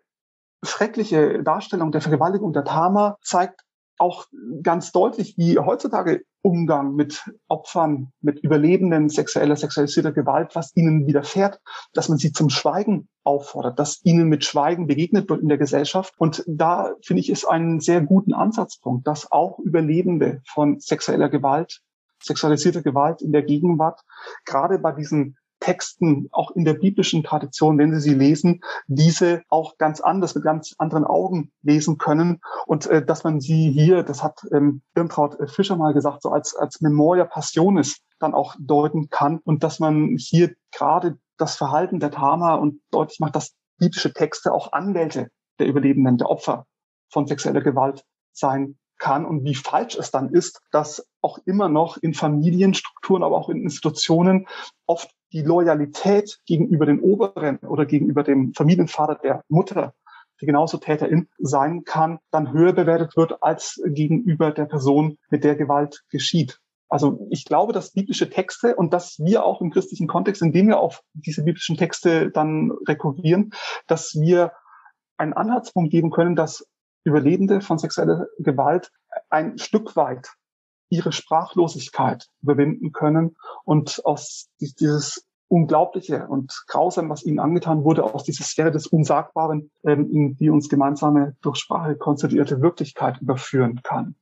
schreckliche 0.63 1.43
Darstellung 1.43 1.91
der 1.91 2.01
Vergewaltigung 2.01 2.53
der 2.53 2.63
Tama 2.65 3.17
zeigt 3.21 3.61
auch 3.97 4.27
ganz 4.63 4.91
deutlich, 4.91 5.37
wie 5.37 5.59
heutzutage 5.59 6.23
Umgang 6.41 6.95
mit 6.95 7.29
Opfern, 7.47 8.11
mit 8.21 8.39
Überlebenden 8.39 9.09
sexueller, 9.09 9.55
sexualisierter 9.55 10.11
Gewalt, 10.11 10.55
was 10.55 10.75
ihnen 10.75 11.05
widerfährt, 11.05 11.59
dass 11.93 12.09
man 12.09 12.17
sie 12.17 12.31
zum 12.31 12.49
Schweigen 12.49 13.09
auffordert, 13.23 13.77
dass 13.77 14.03
ihnen 14.05 14.29
mit 14.29 14.45
Schweigen 14.45 14.87
begegnet 14.87 15.29
wird 15.29 15.41
in 15.41 15.49
der 15.49 15.57
Gesellschaft. 15.57 16.13
Und 16.17 16.43
da 16.47 16.93
finde 17.03 17.21
ich 17.21 17.29
es 17.29 17.45
einen 17.45 17.79
sehr 17.79 18.01
guten 18.01 18.33
Ansatzpunkt, 18.33 19.05
dass 19.05 19.31
auch 19.31 19.59
Überlebende 19.59 20.41
von 20.47 20.79
sexueller 20.79 21.29
Gewalt, 21.29 21.81
sexualisierter 22.21 22.81
Gewalt 22.81 23.21
in 23.21 23.31
der 23.31 23.43
Gegenwart, 23.43 24.01
gerade 24.45 24.79
bei 24.79 24.91
diesen 24.91 25.37
Texten, 25.59 26.29
auch 26.31 26.51
in 26.51 26.65
der 26.65 26.73
biblischen 26.73 27.23
Tradition, 27.23 27.77
wenn 27.77 27.93
Sie 27.93 27.99
sie 27.99 28.15
lesen, 28.15 28.61
diese 28.87 29.43
auch 29.49 29.77
ganz 29.77 30.01
anders, 30.01 30.35
mit 30.35 30.43
ganz 30.43 30.75
anderen 30.77 31.05
Augen 31.05 31.51
lesen 31.61 31.97
können. 31.97 32.41
Und 32.65 32.87
äh, 32.87 33.05
dass 33.05 33.23
man 33.23 33.41
sie 33.41 33.71
hier, 33.71 34.03
das 34.03 34.23
hat 34.23 34.41
ähm, 34.51 34.81
Irmtraut 34.95 35.37
Fischer 35.49 35.75
mal 35.75 35.93
gesagt, 35.93 36.21
so 36.21 36.29
als, 36.29 36.55
als 36.55 36.81
Memoria 36.81 37.25
Passionis 37.25 38.01
dann 38.19 38.33
auch 38.33 38.55
deuten 38.59 39.09
kann. 39.09 39.39
Und 39.43 39.63
dass 39.63 39.79
man 39.79 40.17
hier 40.17 40.53
gerade 40.71 41.17
das 41.37 41.55
Verhalten 41.55 41.99
der 41.99 42.11
Tama 42.11 42.55
und 42.55 42.81
deutlich 42.91 43.19
macht, 43.19 43.35
dass 43.35 43.55
biblische 43.77 44.13
Texte 44.13 44.53
auch 44.53 44.73
Anwälte 44.73 45.29
der 45.57 45.67
Überlebenden, 45.67 46.17
der 46.17 46.29
Opfer 46.29 46.65
von 47.09 47.27
sexueller 47.27 47.61
Gewalt 47.61 48.05
sein 48.33 48.77
kann 48.99 49.25
und 49.25 49.45
wie 49.45 49.55
falsch 49.55 49.95
es 49.95 50.11
dann 50.11 50.29
ist, 50.29 50.61
dass 50.71 51.07
auch 51.21 51.39
immer 51.45 51.69
noch 51.69 51.97
in 51.97 52.13
Familienstrukturen, 52.13 53.23
aber 53.23 53.37
auch 53.37 53.49
in 53.49 53.63
Institutionen 53.63 54.47
oft 54.85 55.09
die 55.31 55.41
Loyalität 55.41 56.39
gegenüber 56.45 56.85
den 56.85 56.99
Oberen 56.99 57.57
oder 57.59 57.85
gegenüber 57.85 58.23
dem 58.23 58.53
Familienvater 58.53 59.15
der 59.15 59.43
Mutter, 59.47 59.93
die 60.41 60.45
genauso 60.45 60.77
Täterin 60.77 61.27
sein 61.37 61.83
kann, 61.83 62.19
dann 62.31 62.53
höher 62.53 62.73
bewertet 62.73 63.15
wird 63.17 63.43
als 63.43 63.81
gegenüber 63.85 64.51
der 64.51 64.65
Person, 64.65 65.17
mit 65.29 65.43
der 65.43 65.55
Gewalt 65.55 66.03
geschieht. 66.09 66.59
Also 66.87 67.27
ich 67.29 67.45
glaube, 67.45 67.71
dass 67.71 67.91
biblische 67.91 68.29
Texte 68.29 68.75
und 68.75 68.93
dass 68.93 69.19
wir 69.19 69.45
auch 69.45 69.61
im 69.61 69.69
christlichen 69.69 70.07
Kontext, 70.07 70.41
indem 70.41 70.67
wir 70.67 70.79
auf 70.79 71.03
diese 71.13 71.43
biblischen 71.43 71.77
Texte 71.77 72.31
dann 72.31 72.71
rekurrieren, 72.87 73.51
dass 73.85 74.15
wir 74.19 74.53
einen 75.17 75.33
Anhaltspunkt 75.33 75.91
geben 75.91 76.09
können, 76.09 76.35
dass 76.35 76.65
Überlebende 77.03 77.61
von 77.61 77.77
sexueller 77.77 78.27
Gewalt 78.39 78.91
ein 79.29 79.57
Stück 79.57 79.95
weit 79.95 80.31
ihre 80.89 81.11
Sprachlosigkeit 81.11 82.27
überwinden 82.41 82.91
können 82.91 83.35
und 83.63 84.01
aus 84.05 84.49
dieses 84.59 85.25
Unglaubliche 85.47 86.27
und 86.27 86.63
Grausam, 86.67 87.09
was 87.09 87.25
ihnen 87.25 87.39
angetan 87.39 87.83
wurde, 87.83 88.03
aus 88.03 88.23
dieser 88.23 88.43
Sphäre 88.43 88.71
des 88.71 88.85
Unsagbaren 88.85 89.71
ähm, 89.83 90.09
in 90.11 90.35
die 90.35 90.49
uns 90.49 90.69
gemeinsame 90.69 91.35
durch 91.41 91.57
Sprache 91.57 91.95
konstituierte 91.95 92.61
Wirklichkeit 92.61 93.19
überführen 93.19 93.81
kann. 93.81 94.15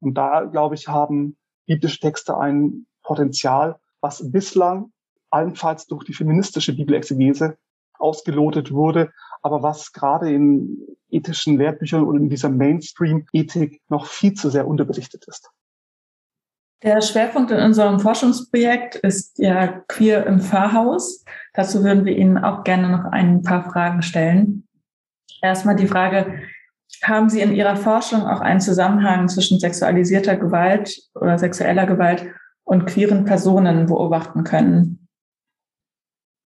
Und 0.00 0.14
da, 0.14 0.44
glaube 0.44 0.74
ich, 0.74 0.88
haben 0.88 1.38
biblische 1.66 2.00
Texte 2.00 2.36
ein 2.36 2.86
Potenzial, 3.02 3.80
was 4.00 4.30
bislang 4.30 4.92
allenfalls 5.30 5.86
durch 5.86 6.04
die 6.04 6.12
feministische 6.12 6.76
Bibelexegese 6.76 7.56
ausgelotet 7.98 8.70
wurde, 8.70 9.12
aber 9.42 9.62
was 9.62 9.92
gerade 9.92 10.30
in 10.30 10.78
ethischen 11.08 11.56
Lehrbüchern 11.56 12.04
und 12.04 12.16
in 12.16 12.28
dieser 12.28 12.50
Mainstream-Ethik 12.50 13.80
noch 13.88 14.06
viel 14.06 14.34
zu 14.34 14.50
sehr 14.50 14.66
unterbelichtet 14.66 15.24
ist. 15.26 15.50
Der 16.82 17.00
Schwerpunkt 17.00 17.50
in 17.50 17.58
unserem 17.58 18.00
Forschungsprojekt 18.00 18.96
ist 18.96 19.38
ja 19.38 19.66
queer 19.88 20.26
im 20.26 20.40
Pfarrhaus. 20.40 21.24
Dazu 21.54 21.82
würden 21.82 22.04
wir 22.04 22.16
Ihnen 22.16 22.36
auch 22.38 22.64
gerne 22.64 22.90
noch 22.90 23.04
ein 23.12 23.42
paar 23.42 23.70
Fragen 23.70 24.02
stellen. 24.02 24.68
Erstmal 25.40 25.76
die 25.76 25.86
Frage, 25.86 26.40
haben 27.02 27.28
Sie 27.28 27.40
in 27.40 27.54
Ihrer 27.54 27.76
Forschung 27.76 28.26
auch 28.26 28.40
einen 28.40 28.60
Zusammenhang 28.60 29.28
zwischen 29.28 29.58
sexualisierter 29.58 30.36
Gewalt 30.36 30.98
oder 31.14 31.38
sexueller 31.38 31.86
Gewalt 31.86 32.26
und 32.64 32.86
queeren 32.86 33.24
Personen 33.24 33.86
beobachten 33.86 34.44
können? 34.44 35.05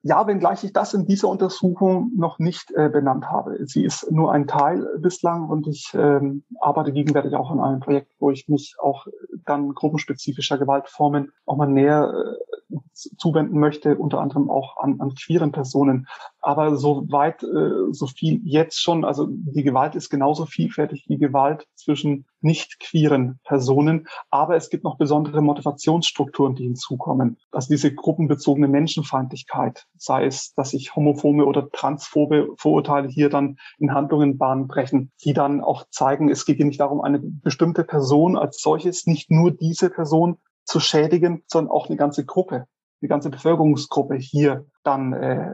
Ja, 0.02 0.26
wenngleich 0.28 0.64
ich 0.64 0.72
das 0.72 0.94
in 0.94 1.06
dieser 1.08 1.28
Untersuchung 1.28 2.12
noch 2.16 2.40
nicht 2.40 2.72
äh, 2.72 2.88
benannt 2.88 3.30
habe. 3.30 3.58
Sie 3.66 3.84
ist 3.84 4.10
nur 4.10 4.32
ein 4.32 4.48
Teil 4.48 4.88
bislang 5.00 5.50
und 5.50 5.68
ich 5.68 5.92
ähm, 5.94 6.44
arbeite 6.62 6.94
gegenwärtig 6.94 7.36
auch 7.36 7.52
an 7.52 7.60
einem 7.60 7.82
Projekt, 7.82 8.14
wo 8.18 8.32
ich 8.32 8.48
mich 8.48 8.76
auch 8.80 9.08
dann 9.46 9.74
gruppenspezifischer 9.74 10.58
Gewaltformen 10.58 11.34
auch 11.46 11.58
mal 11.58 11.68
näher 11.68 12.14
äh, 12.14 12.78
zuwenden 13.18 13.60
möchte, 13.60 13.98
unter 13.98 14.22
anderem 14.22 14.50
auch 14.50 14.78
an, 14.78 15.02
an 15.02 15.16
queeren 15.16 15.52
Personen. 15.52 16.08
Aber 16.42 16.78
so 16.78 17.06
weit, 17.12 17.44
äh, 17.44 17.92
so 17.92 18.08
viel 18.08 18.42
jetzt 18.44 18.82
schon, 18.82 19.04
also 19.04 19.28
die 19.30 19.64
Gewalt 19.64 19.96
ist 19.96 20.10
genauso 20.10 20.46
vielfältig 20.46 21.06
wie 21.08 21.18
Gewalt 21.18 21.68
zwischen 21.76 22.26
nicht 22.42 22.80
queeren 22.80 23.40
Personen, 23.44 24.08
aber 24.30 24.56
es 24.56 24.70
gibt 24.70 24.84
noch 24.84 24.98
besondere 24.98 25.42
Motivationsstrukturen, 25.42 26.56
die 26.56 26.64
hinzukommen. 26.64 27.38
Also 27.52 27.68
diese 27.70 27.94
gruppenbezogene 27.94 28.68
Menschenfeindlichkeit, 28.68 29.86
sei 29.98 30.26
es, 30.26 30.54
dass 30.54 30.70
sich 30.72 30.96
homophobe 30.96 31.46
oder 31.46 31.70
transphobe 31.70 32.50
Vorurteile 32.58 33.10
hier 33.10 33.30
dann 33.30 33.58
in 33.78 33.94
Handlungen 33.94 34.38
Bahn 34.38 34.68
brechen, 34.68 35.12
die 35.24 35.34
dann 35.34 35.62
auch 35.62 35.86
zeigen, 35.90 36.30
es 36.30 36.46
geht 36.46 36.58
hier 36.58 36.66
nicht 36.66 36.80
darum, 36.80 37.02
eine 37.02 37.20
bestimmte 37.20 37.84
Person 37.84 38.38
als 38.38 38.62
solches, 38.62 39.06
nicht 39.06 39.30
nur 39.30 39.52
diese 39.52 39.90
Person 39.90 40.38
zu 40.64 40.80
schädigen, 40.80 41.44
sondern 41.48 41.72
auch 41.72 41.88
eine 41.88 41.98
ganze 41.98 42.26
Gruppe, 42.26 42.68
eine 43.02 43.10
ganze 43.10 43.30
Bevölkerungsgruppe 43.30 44.16
hier 44.16 44.66
dann 44.84 45.14
äh, 45.14 45.54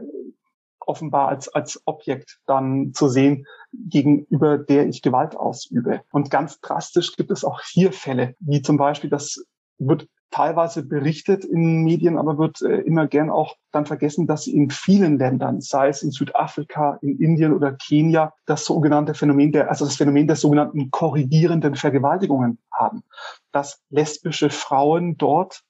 offenbar 0.86 1.28
als, 1.28 1.48
als 1.48 1.82
Objekt 1.84 2.38
dann 2.46 2.92
zu 2.94 3.08
sehen, 3.08 3.46
gegenüber 3.72 4.58
der 4.58 4.86
ich 4.86 5.02
Gewalt 5.02 5.36
ausübe. 5.36 6.02
Und 6.10 6.30
ganz 6.30 6.60
drastisch 6.60 7.16
gibt 7.16 7.30
es 7.30 7.44
auch 7.44 7.60
hier 7.60 7.92
Fälle, 7.92 8.34
wie 8.40 8.62
zum 8.62 8.76
Beispiel, 8.76 9.10
das 9.10 9.44
wird 9.78 10.08
teilweise 10.30 10.82
berichtet 10.82 11.44
in 11.44 11.84
Medien, 11.84 12.18
aber 12.18 12.36
wird 12.38 12.60
äh, 12.62 12.80
immer 12.80 13.06
gern 13.06 13.30
auch 13.30 13.56
dann 13.72 13.86
vergessen, 13.86 14.26
dass 14.26 14.46
in 14.46 14.70
vielen 14.70 15.18
Ländern, 15.18 15.60
sei 15.60 15.88
es 15.88 16.02
in 16.02 16.10
Südafrika, 16.10 16.98
in 17.00 17.18
Indien 17.18 17.52
oder 17.54 17.72
Kenia, 17.72 18.34
das 18.44 18.64
sogenannte 18.64 19.14
Phänomen 19.14 19.52
der, 19.52 19.70
also 19.70 19.84
das 19.84 19.96
Phänomen 19.96 20.26
der 20.26 20.36
sogenannten 20.36 20.90
korrigierenden 20.90 21.74
Vergewaltigungen 21.74 22.58
haben, 22.72 23.02
dass 23.52 23.80
lesbische 23.88 24.50
Frauen 24.50 25.16
dort 25.16 25.62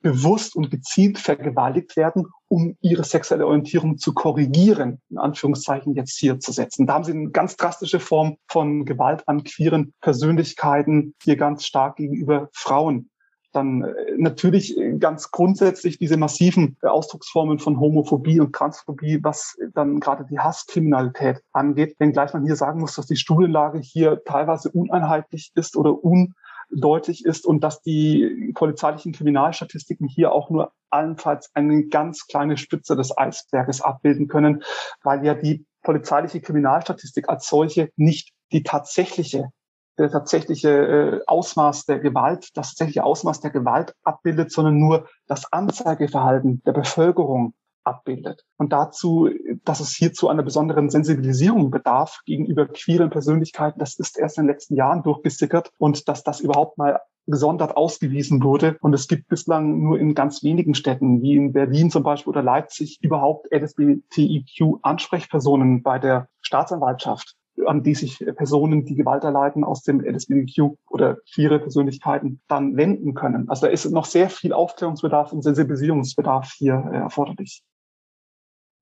bewusst 0.00 0.56
und 0.56 0.70
gezielt 0.70 1.18
vergewaltigt 1.18 1.96
werden, 1.96 2.26
um 2.48 2.76
ihre 2.80 3.04
sexuelle 3.04 3.46
Orientierung 3.46 3.98
zu 3.98 4.14
korrigieren, 4.14 5.00
in 5.10 5.18
Anführungszeichen 5.18 5.94
jetzt 5.94 6.18
hier 6.18 6.40
zu 6.40 6.52
setzen. 6.52 6.86
Da 6.86 6.94
haben 6.94 7.04
sie 7.04 7.12
eine 7.12 7.30
ganz 7.30 7.56
drastische 7.56 8.00
Form 8.00 8.38
von 8.48 8.84
Gewalt 8.84 9.22
an 9.26 9.44
queeren 9.44 9.92
Persönlichkeiten 10.00 11.14
hier 11.22 11.36
ganz 11.36 11.66
stark 11.66 11.96
gegenüber 11.96 12.48
Frauen. 12.52 13.10
Dann 13.52 13.82
äh, 13.82 13.94
natürlich 14.16 14.78
ganz 14.98 15.30
grundsätzlich 15.30 15.98
diese 15.98 16.16
massiven 16.16 16.76
Ausdrucksformen 16.82 17.58
von 17.58 17.80
Homophobie 17.80 18.40
und 18.40 18.54
Transphobie, 18.54 19.20
was 19.22 19.56
dann 19.74 20.00
gerade 20.00 20.26
die 20.30 20.38
Hasskriminalität 20.38 21.40
angeht. 21.52 21.94
Wenngleich 21.98 22.32
man 22.32 22.44
hier 22.44 22.56
sagen 22.56 22.80
muss, 22.80 22.94
dass 22.94 23.06
die 23.06 23.16
Studienlage 23.16 23.78
hier 23.78 24.22
teilweise 24.24 24.70
uneinheitlich 24.70 25.50
ist 25.54 25.76
oder 25.76 26.02
un 26.04 26.34
deutlich 26.70 27.24
ist 27.24 27.46
und 27.46 27.62
dass 27.62 27.82
die 27.82 28.52
polizeilichen 28.54 29.12
Kriminalstatistiken 29.12 30.06
hier 30.06 30.32
auch 30.32 30.50
nur 30.50 30.72
allenfalls 30.90 31.50
eine 31.54 31.86
ganz 31.86 32.26
kleine 32.26 32.56
Spitze 32.56 32.96
des 32.96 33.16
Eisberges 33.16 33.80
abbilden 33.80 34.28
können, 34.28 34.62
weil 35.02 35.24
ja 35.24 35.34
die 35.34 35.66
polizeiliche 35.82 36.40
Kriminalstatistik 36.40 37.28
als 37.28 37.48
solche 37.48 37.90
nicht 37.96 38.32
die 38.52 38.62
tatsächliche 38.62 39.50
der 39.98 40.10
tatsächliche 40.10 40.68
äh, 40.68 41.20
Ausmaß 41.26 41.86
der 41.86 41.98
Gewalt, 41.98 42.50
das 42.54 42.68
tatsächliche 42.68 43.04
Ausmaß 43.04 43.40
der 43.40 43.50
Gewalt 43.50 43.94
abbildet, 44.04 44.52
sondern 44.52 44.78
nur 44.78 45.08
das 45.26 45.52
Anzeigeverhalten 45.52 46.62
der 46.64 46.72
Bevölkerung 46.72 47.54
abbildet. 47.88 48.44
Und 48.56 48.72
dazu, 48.72 49.30
dass 49.64 49.80
es 49.80 49.96
hierzu 49.96 50.28
einer 50.28 50.42
besonderen 50.42 50.90
Sensibilisierung 50.90 51.70
bedarf 51.70 52.20
gegenüber 52.26 52.66
queeren 52.66 53.08
Persönlichkeiten, 53.10 53.78
das 53.78 53.98
ist 53.98 54.18
erst 54.18 54.38
in 54.38 54.44
den 54.44 54.52
letzten 54.52 54.74
Jahren 54.76 55.02
durchgesickert 55.02 55.72
und 55.78 56.08
dass 56.08 56.22
das 56.22 56.40
überhaupt 56.40 56.78
mal 56.78 57.00
gesondert 57.26 57.76
ausgewiesen 57.76 58.42
wurde. 58.42 58.78
Und 58.80 58.94
es 58.94 59.08
gibt 59.08 59.28
bislang 59.28 59.82
nur 59.82 59.98
in 59.98 60.14
ganz 60.14 60.42
wenigen 60.42 60.74
Städten, 60.74 61.20
wie 61.22 61.36
in 61.36 61.52
Berlin 61.52 61.90
zum 61.90 62.02
Beispiel 62.02 62.30
oder 62.30 62.42
Leipzig, 62.42 62.98
überhaupt 63.02 63.52
LSBTIQ-Ansprechpersonen 63.52 65.82
bei 65.82 65.98
der 65.98 66.28
Staatsanwaltschaft 66.40 67.36
an 67.66 67.82
die 67.82 67.94
sich 67.94 68.24
Personen, 68.36 68.84
die 68.84 68.94
Gewalt 68.94 69.24
erleiden, 69.24 69.64
aus 69.64 69.82
dem 69.82 70.00
LSBTQ 70.00 70.76
oder 70.88 71.18
queere 71.34 71.58
Persönlichkeiten 71.58 72.40
dann 72.48 72.76
wenden 72.76 73.14
können. 73.14 73.48
Also 73.48 73.66
da 73.66 73.72
ist 73.72 73.90
noch 73.90 74.04
sehr 74.04 74.30
viel 74.30 74.52
Aufklärungsbedarf 74.52 75.32
und 75.32 75.42
Sensibilisierungsbedarf 75.42 76.52
hier 76.56 76.90
äh, 76.92 76.96
erforderlich. 76.96 77.62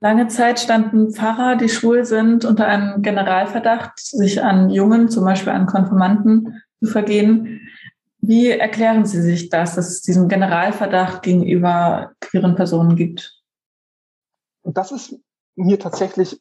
Lange 0.00 0.28
Zeit 0.28 0.60
standen 0.60 1.10
Pfarrer, 1.12 1.56
die 1.56 1.68
schwul 1.68 2.04
sind, 2.04 2.44
unter 2.44 2.66
einem 2.66 3.02
Generalverdacht, 3.02 3.98
sich 3.98 4.42
an 4.42 4.68
Jungen, 4.68 5.08
zum 5.08 5.24
Beispiel 5.24 5.52
an 5.52 5.66
Konfirmanden, 5.66 6.62
zu 6.80 6.90
vergehen. 6.90 7.68
Wie 8.20 8.48
erklären 8.48 9.06
Sie 9.06 9.22
sich 9.22 9.48
das, 9.48 9.74
dass 9.74 9.88
es 9.88 10.02
diesen 10.02 10.28
Generalverdacht 10.28 11.22
gegenüber 11.22 12.12
queeren 12.20 12.56
Personen 12.56 12.96
gibt? 12.96 13.42
Das 14.64 14.92
ist 14.92 15.16
mir 15.54 15.78
tatsächlich 15.78 16.40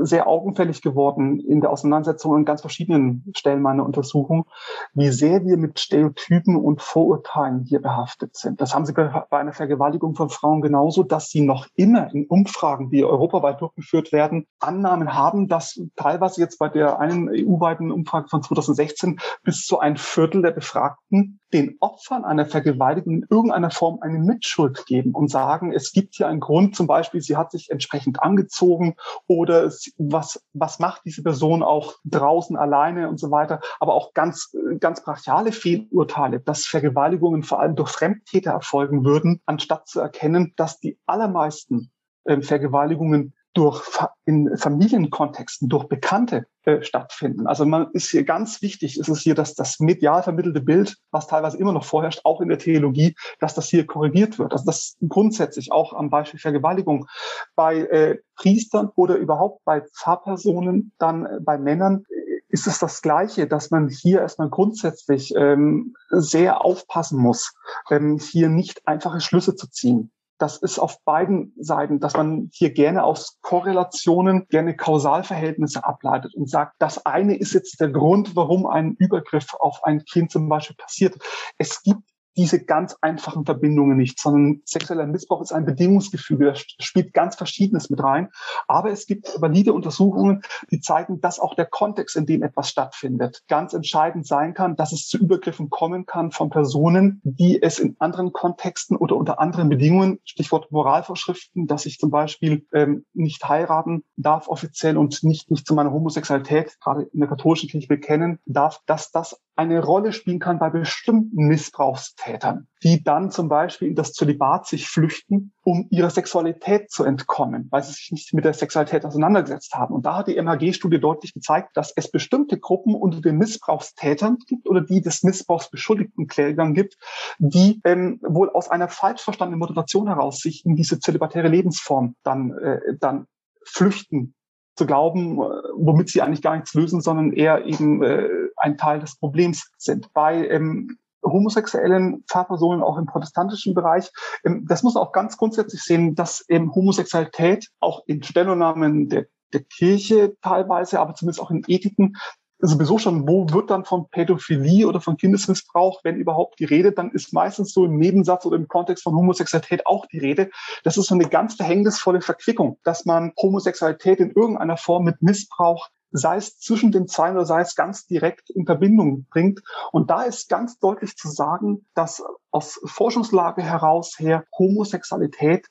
sehr 0.00 0.26
augenfällig 0.26 0.82
geworden 0.82 1.40
in 1.40 1.60
der 1.60 1.70
Auseinandersetzung 1.70 2.34
an 2.34 2.44
ganz 2.44 2.60
verschiedenen 2.60 3.24
Stellen 3.36 3.62
meiner 3.62 3.84
Untersuchung, 3.84 4.46
wie 4.94 5.08
sehr 5.08 5.44
wir 5.44 5.56
mit 5.56 5.78
Stereotypen 5.78 6.56
und 6.56 6.82
Vorurteilen 6.82 7.64
hier 7.64 7.80
behaftet 7.80 8.36
sind. 8.36 8.60
Das 8.60 8.74
haben 8.74 8.86
Sie 8.86 8.92
bei 8.92 9.26
einer 9.30 9.52
Vergewaltigung 9.52 10.14
von 10.14 10.30
Frauen 10.30 10.62
genauso, 10.62 11.02
dass 11.02 11.28
sie 11.28 11.40
noch 11.40 11.66
immer 11.74 12.12
in 12.12 12.26
Umfragen, 12.26 12.90
die 12.90 13.04
europaweit 13.04 13.60
durchgeführt 13.60 14.12
werden, 14.12 14.46
Annahmen 14.60 15.14
haben, 15.14 15.48
dass 15.48 15.80
teilweise 15.96 16.40
jetzt 16.40 16.58
bei 16.58 16.68
der 16.68 16.98
einen 16.98 17.28
EU-weiten 17.28 17.90
Umfrage 17.90 18.28
von 18.28 18.42
2016 18.42 19.18
bis 19.42 19.64
zu 19.66 19.78
ein 19.78 19.96
Viertel 19.96 20.42
der 20.42 20.52
Befragten 20.52 21.40
den 21.52 21.76
Opfern 21.80 22.24
einer 22.24 22.46
Vergewaltigung 22.46 23.14
in 23.14 23.26
irgendeiner 23.30 23.70
Form 23.70 23.98
eine 24.02 24.18
Mitschuld 24.18 24.84
geben 24.86 25.12
und 25.14 25.30
sagen, 25.30 25.72
es 25.72 25.92
gibt 25.92 26.14
hier 26.16 26.28
einen 26.28 26.40
Grund, 26.40 26.76
zum 26.76 26.86
Beispiel, 26.86 27.20
sie 27.20 27.36
hat 27.36 27.50
sich 27.50 27.70
entsprechend 27.70 28.22
angezogen 28.22 28.94
oder 29.26 29.70
was, 29.96 30.44
was 30.52 30.78
macht 30.78 31.02
diese 31.04 31.22
Person 31.22 31.62
auch 31.62 31.94
draußen 32.04 32.56
alleine 32.56 33.08
und 33.08 33.18
so 33.18 33.30
weiter, 33.30 33.60
aber 33.80 33.94
auch 33.94 34.14
ganz, 34.14 34.54
ganz 34.80 35.02
brachiale 35.02 35.52
Fehlurteile, 35.52 36.40
dass 36.40 36.66
Vergewaltigungen 36.66 37.42
vor 37.42 37.60
allem 37.60 37.76
durch 37.76 37.90
Fremdtäter 37.90 38.52
erfolgen 38.52 39.04
würden, 39.04 39.40
anstatt 39.46 39.88
zu 39.88 40.00
erkennen, 40.00 40.52
dass 40.56 40.80
die 40.80 40.98
allermeisten 41.06 41.90
äh, 42.24 42.42
Vergewaltigungen 42.42 43.34
durch 43.58 43.82
in 44.24 44.56
Familienkontexten 44.56 45.68
durch 45.68 45.88
Bekannte 45.88 46.46
äh, 46.62 46.80
stattfinden. 46.82 47.48
Also 47.48 47.66
man 47.66 47.90
ist 47.92 48.08
hier 48.08 48.22
ganz 48.22 48.62
wichtig, 48.62 49.00
ist 49.00 49.08
es 49.08 49.20
hier, 49.20 49.34
dass 49.34 49.54
das 49.54 49.80
medial 49.80 50.22
vermittelte 50.22 50.60
Bild, 50.60 50.96
was 51.10 51.26
teilweise 51.26 51.58
immer 51.58 51.72
noch 51.72 51.84
vorherrscht, 51.84 52.20
auch 52.22 52.40
in 52.40 52.48
der 52.48 52.58
Theologie, 52.58 53.16
dass 53.40 53.54
das 53.54 53.68
hier 53.68 53.84
korrigiert 53.84 54.38
wird. 54.38 54.52
Also 54.52 54.64
das 54.64 54.96
grundsätzlich 55.08 55.72
auch 55.72 55.92
am 55.92 56.08
Beispiel 56.08 56.38
Vergewaltigung 56.38 57.08
bei 57.56 57.78
äh, 57.78 58.18
Priestern 58.36 58.90
oder 58.94 59.16
überhaupt 59.16 59.64
bei 59.64 59.82
Pfarrpersonen, 59.92 60.92
dann 60.98 61.26
äh, 61.26 61.40
bei 61.40 61.58
Männern 61.58 62.04
äh, 62.08 62.40
ist 62.48 62.68
es 62.68 62.78
das 62.78 63.02
Gleiche, 63.02 63.48
dass 63.48 63.72
man 63.72 63.88
hier 63.88 64.20
erstmal 64.20 64.50
grundsätzlich 64.50 65.34
ähm, 65.36 65.96
sehr 66.10 66.64
aufpassen 66.64 67.18
muss, 67.18 67.54
ähm, 67.90 68.20
hier 68.20 68.50
nicht 68.50 68.86
einfache 68.86 69.20
Schlüsse 69.20 69.56
zu 69.56 69.68
ziehen 69.68 70.12
das 70.38 70.58
ist 70.58 70.78
auf 70.78 71.02
beiden 71.04 71.52
Seiten, 71.58 72.00
dass 72.00 72.16
man 72.16 72.48
hier 72.52 72.70
gerne 72.70 73.04
aus 73.04 73.38
Korrelationen, 73.42 74.46
gerne 74.48 74.76
Kausalverhältnisse 74.76 75.84
ableitet 75.84 76.34
und 76.34 76.48
sagt, 76.48 76.74
das 76.78 77.04
eine 77.04 77.36
ist 77.36 77.52
jetzt 77.52 77.80
der 77.80 77.90
Grund, 77.90 78.36
warum 78.36 78.66
ein 78.66 78.94
Übergriff 78.98 79.54
auf 79.58 79.84
ein 79.84 80.04
Kind 80.04 80.30
zum 80.30 80.48
Beispiel 80.48 80.76
passiert. 80.76 81.16
Es 81.58 81.82
gibt 81.82 82.02
diese 82.38 82.64
ganz 82.64 82.96
einfachen 83.00 83.44
Verbindungen 83.44 83.96
nicht, 83.96 84.20
sondern 84.20 84.62
sexueller 84.64 85.06
Missbrauch 85.06 85.42
ist 85.42 85.52
ein 85.52 85.66
Bedingungsgefüge, 85.66 86.46
da 86.46 86.54
spielt 86.54 87.12
ganz 87.12 87.34
Verschiedenes 87.34 87.90
mit 87.90 88.02
rein. 88.02 88.28
Aber 88.68 88.90
es 88.90 89.06
gibt 89.06 89.40
valide 89.40 89.72
Untersuchungen, 89.72 90.42
die 90.70 90.80
zeigen, 90.80 91.20
dass 91.20 91.40
auch 91.40 91.54
der 91.54 91.66
Kontext, 91.66 92.16
in 92.16 92.26
dem 92.26 92.44
etwas 92.44 92.68
stattfindet, 92.70 93.42
ganz 93.48 93.74
entscheidend 93.74 94.26
sein 94.26 94.54
kann, 94.54 94.76
dass 94.76 94.92
es 94.92 95.08
zu 95.08 95.18
Übergriffen 95.18 95.68
kommen 95.68 96.06
kann 96.06 96.30
von 96.30 96.48
Personen, 96.48 97.20
die 97.24 97.60
es 97.60 97.80
in 97.80 97.96
anderen 97.98 98.32
Kontexten 98.32 98.96
oder 98.96 99.16
unter 99.16 99.40
anderen 99.40 99.68
Bedingungen, 99.68 100.20
Stichwort 100.24 100.70
Moralvorschriften, 100.70 101.66
dass 101.66 101.86
ich 101.86 101.98
zum 101.98 102.10
Beispiel 102.10 102.66
ähm, 102.72 103.04
nicht 103.14 103.48
heiraten 103.48 104.04
darf 104.16 104.46
offiziell 104.46 104.96
und 104.96 105.24
nicht, 105.24 105.50
nicht 105.50 105.66
zu 105.66 105.74
meiner 105.74 105.92
Homosexualität, 105.92 106.78
gerade 106.80 107.08
in 107.12 107.18
der 107.18 107.28
katholischen 107.28 107.68
Kirche 107.68 107.88
bekennen 107.88 108.38
darf, 108.46 108.80
dass 108.86 109.10
das 109.10 109.40
eine 109.58 109.82
Rolle 109.84 110.12
spielen 110.12 110.38
kann 110.38 110.60
bei 110.60 110.70
bestimmten 110.70 111.48
Missbrauchstätern, 111.48 112.68
die 112.84 113.02
dann 113.02 113.32
zum 113.32 113.48
Beispiel 113.48 113.88
in 113.88 113.96
das 113.96 114.12
Zölibat 114.12 114.68
sich 114.68 114.86
flüchten, 114.86 115.52
um 115.64 115.88
ihrer 115.90 116.10
Sexualität 116.10 116.92
zu 116.92 117.02
entkommen, 117.02 117.66
weil 117.70 117.82
sie 117.82 117.92
sich 117.92 118.12
nicht 118.12 118.32
mit 118.34 118.44
der 118.44 118.52
Sexualität 118.52 119.04
auseinandergesetzt 119.04 119.74
haben. 119.74 119.94
Und 119.94 120.06
da 120.06 120.18
hat 120.18 120.28
die 120.28 120.36
MHG-Studie 120.40 121.00
deutlich 121.00 121.34
gezeigt, 121.34 121.76
dass 121.76 121.92
es 121.96 122.08
bestimmte 122.08 122.60
Gruppen 122.60 122.94
unter 122.94 123.20
den 123.20 123.36
Missbrauchstätern 123.36 124.38
gibt 124.46 124.68
oder 124.68 124.80
die 124.80 125.00
des 125.00 125.24
Missbrauchs 125.24 125.70
beschuldigten 125.70 126.28
Klägern 126.28 126.72
gibt, 126.72 126.96
die 127.38 127.80
ähm, 127.82 128.20
wohl 128.22 128.50
aus 128.50 128.70
einer 128.70 128.86
falsch 128.86 129.22
verstandenen 129.22 129.58
Motivation 129.58 130.06
heraus 130.06 130.38
sich 130.38 130.64
in 130.64 130.76
diese 130.76 131.00
zölibatäre 131.00 131.48
Lebensform 131.48 132.14
dann, 132.22 132.56
äh, 132.58 132.78
dann 133.00 133.26
flüchten 133.64 134.34
zu 134.76 134.86
glauben, 134.86 135.38
äh, 135.38 135.44
womit 135.74 136.08
sie 136.10 136.22
eigentlich 136.22 136.42
gar 136.42 136.54
nichts 136.54 136.72
lösen, 136.74 137.00
sondern 137.00 137.32
eher 137.32 137.66
eben 137.66 138.04
äh, 138.04 138.28
ein 138.58 138.76
Teil 138.76 139.00
des 139.00 139.16
Problems 139.16 139.70
sind. 139.78 140.12
Bei 140.12 140.48
ähm, 140.48 140.98
homosexuellen 141.24 142.24
Pfarrpersonen 142.28 142.82
auch 142.82 142.96
im 142.96 143.06
protestantischen 143.06 143.74
Bereich. 143.74 144.10
Ähm, 144.44 144.66
das 144.68 144.82
muss 144.82 144.94
man 144.94 145.04
auch 145.04 145.12
ganz 145.12 145.36
grundsätzlich 145.36 145.82
sehen, 145.82 146.14
dass 146.14 146.44
eben 146.48 146.74
Homosexualität 146.74 147.68
auch 147.80 148.02
in 148.06 148.22
Stellungnahmen 148.22 149.08
der 149.08 149.26
der 149.52 149.62
Kirche 149.62 150.36
teilweise, 150.42 151.00
aber 151.00 151.14
zumindest 151.14 151.40
auch 151.40 151.50
in 151.50 151.64
Ethiken 151.66 152.16
sowieso 152.60 152.98
schon, 152.98 153.28
wo 153.28 153.48
wird 153.50 153.70
dann 153.70 153.84
von 153.84 154.08
Pädophilie 154.08 154.88
oder 154.88 155.00
von 155.00 155.16
Kindesmissbrauch, 155.16 156.00
wenn 156.02 156.16
überhaupt 156.16 156.58
die 156.58 156.64
Rede, 156.64 156.90
dann 156.90 157.12
ist 157.12 157.32
meistens 157.32 157.72
so 157.72 157.84
im 157.84 157.96
Nebensatz 157.98 158.44
oder 158.46 158.56
im 158.56 158.66
Kontext 158.66 159.04
von 159.04 159.14
Homosexualität 159.14 159.86
auch 159.86 160.06
die 160.06 160.18
Rede. 160.18 160.50
Das 160.82 160.96
ist 160.96 161.06
so 161.06 161.14
eine 161.14 161.28
ganz 161.28 161.54
verhängnisvolle 161.54 162.20
Verquickung, 162.20 162.78
dass 162.82 163.04
man 163.04 163.32
Homosexualität 163.40 164.18
in 164.18 164.32
irgendeiner 164.32 164.76
Form 164.76 165.04
mit 165.04 165.22
Missbrauch 165.22 165.88
sei 166.10 166.36
es 166.36 166.58
zwischen 166.58 166.92
den 166.92 167.06
Zeilen 167.06 167.36
oder 167.36 167.46
sei 167.46 167.60
es 167.60 167.74
ganz 167.74 168.06
direkt 168.06 168.50
in 168.50 168.66
Verbindung 168.66 169.26
bringt. 169.30 169.60
Und 169.92 170.10
da 170.10 170.22
ist 170.22 170.48
ganz 170.48 170.78
deutlich 170.78 171.16
zu 171.16 171.28
sagen, 171.28 171.86
dass 171.94 172.22
aus 172.50 172.80
Forschungslage 172.84 173.62
heraus 173.62 174.18
her 174.18 174.44
Homosexualität 174.58 175.66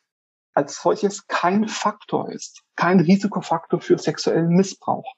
als 0.54 0.82
solches 0.82 1.28
kein 1.28 1.68
Faktor 1.68 2.32
ist, 2.32 2.64
kein 2.76 3.00
Risikofaktor 3.00 3.80
für 3.80 3.98
sexuellen 3.98 4.50
Missbrauch 4.50 5.17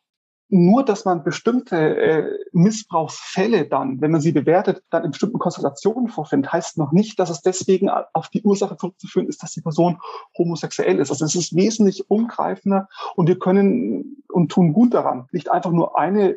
nur, 0.49 0.83
dass 0.83 1.05
man 1.05 1.23
bestimmte 1.23 1.77
äh, 1.77 2.37
Missbrauchsfälle 2.51 3.67
dann, 3.67 4.01
wenn 4.01 4.11
man 4.11 4.21
sie 4.21 4.31
bewertet, 4.31 4.83
dann 4.89 5.05
in 5.05 5.11
bestimmten 5.11 5.37
Konstellationen 5.37 6.09
vorfindet, 6.09 6.51
heißt 6.51 6.77
noch 6.77 6.91
nicht, 6.91 7.19
dass 7.19 7.29
es 7.29 7.41
deswegen 7.41 7.89
auf 7.89 8.29
die 8.29 8.41
Ursache 8.41 8.75
zurückzuführen 8.75 9.27
ist, 9.27 9.43
dass 9.43 9.51
die 9.51 9.61
Person 9.61 9.99
homosexuell 10.37 10.99
ist. 10.99 11.11
Also 11.11 11.25
es 11.25 11.35
ist 11.35 11.55
wesentlich 11.55 12.09
umgreifender 12.09 12.89
und 13.15 13.27
wir 13.27 13.37
können 13.37 14.23
und 14.27 14.51
tun 14.51 14.73
gut 14.73 14.93
daran, 14.93 15.27
nicht 15.31 15.51
einfach 15.51 15.71
nur 15.71 15.97
eine 15.97 16.35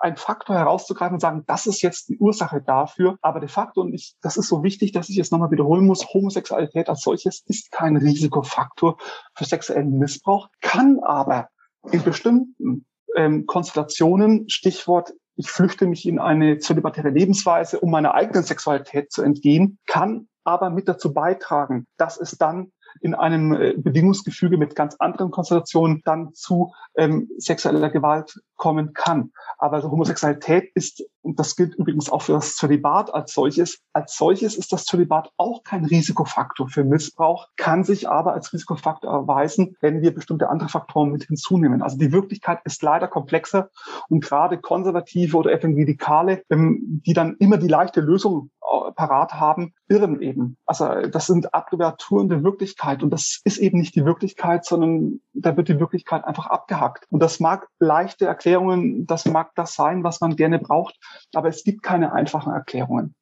ein 0.00 0.16
Faktor 0.16 0.54
herauszugreifen 0.54 1.14
und 1.14 1.20
sagen, 1.20 1.42
das 1.48 1.66
ist 1.66 1.82
jetzt 1.82 2.08
die 2.08 2.18
Ursache 2.18 2.62
dafür. 2.62 3.18
Aber 3.20 3.40
de 3.40 3.48
facto, 3.48 3.80
und 3.80 3.92
ich, 3.92 4.14
das 4.22 4.36
ist 4.36 4.48
so 4.48 4.62
wichtig, 4.62 4.92
dass 4.92 5.08
ich 5.08 5.18
es 5.18 5.32
nochmal 5.32 5.50
wiederholen 5.50 5.84
muss, 5.84 6.06
Homosexualität 6.14 6.88
als 6.88 7.00
solches 7.00 7.42
ist 7.46 7.72
kein 7.72 7.96
Risikofaktor 7.96 8.96
für 9.34 9.44
sexuellen 9.44 9.98
Missbrauch, 9.98 10.50
kann 10.60 11.00
aber 11.02 11.48
in 11.90 12.04
bestimmten 12.04 12.86
ähm, 13.16 13.46
Konstellationen, 13.46 14.48
Stichwort, 14.48 15.12
ich 15.36 15.50
flüchte 15.50 15.86
mich 15.86 16.06
in 16.06 16.18
eine 16.18 16.58
zölibatäre 16.58 17.10
Lebensweise, 17.10 17.78
um 17.80 17.90
meiner 17.90 18.14
eigenen 18.14 18.42
Sexualität 18.42 19.12
zu 19.12 19.22
entgehen, 19.22 19.78
kann 19.86 20.28
aber 20.44 20.70
mit 20.70 20.88
dazu 20.88 21.12
beitragen, 21.12 21.86
dass 21.96 22.18
es 22.18 22.32
dann 22.32 22.72
in 23.00 23.14
einem 23.14 23.52
äh, 23.52 23.74
Bedingungsgefüge 23.76 24.56
mit 24.56 24.74
ganz 24.74 24.96
anderen 24.98 25.30
Konstellationen 25.30 26.02
dann 26.04 26.32
zu 26.34 26.72
ähm, 26.96 27.28
sexueller 27.38 27.90
Gewalt 27.90 28.40
kommen 28.56 28.94
kann. 28.94 29.30
Aber 29.58 29.76
also 29.76 29.90
Homosexualität 29.90 30.70
ist, 30.74 31.04
und 31.28 31.38
das 31.38 31.56
gilt 31.56 31.74
übrigens 31.74 32.10
auch 32.10 32.22
für 32.22 32.32
das 32.32 32.56
Zölibat 32.56 33.12
als 33.12 33.34
solches, 33.34 33.82
als 33.92 34.16
solches 34.16 34.56
ist 34.56 34.72
das 34.72 34.86
Zölibat 34.86 35.30
auch 35.36 35.62
kein 35.62 35.84
Risikofaktor 35.84 36.68
für 36.68 36.84
Missbrauch, 36.84 37.48
kann 37.58 37.84
sich 37.84 38.08
aber 38.08 38.32
als 38.32 38.50
Risikofaktor 38.50 39.12
erweisen, 39.12 39.76
wenn 39.82 40.00
wir 40.00 40.14
bestimmte 40.14 40.48
andere 40.48 40.70
Faktoren 40.70 41.12
mit 41.12 41.24
hinzunehmen. 41.24 41.82
Also 41.82 41.98
die 41.98 42.12
Wirklichkeit 42.12 42.60
ist 42.64 42.82
leider 42.82 43.08
komplexer 43.08 43.68
und 44.08 44.24
gerade 44.24 44.56
Konservative 44.56 45.36
oder 45.36 45.52
Evangelikale, 45.52 46.42
ähm, 46.48 47.02
die 47.04 47.12
dann 47.12 47.36
immer 47.40 47.58
die 47.58 47.68
leichte 47.68 48.00
Lösung 48.00 48.50
äh, 48.62 48.92
parat 48.92 49.34
haben, 49.34 49.74
irren 49.88 50.20
eben. 50.22 50.56
Also 50.64 50.86
das 51.10 51.26
sind 51.26 51.52
Abbreviaturen 51.54 52.28
der 52.28 52.42
Wirklichkeit 52.42 53.02
und 53.02 53.10
das 53.10 53.40
ist 53.44 53.58
eben 53.58 53.78
nicht 53.78 53.94
die 53.94 54.04
Wirklichkeit, 54.04 54.64
sondern 54.64 55.20
da 55.34 55.56
wird 55.56 55.68
die 55.68 55.78
Wirklichkeit 55.78 56.24
einfach 56.24 56.46
abgehackt. 56.46 57.06
Und 57.10 57.22
das 57.22 57.38
mag 57.38 57.68
leichte 57.78 58.26
Erklärungen, 58.26 59.06
das 59.06 59.26
mag 59.26 59.54
das 59.56 59.74
sein, 59.74 60.04
was 60.04 60.20
man 60.20 60.36
gerne 60.36 60.58
braucht, 60.58 60.98
aber 61.34 61.48
es 61.48 61.64
gibt 61.64 61.82
keine 61.82 62.12
einfachen 62.12 62.52
Erklärungen. 62.52 63.14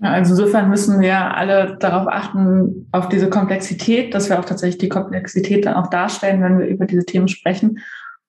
Also 0.00 0.32
insofern 0.32 0.70
müssen 0.70 1.00
wir 1.00 1.36
alle 1.36 1.76
darauf 1.78 2.08
achten, 2.08 2.88
auf 2.92 3.08
diese 3.08 3.28
Komplexität, 3.28 4.14
dass 4.14 4.30
wir 4.30 4.38
auch 4.38 4.44
tatsächlich 4.44 4.78
die 4.78 4.88
Komplexität 4.88 5.66
dann 5.66 5.74
auch 5.74 5.90
darstellen, 5.90 6.42
wenn 6.42 6.58
wir 6.58 6.66
über 6.66 6.86
diese 6.86 7.04
Themen 7.04 7.28
sprechen. 7.28 7.80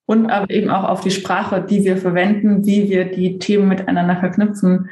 Und 0.05 0.29
aber 0.29 0.49
eben 0.49 0.69
auch 0.69 0.83
auf 0.83 0.99
die 0.99 1.11
Sprache, 1.11 1.61
die 1.61 1.85
wir 1.85 1.95
verwenden, 1.95 2.65
wie 2.65 2.89
wir 2.89 3.05
die 3.09 3.39
Themen 3.39 3.69
miteinander 3.69 4.17
verknüpfen, 4.17 4.89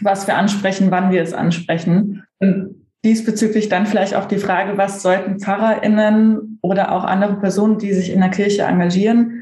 was 0.00 0.28
wir 0.28 0.36
ansprechen, 0.36 0.92
wann 0.92 1.10
wir 1.10 1.22
es 1.22 1.34
ansprechen. 1.34 2.24
Und 2.38 2.86
diesbezüglich 3.04 3.68
dann 3.68 3.86
vielleicht 3.86 4.14
auch 4.14 4.26
die 4.26 4.38
Frage, 4.38 4.78
was 4.78 5.02
sollten 5.02 5.40
PfarrerInnen 5.40 6.58
oder 6.62 6.92
auch 6.92 7.02
andere 7.04 7.40
Personen, 7.40 7.78
die 7.78 7.92
sich 7.92 8.12
in 8.12 8.20
der 8.20 8.30
Kirche 8.30 8.62
engagieren, 8.62 9.37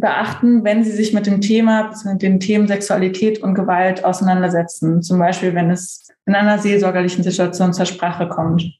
beachten, 0.00 0.64
wenn 0.64 0.84
sie 0.84 0.92
sich 0.92 1.12
mit 1.12 1.26
dem 1.26 1.40
Thema, 1.40 1.92
mit 2.04 2.22
den 2.22 2.40
Themen 2.40 2.68
Sexualität 2.68 3.42
und 3.42 3.54
Gewalt 3.54 4.04
auseinandersetzen. 4.04 5.02
Zum 5.02 5.18
Beispiel, 5.18 5.54
wenn 5.54 5.70
es 5.70 6.08
in 6.26 6.34
einer 6.34 6.58
seelsorgerlichen 6.58 7.22
Situation 7.22 7.72
zur 7.72 7.86
Sprache 7.86 8.28
kommt. 8.28 8.78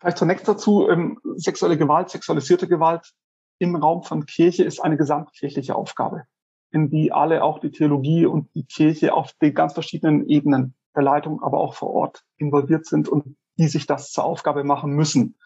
Vielleicht 0.00 0.18
zunächst 0.18 0.48
dazu, 0.48 0.88
ähm, 0.88 1.18
sexuelle 1.36 1.76
Gewalt, 1.76 2.10
sexualisierte 2.10 2.68
Gewalt 2.68 3.12
im 3.58 3.76
Raum 3.76 4.02
von 4.02 4.26
Kirche 4.26 4.64
ist 4.64 4.80
eine 4.80 4.96
gesamtkirchliche 4.96 5.74
Aufgabe 5.74 6.24
in 6.72 6.88
die 6.88 7.12
alle 7.12 7.44
auch 7.44 7.60
die 7.60 7.70
Theologie 7.70 8.26
und 8.26 8.52
die 8.54 8.64
Kirche 8.64 9.14
auf 9.14 9.32
den 9.34 9.54
ganz 9.54 9.74
verschiedenen 9.74 10.26
Ebenen 10.26 10.74
der 10.96 11.02
Leitung, 11.02 11.42
aber 11.42 11.58
auch 11.58 11.74
vor 11.74 11.90
Ort 11.90 12.24
involviert 12.38 12.86
sind 12.86 13.08
und 13.08 13.36
die 13.58 13.68
sich 13.68 13.86
das 13.86 14.10
zur 14.10 14.24
Aufgabe 14.24 14.64
machen 14.64 14.92
müssen. 14.92 15.36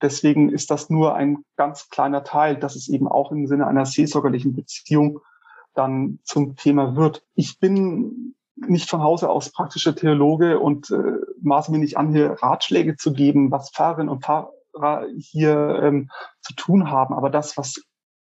Deswegen 0.00 0.50
ist 0.50 0.70
das 0.70 0.90
nur 0.90 1.14
ein 1.14 1.44
ganz 1.56 1.88
kleiner 1.88 2.24
Teil, 2.24 2.56
dass 2.56 2.76
es 2.76 2.88
eben 2.88 3.08
auch 3.08 3.32
im 3.32 3.46
Sinne 3.46 3.66
einer 3.66 3.84
seelsorgerlichen 3.84 4.54
Beziehung 4.54 5.20
dann 5.74 6.18
zum 6.24 6.56
Thema 6.56 6.96
wird. 6.96 7.24
Ich 7.34 7.58
bin 7.58 8.34
nicht 8.56 8.90
von 8.90 9.02
Hause 9.02 9.30
aus 9.30 9.50
praktischer 9.50 9.94
Theologe 9.94 10.58
und 10.58 10.90
äh, 10.90 11.18
maße 11.40 11.70
mir 11.70 11.78
nicht 11.78 11.96
an, 11.96 12.12
hier 12.12 12.32
Ratschläge 12.32 12.96
zu 12.96 13.12
geben, 13.12 13.50
was 13.50 13.70
Pfarrerinnen 13.70 14.08
und 14.08 14.24
Pfarrer 14.24 15.06
hier 15.16 15.80
ähm, 15.82 16.10
zu 16.40 16.54
tun 16.54 16.90
haben. 16.90 17.14
Aber 17.14 17.30
das, 17.30 17.56
was 17.56 17.80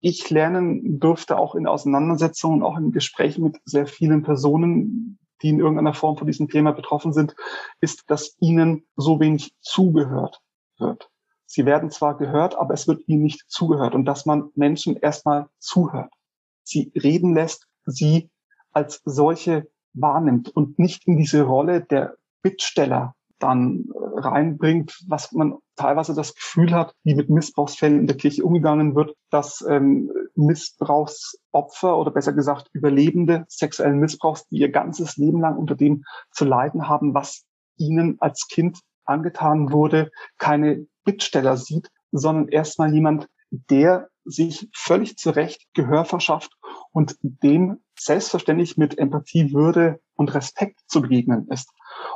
ich 0.01 0.29
lernen 0.29 0.99
durfte, 0.99 1.37
auch 1.37 1.55
in 1.55 1.67
Auseinandersetzungen, 1.67 2.63
auch 2.63 2.77
in 2.77 2.91
Gesprächen 2.91 3.43
mit 3.43 3.59
sehr 3.65 3.87
vielen 3.87 4.23
Personen, 4.23 5.19
die 5.41 5.49
in 5.49 5.59
irgendeiner 5.59 5.93
Form 5.93 6.17
von 6.17 6.27
diesem 6.27 6.49
Thema 6.49 6.71
betroffen 6.71 7.13
sind, 7.13 7.35
ist, 7.79 8.09
dass 8.09 8.35
ihnen 8.39 8.85
so 8.95 9.19
wenig 9.19 9.53
zugehört 9.61 10.41
wird. 10.77 11.09
Sie 11.51 11.65
werden 11.65 11.89
zwar 11.89 12.15
gehört, 12.15 12.55
aber 12.55 12.75
es 12.75 12.87
wird 12.87 13.01
ihnen 13.07 13.23
nicht 13.23 13.49
zugehört. 13.49 13.95
Und 13.95 14.05
dass 14.05 14.27
man 14.27 14.51
Menschen 14.53 14.95
erstmal 14.95 15.49
zuhört, 15.57 16.13
sie 16.61 16.91
reden 16.95 17.33
lässt, 17.33 17.67
sie 17.85 18.29
als 18.71 19.01
solche 19.03 19.67
wahrnimmt 19.93 20.55
und 20.55 20.77
nicht 20.77 21.07
in 21.07 21.17
diese 21.17 21.41
Rolle 21.41 21.81
der 21.81 22.17
Bittsteller 22.43 23.15
dann 23.39 23.85
reinbringt, 24.15 25.03
was 25.07 25.31
man 25.31 25.57
teilweise 25.75 26.13
das 26.13 26.35
Gefühl 26.35 26.71
hat, 26.71 26.93
wie 27.03 27.15
mit 27.15 27.31
Missbrauchsfällen 27.31 28.01
in 28.01 28.05
der 28.05 28.17
Kirche 28.17 28.43
umgegangen 28.43 28.93
wird, 28.93 29.15
dass 29.31 29.65
ähm, 29.67 30.11
Missbrauchsopfer 30.35 31.97
oder 31.97 32.11
besser 32.11 32.33
gesagt 32.33 32.69
Überlebende 32.73 33.45
sexuellen 33.47 33.97
Missbrauchs, 33.97 34.47
die 34.49 34.59
ihr 34.59 34.69
ganzes 34.69 35.17
Leben 35.17 35.39
lang 35.41 35.57
unter 35.57 35.75
dem 35.75 36.03
zu 36.31 36.45
leiden 36.45 36.87
haben, 36.87 37.15
was 37.15 37.43
ihnen 37.77 38.17
als 38.19 38.47
Kind 38.47 38.81
angetan 39.05 39.71
wurde, 39.71 40.11
keine 40.37 40.85
Bittsteller 41.03 41.57
sieht, 41.57 41.89
sondern 42.11 42.47
erstmal 42.47 42.93
jemand, 42.93 43.27
der 43.51 44.09
sich 44.25 44.69
völlig 44.73 45.17
zu 45.17 45.31
Recht 45.31 45.65
Gehör 45.73 46.05
verschafft 46.05 46.51
und 46.91 47.17
dem 47.21 47.79
selbstverständlich 47.97 48.77
mit 48.77 48.97
Empathie, 48.97 49.53
Würde 49.53 49.99
und 50.15 50.33
Respekt 50.33 50.79
zu 50.87 51.01
begegnen 51.01 51.47
ist. 51.49 51.71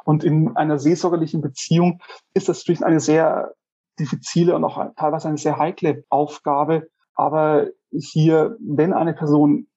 Und 0.05 0.23
in 0.23 0.55
einer 0.55 0.79
seelsorgerlichen 0.79 1.41
Beziehung 1.41 2.01
ist 2.33 2.49
das 2.49 2.59
natürlich 2.59 2.85
eine 2.85 2.99
sehr 2.99 3.53
diffizile 3.99 4.55
und 4.55 4.63
auch 4.63 4.93
teilweise 4.95 5.27
eine 5.27 5.37
sehr 5.37 5.57
heikle 5.57 6.03
Aufgabe. 6.09 6.87
Aber 7.15 7.67
hier, 7.91 8.57
wenn 8.59 8.93
eine 8.93 9.13
Person, 9.13 9.67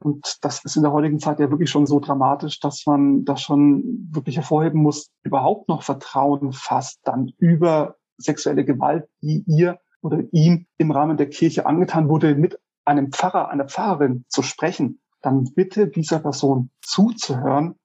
und 0.00 0.38
das 0.42 0.64
ist 0.64 0.76
in 0.76 0.82
der 0.82 0.92
heutigen 0.92 1.18
Zeit 1.18 1.40
ja 1.40 1.50
wirklich 1.50 1.70
schon 1.70 1.86
so 1.86 1.98
dramatisch, 2.00 2.60
dass 2.60 2.84
man 2.86 3.24
das 3.24 3.40
schon 3.40 4.08
wirklich 4.10 4.36
hervorheben 4.36 4.82
muss, 4.82 5.10
überhaupt 5.22 5.68
noch 5.68 5.82
Vertrauen 5.82 6.52
fasst, 6.52 7.00
dann 7.04 7.32
über 7.38 7.96
sexuelle 8.18 8.64
Gewalt, 8.64 9.08
die 9.20 9.44
ihr 9.46 9.78
oder 10.02 10.22
ihm 10.32 10.66
im 10.76 10.90
Rahmen 10.90 11.16
der 11.16 11.30
Kirche 11.30 11.66
angetan 11.66 12.08
wurde, 12.08 12.34
mit 12.34 12.58
einem 12.84 13.12
Pfarrer, 13.12 13.48
einer 13.48 13.66
Pfarrerin 13.66 14.24
zu 14.28 14.42
sprechen, 14.42 15.00
dann 15.22 15.52
bitte 15.54 15.88
dieser 15.88 16.18
Person 16.18 16.70
zuzuhören 16.82 17.76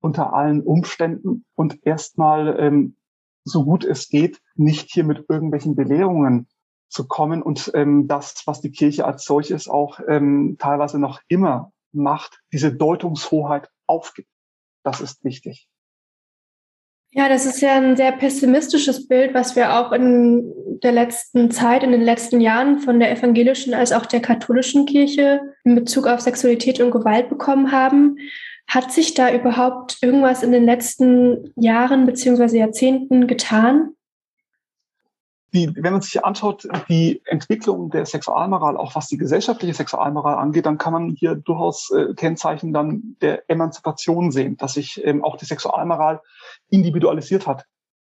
unter 0.00 0.32
allen 0.32 0.62
Umständen 0.62 1.44
und 1.54 1.84
erstmal 1.84 2.58
ähm, 2.58 2.96
so 3.44 3.64
gut 3.64 3.84
es 3.84 4.08
geht, 4.08 4.40
nicht 4.54 4.90
hier 4.90 5.04
mit 5.04 5.26
irgendwelchen 5.28 5.76
Belehrungen 5.76 6.48
zu 6.88 7.06
kommen 7.06 7.42
und 7.42 7.70
ähm, 7.74 8.08
das, 8.08 8.42
was 8.46 8.60
die 8.60 8.70
Kirche 8.70 9.04
als 9.04 9.24
solches 9.24 9.68
auch 9.68 10.00
ähm, 10.08 10.56
teilweise 10.58 10.98
noch 10.98 11.20
immer 11.28 11.72
macht, 11.92 12.40
diese 12.52 12.72
Deutungshoheit 12.72 13.68
aufgibt. 13.86 14.30
Das 14.82 15.00
ist 15.00 15.24
wichtig. 15.24 15.68
Ja, 17.12 17.28
das 17.28 17.46
ist 17.46 17.60
ja 17.62 17.76
ein 17.76 17.96
sehr 17.96 18.12
pessimistisches 18.12 19.08
Bild, 19.08 19.32
was 19.32 19.56
wir 19.56 19.78
auch 19.78 19.92
in 19.92 20.52
der 20.82 20.92
letzten 20.92 21.50
Zeit, 21.50 21.82
in 21.82 21.90
den 21.90 22.02
letzten 22.02 22.40
Jahren 22.40 22.78
von 22.80 23.00
der 23.00 23.10
evangelischen 23.10 23.72
als 23.72 23.92
auch 23.92 24.04
der 24.06 24.20
katholischen 24.20 24.84
Kirche 24.84 25.40
in 25.64 25.74
Bezug 25.74 26.06
auf 26.06 26.20
Sexualität 26.20 26.80
und 26.80 26.90
Gewalt 26.90 27.30
bekommen 27.30 27.72
haben. 27.72 28.16
Hat 28.68 28.92
sich 28.92 29.14
da 29.14 29.32
überhaupt 29.32 29.96
irgendwas 30.02 30.42
in 30.42 30.52
den 30.52 30.66
letzten 30.66 31.52
Jahren 31.56 32.04
beziehungsweise 32.04 32.58
Jahrzehnten 32.58 33.26
getan? 33.26 33.94
Die, 35.54 35.74
wenn 35.74 35.92
man 35.92 36.02
sich 36.02 36.22
anschaut, 36.24 36.68
die 36.90 37.22
Entwicklung 37.24 37.90
der 37.90 38.04
Sexualmoral, 38.04 38.76
auch 38.76 38.94
was 38.94 39.08
die 39.08 39.16
gesellschaftliche 39.16 39.72
Sexualmoral 39.72 40.36
angeht, 40.36 40.66
dann 40.66 40.76
kann 40.76 40.92
man 40.92 41.10
hier 41.10 41.36
durchaus 41.36 41.90
äh, 41.90 42.12
Kennzeichen 42.14 42.74
dann 42.74 43.16
der 43.22 43.48
Emanzipation 43.48 44.30
sehen, 44.30 44.58
dass 44.58 44.74
sich 44.74 45.02
ähm, 45.04 45.24
auch 45.24 45.36
die 45.36 45.46
Sexualmoral 45.46 46.20
individualisiert 46.68 47.46
hat, 47.46 47.64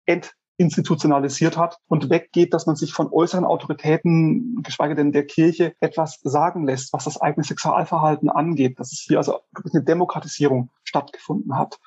entinstitutionalisiert 0.06 1.58
hat 1.58 1.78
und 1.88 2.08
weggeht, 2.08 2.54
dass 2.54 2.66
man 2.66 2.76
sich 2.76 2.92
von 2.92 3.12
äußeren 3.12 3.44
Autoritäten, 3.44 4.62
geschweige 4.62 4.94
denn 4.94 5.12
der 5.12 5.26
Kirche, 5.26 5.74
etwas 5.80 6.20
sagen 6.22 6.66
lässt, 6.66 6.92
was 6.94 7.04
das 7.04 7.20
eigene 7.20 7.44
Sexualverhalten 7.44 8.30
angeht, 8.30 8.78
dass 8.78 8.92
es 8.92 9.00
hier 9.00 9.18
also 9.18 9.40
eine 9.70 9.82
Demokratisierung 9.82 10.70
stattgefunden 10.84 11.56
hat. 11.56 11.78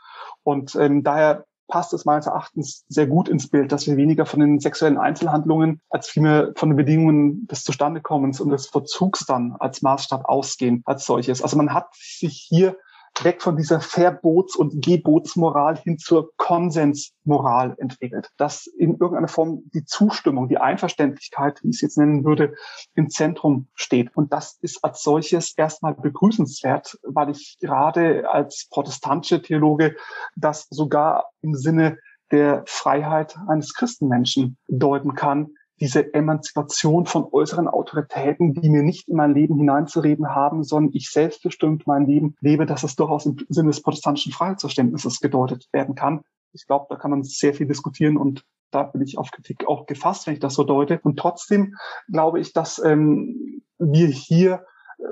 Und 0.44 0.76
ähm, 0.76 1.04
daher 1.04 1.46
passt 1.70 1.94
es 1.94 2.04
meines 2.04 2.26
Erachtens 2.26 2.84
sehr 2.90 3.08
gut 3.08 3.30
ins 3.30 3.48
Bild, 3.48 3.72
dass 3.72 3.88
wir 3.88 3.96
weniger 3.96 4.26
von 4.26 4.42
den 4.42 4.60
sexuellen 4.60 4.98
Einzelhandlungen 4.98 5.80
als 5.90 6.10
vielmehr 6.10 6.52
von 6.56 6.70
den 6.70 6.76
Bedingungen 6.76 7.48
des 7.48 7.64
Zustandekommens 7.64 8.42
und 8.42 8.50
des 8.50 8.68
Verzugs 8.68 9.26
dann 9.26 9.56
als 9.58 9.82
Maßstab 9.82 10.26
ausgehen 10.26 10.82
als 10.86 11.06
solches. 11.06 11.42
Also 11.42 11.56
man 11.56 11.74
hat 11.74 11.88
sich 11.94 12.46
hier 12.50 12.76
weg 13.22 13.42
von 13.42 13.58
dieser 13.58 13.82
Verbots- 13.82 14.56
und 14.56 14.84
Gebotsmoral 14.84 15.78
hin 15.78 15.98
zur 15.98 16.32
Konsensmoral 16.38 17.76
entwickelt, 17.78 18.30
dass 18.38 18.68
in 18.68 18.92
irgendeiner 18.92 19.28
Form 19.28 19.64
die 19.74 19.86
Zustimmung, 19.86 20.48
die 20.48 20.58
Einverständlichkeit, 20.58 21.60
wie 21.64 21.70
ich 21.70 21.78
es 21.78 21.82
jetzt 21.82 21.98
nennen 21.98 22.24
würde, 22.24 22.56
im 22.96 23.10
Zentrum 23.10 23.68
steht. 23.74 24.16
Und 24.16 24.32
das 24.34 24.58
ist 24.62 24.84
als 24.84 25.04
solches 25.04 25.54
erstmal 25.58 25.96
begrüßenswert, 25.96 26.98
weil 27.04 27.32
ich 27.32 27.58
gerade 27.60 28.30
als 28.30 28.68
protestantische 28.70 29.42
Theologe 29.42 29.96
das 30.36 30.68
sogar 30.70 31.26
im 31.42 31.56
Sinne 31.56 31.98
der 32.32 32.64
Freiheit 32.68 33.38
eines 33.48 33.74
Christenmenschen 33.74 34.58
deuten 34.68 35.16
kann, 35.16 35.56
diese 35.80 36.14
Emanzipation 36.14 37.06
von 37.06 37.28
äußeren 37.32 37.68
Autoritäten, 37.68 38.54
die 38.54 38.70
mir 38.70 38.84
nicht 38.84 39.08
in 39.08 39.16
mein 39.16 39.34
Leben 39.34 39.58
hineinzureden 39.58 40.30
haben, 40.30 40.64
sondern 40.64 40.94
ich 40.94 41.10
selbstbestimmt 41.10 41.88
mein 41.88 42.06
Leben 42.06 42.36
lebe, 42.42 42.66
dass 42.66 42.84
es 42.84 42.96
durchaus 42.96 43.26
im 43.26 43.38
Sinne 43.50 43.70
des 43.70 43.82
protestantischen 43.82 44.32
Freiheitsverständnisses 44.32 45.20
gedeutet 45.20 45.68
werden 45.72 45.96
kann. 45.96 46.22
Ich 46.52 46.66
glaube, 46.66 46.88
da 46.90 46.96
kann 46.96 47.12
man 47.12 47.24
sehr 47.24 47.54
viel 47.54 47.68
diskutieren 47.68 48.18
und 48.18 48.46
da 48.72 48.84
bin 48.84 49.02
ich 49.02 49.18
auf 49.18 49.32
Kritik 49.32 49.68
auch 49.68 49.86
gefasst, 49.86 50.28
wenn 50.28 50.34
ich 50.36 50.40
das 50.40 50.54
so 50.54 50.64
deute. 50.64 51.00
Und 51.02 51.18
trotzdem 51.18 51.76
glaube 52.12 52.40
ich, 52.40 52.54
dass 52.54 52.80
ähm, 52.80 53.64
wir 53.78 54.08
hier 54.08 54.66
äh, 54.98 55.04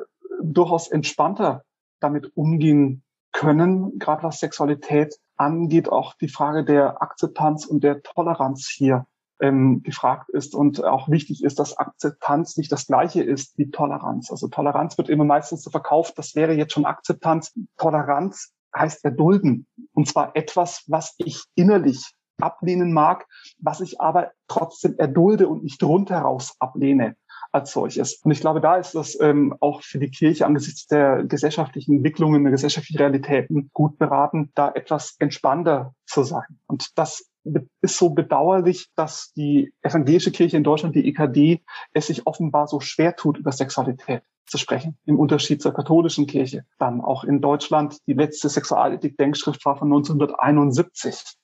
durchaus 0.44 0.88
entspannter 0.88 1.64
damit 2.00 2.36
umgehen 2.36 3.04
können, 3.32 3.98
gerade 4.00 4.24
was 4.24 4.40
Sexualität 4.40 5.16
angeht, 5.36 5.90
auch 5.90 6.16
die 6.16 6.28
Frage 6.28 6.64
der 6.66 7.02
Akzeptanz 7.02 7.66
und 7.66 7.84
der 7.84 8.02
Toleranz 8.02 8.68
hier 8.68 9.06
ähm, 9.40 9.84
gefragt 9.84 10.30
ist 10.30 10.56
und 10.56 10.84
auch 10.84 11.10
wichtig 11.10 11.44
ist, 11.44 11.60
dass 11.60 11.78
Akzeptanz 11.78 12.58
nicht 12.58 12.72
das 12.72 12.88
gleiche 12.88 13.24
ist 13.24 13.58
wie 13.58 13.70
Toleranz. 13.70 14.32
Also 14.32 14.48
Toleranz 14.48 14.98
wird 14.98 15.10
immer 15.10 15.26
meistens 15.26 15.64
so 15.64 15.70
verkauft, 15.70 16.18
das 16.18 16.36
wäre 16.36 16.54
jetzt 16.54 16.74
schon 16.74 16.86
Akzeptanz. 16.86 17.54
Toleranz 17.78 18.54
heißt 18.76 19.04
erdulden. 19.06 19.68
Und 19.94 20.08
zwar 20.08 20.36
etwas, 20.36 20.84
was 20.88 21.16
ich 21.18 21.44
innerlich 21.56 22.14
ablehnen 22.40 22.94
mag, 22.94 23.26
was 23.60 23.82
ich 23.82 24.00
aber 24.00 24.32
trotzdem 24.48 24.96
erdulde 24.98 25.48
und 25.48 25.64
nicht 25.64 25.84
rundheraus 25.84 26.56
ablehne 26.60 27.16
als 27.52 27.72
solches. 27.72 28.20
Und 28.24 28.32
ich 28.32 28.42
glaube, 28.42 28.62
da 28.62 28.78
ist 28.78 28.94
das 28.94 29.20
ähm, 29.20 29.56
auch 29.60 29.82
für 29.82 30.00
die 30.00 30.12
Kirche 30.12 30.46
angesichts 30.46 30.88
der 30.88 31.24
gesellschaftlichen 31.24 31.98
Entwicklungen, 31.98 32.44
der 32.44 32.52
gesellschaftlichen 32.52 33.00
Realitäten 33.00 33.70
gut 33.74 33.98
beraten, 33.98 34.52
da 34.54 34.72
etwas 34.72 35.16
entspannter 35.20 35.94
zu 36.06 36.24
sein. 36.24 36.60
Und 36.68 36.98
das 36.98 37.30
ist 37.82 37.98
so 37.98 38.10
bedauerlich, 38.10 38.90
dass 38.96 39.32
die 39.34 39.74
evangelische 39.82 40.32
Kirche 40.32 40.58
in 40.58 40.64
Deutschland, 40.64 40.96
die 40.96 41.08
EKD, 41.08 41.64
es 41.94 42.08
sich 42.08 42.26
offenbar 42.28 42.68
so 42.68 42.80
schwer 42.80 43.16
tut, 43.16 43.38
über 43.38 43.52
Sexualität 43.52 44.24
zu 44.46 44.58
sprechen, 44.58 44.98
im 45.06 45.20
Unterschied 45.20 45.62
zur 45.62 45.74
katholischen 45.74 46.26
Kirche. 46.26 46.66
Dann 46.80 47.02
auch 47.02 47.24
in 47.24 47.42
Deutschland, 47.42 47.98
die 48.08 48.14
letzte 48.14 48.50
Sexualethik-Denkschrift 48.50 49.66
war 49.66 49.78
von 49.78 49.88
1971 49.88 51.38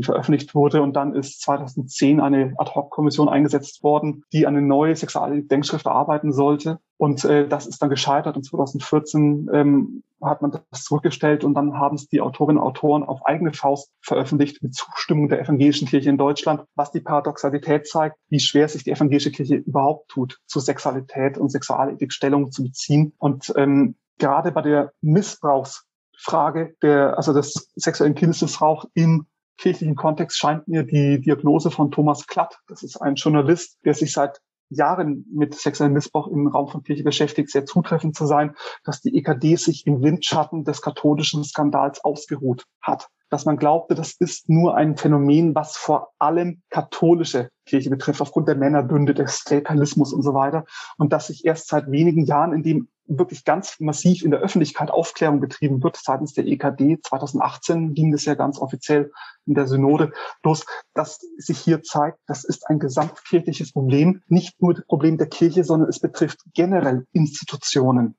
die 0.00 0.04
veröffentlicht 0.04 0.54
wurde. 0.54 0.82
Und 0.82 0.94
dann 0.94 1.14
ist 1.14 1.42
2010 1.42 2.20
eine 2.20 2.54
Ad-Hoc-Kommission 2.56 3.28
eingesetzt 3.28 3.82
worden, 3.82 4.24
die 4.32 4.46
eine 4.46 4.62
neue 4.62 4.94
Sexualdenkschrift 4.96 5.86
erarbeiten 5.86 6.32
sollte. 6.32 6.78
Und 6.96 7.24
äh, 7.24 7.46
das 7.46 7.66
ist 7.66 7.80
dann 7.80 7.90
gescheitert. 7.90 8.36
Und 8.36 8.44
2014 8.44 9.48
ähm, 9.52 10.02
hat 10.20 10.42
man 10.42 10.50
das 10.50 10.82
zurückgestellt 10.82 11.44
und 11.44 11.54
dann 11.54 11.78
haben 11.78 11.96
es 11.96 12.08
die 12.08 12.20
Autorinnen 12.20 12.60
und 12.60 12.66
Autoren 12.66 13.02
auf 13.04 13.24
eigene 13.24 13.52
Faust 13.52 13.92
veröffentlicht 14.00 14.62
mit 14.62 14.74
Zustimmung 14.74 15.28
der 15.28 15.40
evangelischen 15.40 15.86
Kirche 15.86 16.10
in 16.10 16.18
Deutschland, 16.18 16.64
was 16.74 16.90
die 16.90 17.00
Paradoxalität 17.00 17.86
zeigt, 17.86 18.16
wie 18.28 18.40
schwer 18.40 18.68
sich 18.68 18.84
die 18.84 18.90
evangelische 18.90 19.30
Kirche 19.30 19.56
überhaupt 19.56 20.08
tut, 20.08 20.40
zu 20.46 20.60
Sexualität 20.60 21.38
und 21.38 21.50
Sexualethik 21.50 22.12
Stellung 22.12 22.50
zu 22.50 22.62
beziehen. 22.62 23.12
Und 23.18 23.52
ähm, 23.56 23.94
gerade 24.18 24.52
bei 24.52 24.62
der 24.62 24.92
Missbrauchsfrage 25.00 26.74
der, 26.82 27.16
also 27.16 27.32
des 27.32 27.70
sexuellen 27.76 28.14
Kindesmissbrauch 28.14 28.86
im 28.94 29.26
kirchlichen 29.58 29.96
Kontext 29.96 30.38
scheint 30.38 30.68
mir 30.68 30.84
die 30.84 31.20
Diagnose 31.20 31.70
von 31.70 31.90
Thomas 31.90 32.26
Klatt, 32.26 32.58
das 32.68 32.82
ist 32.82 32.96
ein 32.96 33.16
Journalist, 33.16 33.78
der 33.84 33.94
sich 33.94 34.12
seit 34.12 34.40
Jahren 34.70 35.24
mit 35.32 35.54
sexuellem 35.54 35.94
Missbrauch 35.94 36.28
im 36.28 36.46
Raum 36.46 36.68
von 36.68 36.82
Kirche 36.82 37.02
beschäftigt, 37.02 37.50
sehr 37.50 37.64
zutreffend 37.64 38.16
zu 38.16 38.26
sein, 38.26 38.54
dass 38.84 39.00
die 39.00 39.16
EKD 39.16 39.56
sich 39.56 39.86
im 39.86 40.02
Windschatten 40.02 40.64
des 40.64 40.82
katholischen 40.82 41.44
Skandals 41.44 42.04
ausgeruht 42.04 42.64
hat. 42.82 43.08
Dass 43.30 43.44
man 43.44 43.56
glaubte, 43.56 43.94
das 43.94 44.14
ist 44.18 44.48
nur 44.48 44.76
ein 44.76 44.96
Phänomen, 44.96 45.54
was 45.54 45.76
vor 45.76 46.12
allem 46.18 46.62
katholische 46.70 47.50
Kirche 47.66 47.90
betrifft, 47.90 48.20
aufgrund 48.20 48.48
der 48.48 48.56
Männerbünde, 48.56 49.14
des 49.14 49.44
Klerikalismus 49.44 50.12
und 50.12 50.22
so 50.22 50.34
weiter. 50.34 50.64
Und 50.96 51.12
dass 51.12 51.28
sich 51.28 51.44
erst 51.44 51.68
seit 51.68 51.90
wenigen 51.90 52.24
Jahren, 52.24 52.52
in 52.52 52.62
dem 52.62 52.88
wirklich 53.08 53.44
ganz 53.44 53.80
massiv 53.80 54.22
in 54.22 54.30
der 54.30 54.40
Öffentlichkeit 54.40 54.90
Aufklärung 54.90 55.40
betrieben 55.40 55.82
wird, 55.82 55.96
seitens 55.96 56.34
der 56.34 56.46
EKD, 56.46 57.00
2018 57.02 57.94
ging 57.94 58.12
das 58.12 58.26
ja 58.26 58.34
ganz 58.34 58.58
offiziell 58.58 59.10
in 59.46 59.54
der 59.54 59.66
Synode 59.66 60.12
los, 60.44 60.66
dass 60.94 61.18
sich 61.38 61.58
hier 61.58 61.82
zeigt, 61.82 62.18
das 62.26 62.44
ist 62.44 62.68
ein 62.68 62.78
gesamtkirchliches 62.78 63.72
Problem, 63.72 64.22
nicht 64.28 64.60
nur 64.60 64.74
das 64.74 64.84
Problem 64.84 65.16
der 65.16 65.28
Kirche, 65.28 65.64
sondern 65.64 65.88
es 65.88 66.00
betrifft 66.00 66.40
generell 66.54 67.06
Institutionen 67.12 68.14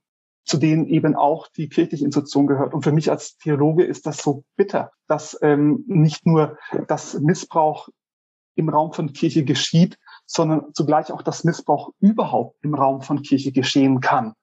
zu 0.49 0.57
denen 0.57 0.87
eben 0.87 1.15
auch 1.15 1.47
die 1.47 1.69
kirchliche 1.69 2.03
Institution 2.03 2.47
gehört. 2.47 2.73
Und 2.73 2.81
für 2.81 2.91
mich 2.91 3.11
als 3.11 3.37
Theologe 3.37 3.83
ist 3.83 4.07
das 4.07 4.17
so 4.17 4.43
bitter, 4.55 4.91
dass 5.07 5.37
ähm, 5.43 5.83
nicht 5.85 6.25
nur 6.25 6.57
das 6.87 7.19
Missbrauch 7.19 7.89
im 8.55 8.67
Raum 8.69 8.91
von 8.91 9.13
Kirche 9.13 9.45
geschieht, 9.45 9.99
sondern 10.25 10.73
zugleich 10.73 11.11
auch 11.11 11.21
das 11.21 11.43
Missbrauch 11.43 11.91
überhaupt 11.99 12.57
im 12.63 12.73
Raum 12.73 13.03
von 13.03 13.21
Kirche 13.21 13.51
geschehen 13.51 13.99
kann. 13.99 14.33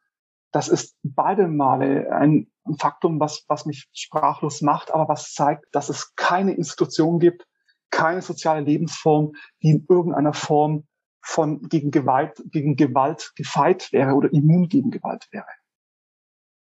Das 0.52 0.68
ist 0.68 0.96
beide 1.02 1.48
Male 1.48 2.12
ein 2.12 2.46
Faktum, 2.78 3.18
was, 3.18 3.44
was 3.48 3.66
mich 3.66 3.88
sprachlos 3.92 4.62
macht, 4.62 4.94
aber 4.94 5.09
was 5.09 5.32
zeigt, 5.34 5.66
dass 5.72 5.88
es 5.88 6.14
keine 6.14 6.52
Institution 6.52 7.18
gibt, 7.18 7.48
keine 7.90 8.22
soziale 8.22 8.61
Lebensform, 8.61 9.32
die 9.61 9.70
in 9.70 9.86
irgendeiner 9.88 10.34
Form 10.34 10.86
von 11.20 11.62
gegen 11.62 11.90
Gewalt, 11.90 12.40
gegen 12.52 12.76
Gewalt 12.76 13.32
gefeit 13.34 13.90
wäre 13.90 14.14
oder 14.14 14.32
immun 14.32 14.68
gegen 14.68 14.92
Gewalt 14.92 15.26
wäre. 15.32 15.46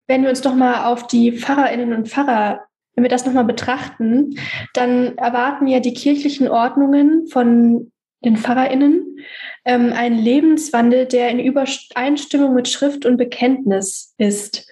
Wenn 0.07 0.23
wir 0.23 0.31
uns 0.31 0.41
doch 0.41 0.55
mal 0.55 0.87
auf 0.87 1.07
die 1.07 1.33
Pfarrerinnen 1.33 1.93
und 1.93 2.09
Pfarrer, 2.09 2.61
wenn 2.95 3.05
wir 3.05 3.11
das 3.11 3.27
nochmal 3.27 3.45
betrachten, 3.45 4.39
dann 4.73 5.19
erwarten 5.19 5.67
ja 5.67 5.81
die 5.81 5.95
kirchlichen 5.95 6.49
Ordnungen 6.49 7.27
von 7.27 7.93
den 8.25 8.37
Pfarrerinnen 8.37 9.19
ähm, 9.65 9.93
einen 9.93 10.19
Lebenswandel, 10.19 11.07
der 11.07 11.31
in 11.31 11.39
Übereinstimmung 11.39 12.55
mit 12.55 12.69
Schrift 12.69 13.05
und 13.05 13.17
Bekenntnis 13.17 14.15
ist. 14.17 14.69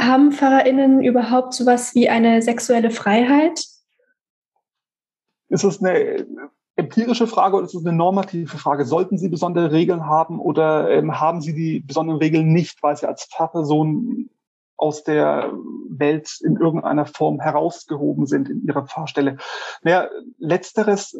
Haben 0.00 0.32
Pfarrerinnen 0.32 1.02
überhaupt 1.02 1.54
sowas 1.54 1.94
wie 1.94 2.08
eine 2.08 2.42
sexuelle 2.42 2.90
Freiheit? 2.90 3.64
Ist 5.48 5.64
das 5.64 5.82
eine 5.82 6.26
empirische 6.76 7.26
Frage 7.26 7.56
oder 7.56 7.64
ist 7.64 7.74
es 7.74 7.86
eine 7.86 7.96
normative 7.96 8.58
Frage? 8.58 8.84
Sollten 8.84 9.16
Sie 9.16 9.28
besondere 9.28 9.72
Regeln 9.72 10.04
haben 10.06 10.38
oder 10.38 10.90
ähm, 10.90 11.18
haben 11.18 11.40
Sie 11.40 11.54
die 11.54 11.80
besonderen 11.80 12.18
Regeln 12.18 12.52
nicht, 12.52 12.82
weil 12.82 12.96
Sie 12.96 13.06
als 13.06 13.24
Pfarrperson 13.24 14.28
aus 14.76 15.04
der 15.04 15.52
Welt 15.88 16.38
in 16.42 16.56
irgendeiner 16.56 17.06
Form 17.06 17.40
herausgehoben 17.40 18.26
sind 18.26 18.48
in 18.48 18.64
ihrer 18.64 18.86
Fahrstelle. 18.86 19.38
Naja, 19.82 20.08
letzteres, 20.38 21.16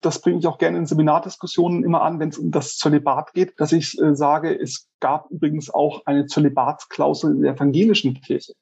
das 0.00 0.20
bringe 0.20 0.38
ich 0.38 0.46
auch 0.46 0.58
gerne 0.58 0.78
in 0.78 0.86
Seminardiskussionen 0.86 1.82
immer 1.82 2.02
an, 2.02 2.20
wenn 2.20 2.28
es 2.28 2.38
um 2.38 2.50
das 2.50 2.76
Zölibat 2.76 3.32
geht, 3.32 3.58
dass 3.58 3.72
ich 3.72 3.98
äh, 4.00 4.14
sage, 4.14 4.54
es 4.54 4.88
gab 5.00 5.30
übrigens 5.30 5.70
auch 5.70 6.02
eine 6.04 6.26
Zölibatsklausel 6.26 7.32
in 7.32 7.42
der 7.42 7.54
evangelischen 7.54 8.14
Kirche. 8.20 8.52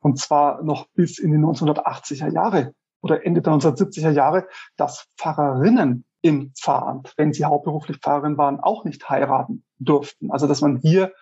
Und 0.00 0.18
zwar 0.18 0.62
noch 0.62 0.86
bis 0.94 1.18
in 1.18 1.32
die 1.32 1.38
1980er 1.38 2.32
Jahre 2.32 2.74
oder 3.02 3.24
Ende 3.24 3.42
der 3.42 3.54
1970er 3.54 4.10
Jahre, 4.10 4.46
dass 4.76 5.06
Pfarrerinnen 5.16 6.04
im 6.22 6.52
Pfarramt, 6.54 7.14
wenn 7.16 7.32
sie 7.32 7.44
hauptberuflich 7.44 7.98
Pfarrerin 7.98 8.36
waren, 8.36 8.60
auch 8.60 8.84
nicht 8.84 9.08
heiraten 9.08 9.64
durften. 9.78 10.30
Also 10.30 10.46
dass 10.46 10.60
man 10.60 10.76
hier 10.76 11.12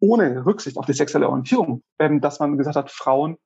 ohne 0.00 0.44
Rücksicht 0.44 0.76
auf 0.76 0.86
die 0.86 0.92
sexuelle 0.92 1.28
Orientierung, 1.28 1.82
ähm, 1.98 2.20
dass 2.20 2.40
man 2.40 2.58
gesagt 2.58 2.76
hat, 2.76 2.90
Frauen 2.90 3.36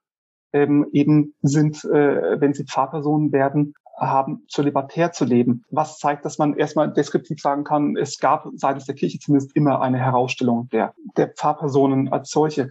ähm, 0.53 0.86
eben 0.92 1.34
sind, 1.42 1.84
äh, 1.84 2.40
wenn 2.40 2.55
sie 2.55 2.64
Pfarrpersonen 2.64 3.32
werden, 3.32 3.74
haben, 3.99 4.44
zölibatär 4.49 5.12
zu 5.12 5.24
leben. 5.24 5.64
Was 5.70 5.99
zeigt, 5.99 6.24
dass 6.24 6.38
man 6.38 6.57
erstmal 6.57 6.92
deskriptiv 6.92 7.40
sagen 7.40 7.64
kann, 7.64 7.96
es 7.96 8.18
gab 8.18 8.46
seitens 8.55 8.84
der 8.84 8.94
Kirche 8.94 9.18
zumindest 9.18 9.55
immer 9.57 9.80
eine 9.80 9.99
Herausstellung 9.99 10.68
der, 10.68 10.94
der 11.16 11.28
Pfarrpersonen 11.28 12.12
als 12.12 12.30
solche. 12.30 12.70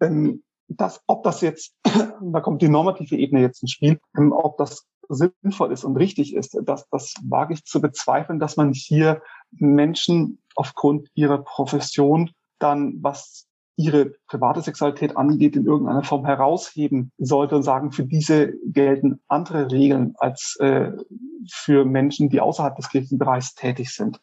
Ähm, 0.00 0.42
das, 0.68 1.00
ob 1.06 1.22
das 1.22 1.40
jetzt, 1.40 1.74
da 2.20 2.40
kommt 2.40 2.62
die 2.62 2.68
normative 2.68 3.16
Ebene 3.16 3.40
jetzt 3.40 3.62
ins 3.62 3.72
Spiel, 3.72 3.98
ähm, 4.16 4.32
ob 4.32 4.58
das 4.58 4.86
sinnvoll 5.08 5.72
ist 5.72 5.84
und 5.84 5.96
richtig 5.96 6.34
ist, 6.34 6.58
das, 6.64 6.88
das 6.90 7.14
wage 7.22 7.54
ich 7.54 7.64
zu 7.64 7.80
bezweifeln, 7.80 8.40
dass 8.40 8.56
man 8.56 8.72
hier 8.72 9.22
Menschen 9.52 10.42
aufgrund 10.56 11.08
ihrer 11.14 11.38
Profession 11.38 12.30
dann, 12.58 12.98
was 13.00 13.46
ihre 13.76 14.12
private 14.26 14.62
Sexualität 14.62 15.16
angeht, 15.16 15.54
in 15.54 15.66
irgendeiner 15.66 16.02
Form 16.02 16.24
herausheben 16.24 17.12
sollte 17.18 17.56
und 17.56 17.62
sagen, 17.62 17.92
für 17.92 18.04
diese 18.04 18.54
gelten 18.64 19.20
andere 19.28 19.70
Regeln 19.70 20.14
als 20.16 20.56
äh, 20.60 20.92
für 21.50 21.84
Menschen, 21.84 22.30
die 22.30 22.40
außerhalb 22.40 22.74
des 22.74 22.88
Kirchenbereichs 22.88 23.54
tätig 23.54 23.94
sind. 23.94 24.20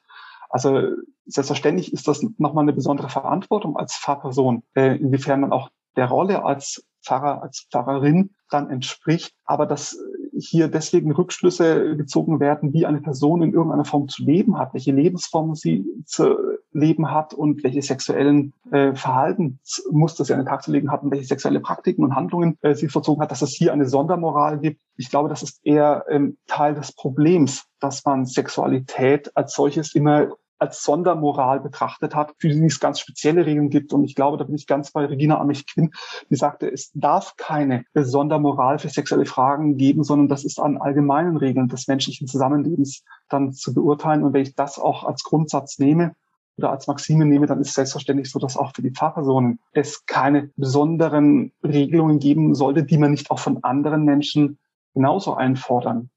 Also 0.49 0.81
selbstverständlich 1.25 1.93
ist 1.93 2.07
das 2.07 2.25
nochmal 2.37 2.63
eine 2.63 2.73
besondere 2.73 3.09
Verantwortung 3.09 3.77
als 3.77 3.95
Pfarrperson, 3.95 4.63
äh, 4.75 4.97
inwiefern 4.97 5.41
man 5.41 5.51
auch 5.51 5.69
der 5.95 6.07
Rolle 6.07 6.43
als 6.43 6.83
Pfarrer, 7.03 7.43
als 7.43 7.67
Pfarrerin 7.71 8.31
dann 8.49 8.69
entspricht, 8.69 9.35
aber 9.45 9.65
dass 9.65 9.97
hier 10.37 10.67
deswegen 10.67 11.11
Rückschlüsse 11.11 11.95
gezogen 11.95 12.39
werden, 12.39 12.73
wie 12.73 12.85
eine 12.85 13.01
Person 13.01 13.41
in 13.43 13.53
irgendeiner 13.53 13.85
Form 13.85 14.07
zu 14.07 14.23
leben 14.23 14.57
hat, 14.57 14.73
welche 14.73 14.91
Lebensform 14.91 15.55
sie 15.55 15.85
zu 16.05 16.35
leben 16.71 17.11
hat 17.11 17.33
und 17.33 17.63
welche 17.63 17.81
sexuellen 17.81 18.53
äh, 18.71 18.95
Verhaltensmuster 18.95 20.25
sie 20.25 20.33
an 20.33 20.39
den 20.39 20.47
Tag 20.47 20.63
zu 20.63 20.71
legen 20.71 20.91
hat 20.91 21.03
und 21.03 21.11
welche 21.11 21.25
sexuelle 21.25 21.59
Praktiken 21.59 22.03
und 22.03 22.15
Handlungen 22.15 22.57
äh, 22.61 22.73
sie 22.73 22.89
verzogen 22.89 23.21
hat, 23.21 23.31
dass 23.31 23.41
es 23.41 23.51
hier 23.51 23.73
eine 23.73 23.87
Sondermoral 23.87 24.59
gibt. 24.59 24.81
Ich 24.97 25.09
glaube, 25.09 25.29
das 25.29 25.43
ist 25.43 25.59
eher 25.63 26.05
ähm, 26.09 26.37
Teil 26.47 26.73
des 26.73 26.91
Problems, 26.93 27.65
dass 27.79 28.03
man 28.05 28.25
Sexualität 28.25 29.35
als 29.35 29.53
solches 29.53 29.93
immer 29.93 30.29
als 30.63 30.81
Sondermoral 30.83 31.59
betrachtet 31.59 32.15
hat, 32.15 32.33
für 32.39 32.47
die 32.47 32.65
es 32.65 32.79
ganz 32.79 32.99
spezielle 32.99 33.45
Regeln 33.45 33.69
gibt. 33.69 33.91
Und 33.91 34.05
ich 34.05 34.15
glaube, 34.15 34.37
da 34.37 34.45
bin 34.45 34.55
ich 34.55 34.65
ganz 34.65 34.91
bei 34.91 35.05
Regina 35.05 35.39
Amich-Quinn, 35.39 35.91
die 36.29 36.35
sagte, 36.35 36.71
es 36.71 36.91
darf 36.93 37.35
keine 37.35 37.83
Sondermoral 37.93 38.79
für 38.79 38.89
sexuelle 38.89 39.25
Fragen 39.25 39.77
geben, 39.77 40.03
sondern 40.03 40.29
das 40.29 40.45
ist 40.45 40.59
an 40.59 40.77
allgemeinen 40.77 41.37
Regeln 41.37 41.67
des 41.67 41.87
menschlichen 41.87 42.27
Zusammenlebens 42.27 43.03
dann 43.29 43.51
zu 43.51 43.73
beurteilen. 43.73 44.23
Und 44.23 44.33
wenn 44.33 44.43
ich 44.43 44.55
das 44.55 44.79
auch 44.79 45.03
als 45.03 45.23
Grundsatz 45.23 45.79
nehme, 45.79 46.15
oder 46.57 46.69
als 46.69 46.85
Maxime 46.85 47.25
nehme, 47.25 47.47
dann 47.47 47.61
ist 47.61 47.73
selbstverständlich 47.73 48.29
so, 48.29 48.37
dass 48.37 48.57
auch 48.57 48.73
für 48.75 48.83
die 48.83 48.91
Pfarrpersonen 48.91 49.59
es 49.71 50.05
keine 50.05 50.51
besonderen 50.55 51.51
Regelungen 51.63 52.19
geben 52.19 52.53
sollte, 52.53 52.83
die 52.83 52.99
man 52.99 53.09
nicht 53.11 53.31
auch 53.31 53.39
von 53.39 53.63
anderen 53.63 54.03
Menschen 54.03 54.59
genauso 54.93 55.33
einfordern 55.33 56.11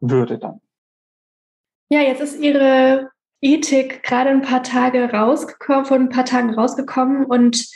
würde 0.00 0.38
dann. 0.38 0.60
Ja, 1.88 2.02
jetzt 2.02 2.20
ist 2.20 2.38
Ihre 2.38 3.10
Ethik 3.40 4.02
gerade 4.02 4.30
ein 4.30 4.42
paar 4.42 4.62
Tage 4.62 5.10
rausgekommen, 5.12 5.84
vor 5.84 5.96
ein 5.96 6.08
paar 6.08 6.24
Tagen 6.24 6.54
rausgekommen. 6.54 7.24
Und 7.24 7.68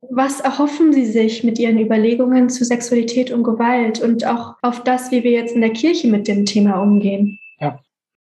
was 0.00 0.40
erhoffen 0.40 0.92
Sie 0.92 1.06
sich 1.06 1.44
mit 1.44 1.58
Ihren 1.58 1.78
Überlegungen 1.78 2.48
zu 2.48 2.64
Sexualität 2.64 3.30
und 3.30 3.44
Gewalt 3.44 4.02
und 4.02 4.26
auch 4.26 4.56
auf 4.62 4.82
das, 4.82 5.10
wie 5.10 5.22
wir 5.24 5.32
jetzt 5.32 5.54
in 5.54 5.60
der 5.60 5.72
Kirche 5.72 6.08
mit 6.08 6.28
dem 6.28 6.44
Thema 6.44 6.80
umgehen? 6.80 7.38
Ja, 7.60 7.80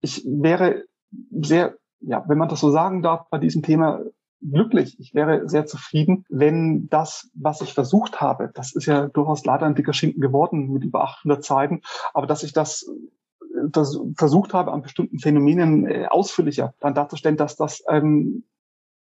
ich 0.01 0.24
wäre 0.26 0.86
sehr, 1.32 1.76
ja, 2.01 2.24
wenn 2.28 2.38
man 2.38 2.49
das 2.49 2.59
so 2.59 2.70
sagen 2.72 3.01
darf, 3.01 3.30
bei 3.30 3.39
diesem 3.39 3.61
Thema 3.63 4.01
glücklich. 4.41 4.97
Ich 4.99 5.13
wäre 5.13 5.49
sehr 5.49 5.65
zufrieden, 5.65 6.26
wenn 6.30 6.88
das, 6.89 7.30
was 7.34 7.61
ich 7.61 7.74
versucht 7.74 8.22
habe, 8.22 8.51
das 8.53 8.74
ist 8.74 8.86
ja 8.86 9.07
durchaus 9.07 9.43
leider 9.43 9.65
ein 9.65 9.76
dicker 9.76 9.93
Schinken 9.93 10.22
geworden 10.22 10.72
mit 10.72 10.84
über 10.84 11.03
800 11.03 11.43
Seiten, 11.43 11.82
aber 12.13 12.26
dass 12.26 12.43
ich 12.43 12.53
das 12.53 12.89
versucht 14.15 14.53
habe, 14.53 14.72
an 14.72 14.82
bestimmten 14.82 15.20
Phänomenen 15.20 15.88
äh, 15.88 16.07
ausführlicher 16.09 16.74
dann 16.80 16.93
darzustellen, 16.93 17.38
dass 17.38 17.55
das 17.55 17.84
ähm, 17.89 18.43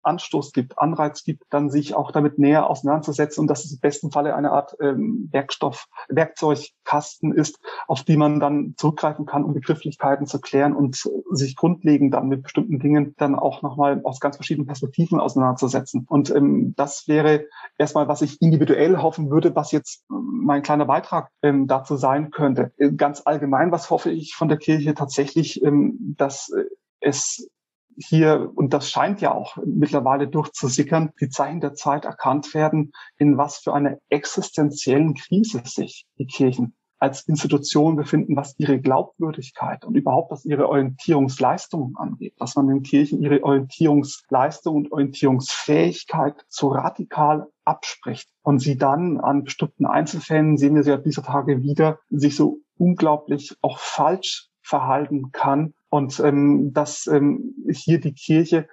Anstoß 0.07 0.53
gibt, 0.53 0.79
Anreiz 0.79 1.25
gibt, 1.25 1.45
dann 1.51 1.71
sich 1.71 1.95
auch 1.95 2.13
damit 2.13 2.39
näher 2.39 2.71
auseinanderzusetzen 2.71 3.43
und 3.43 3.49
dass 3.49 3.65
es 3.65 3.73
im 3.73 3.81
besten 3.81 4.11
Falle 4.11 4.35
eine 4.35 4.53
Art 4.53 4.77
ähm, 4.81 5.29
Werkstoff, 5.33 5.87
Werkzeugkasten 6.09 7.33
ist, 7.33 7.59
auf 7.87 8.03
die 8.03 8.17
man 8.17 8.41
dann 8.41 8.75
zurückgreifen 8.77 9.27
kann, 9.27 9.45
um 9.45 9.55
Begrifflichkeiten 9.55 10.27
zu 10.27 10.41
klären 10.41 10.75
und 10.75 11.09
sich 11.31 11.57
grundlegend 11.57 12.15
dann 12.15 12.29
mit 12.29 12.43
bestimmten 12.43 12.79
Dingen 12.79 13.15
dann 13.19 13.35
auch 13.35 13.63
nochmal 13.63 14.01
aus 14.05 14.21
ganz 14.21 14.37
verschiedenen 14.37 14.67
Perspektiven 14.67 15.21
auseinanderzusetzen. 15.21 16.07
Und 16.09 16.31
ähm, 16.31 16.75
das 16.77 17.09
wäre 17.09 17.47
erstmal, 17.79 18.09
was 18.09 18.23
ich 18.23 18.41
individuell 18.41 18.99
hoffen 18.99 19.31
würde, 19.31 19.55
was 19.55 19.73
jetzt 19.73 20.05
mein 20.09 20.63
kleiner 20.63 20.87
Beitrag 20.87 21.31
ähm, 21.43 21.67
dazu 21.67 21.97
sein 21.97 22.31
könnte. 22.31 22.73
Ganz 22.97 23.23
allgemein, 23.25 23.73
was 23.73 23.91
hoffe 23.91 24.11
ich 24.11 24.35
von 24.35 24.49
der 24.49 24.59
Kirche 24.59 24.95
tatsächlich, 24.95 25.63
ähm, 25.63 26.15
dass 26.17 26.51
äh, 26.51 26.65
es 27.01 27.49
hier, 27.97 28.51
und 28.55 28.73
das 28.73 28.91
scheint 28.91 29.21
ja 29.21 29.33
auch 29.33 29.57
mittlerweile 29.65 30.29
durchzusickern, 30.29 31.13
die 31.21 31.29
Zeichen 31.29 31.61
der 31.61 31.75
Zeit 31.75 32.05
erkannt 32.05 32.55
werden, 32.55 32.93
in 33.19 33.39
was 33.39 33.59
für 33.59 33.75
einer 33.75 33.99
existenziellen 34.09 35.15
Krise 35.15 35.63
sich 35.65 36.07
die 36.19 36.27
Kirchen 36.27 36.75
als 36.99 37.29
Institution 37.29 37.97
befinden, 37.97 38.37
was 38.37 38.55
ihre 38.59 38.81
Glaubwürdigkeit 38.81 39.85
und 39.85 39.97
überhaupt 39.97 40.31
was 40.31 40.45
ihre 40.45 40.69
Orientierungsleistungen 40.69 41.95
angeht, 41.97 42.35
dass 42.39 42.57
man 42.57 42.69
den 42.69 42.83
Kirchen 42.83 43.23
ihre 43.23 43.43
Orientierungsleistung 43.45 44.75
und 44.75 44.93
Orientierungsfähigkeit 44.93 46.45
so 46.49 46.69
radikal 46.69 47.47
abspricht 47.65 48.31
und 48.43 48.61
sie 48.61 48.79
dann 48.79 49.21
an 49.21 49.45
bestimmten 49.45 49.87
Einzelfällen, 49.87 50.57
sehen 50.57 50.75
wir 50.75 50.85
sie 50.85 50.91
ja 50.91 50.97
dieser 50.97 51.23
Tage 51.23 51.63
wieder, 51.63 51.99
sich 52.09 52.37
so 52.37 52.61
unglaublich 52.79 53.57
auch 53.61 53.79
falsch 53.79 54.49
verhalten 54.63 55.33
kann 55.33 55.75
und 55.97 56.21
ähm, 56.21 56.75
dass 56.75 57.07
ähm, 57.07 57.55
hier 57.71 57.99
die 57.99 58.13
Kirche 58.13 58.69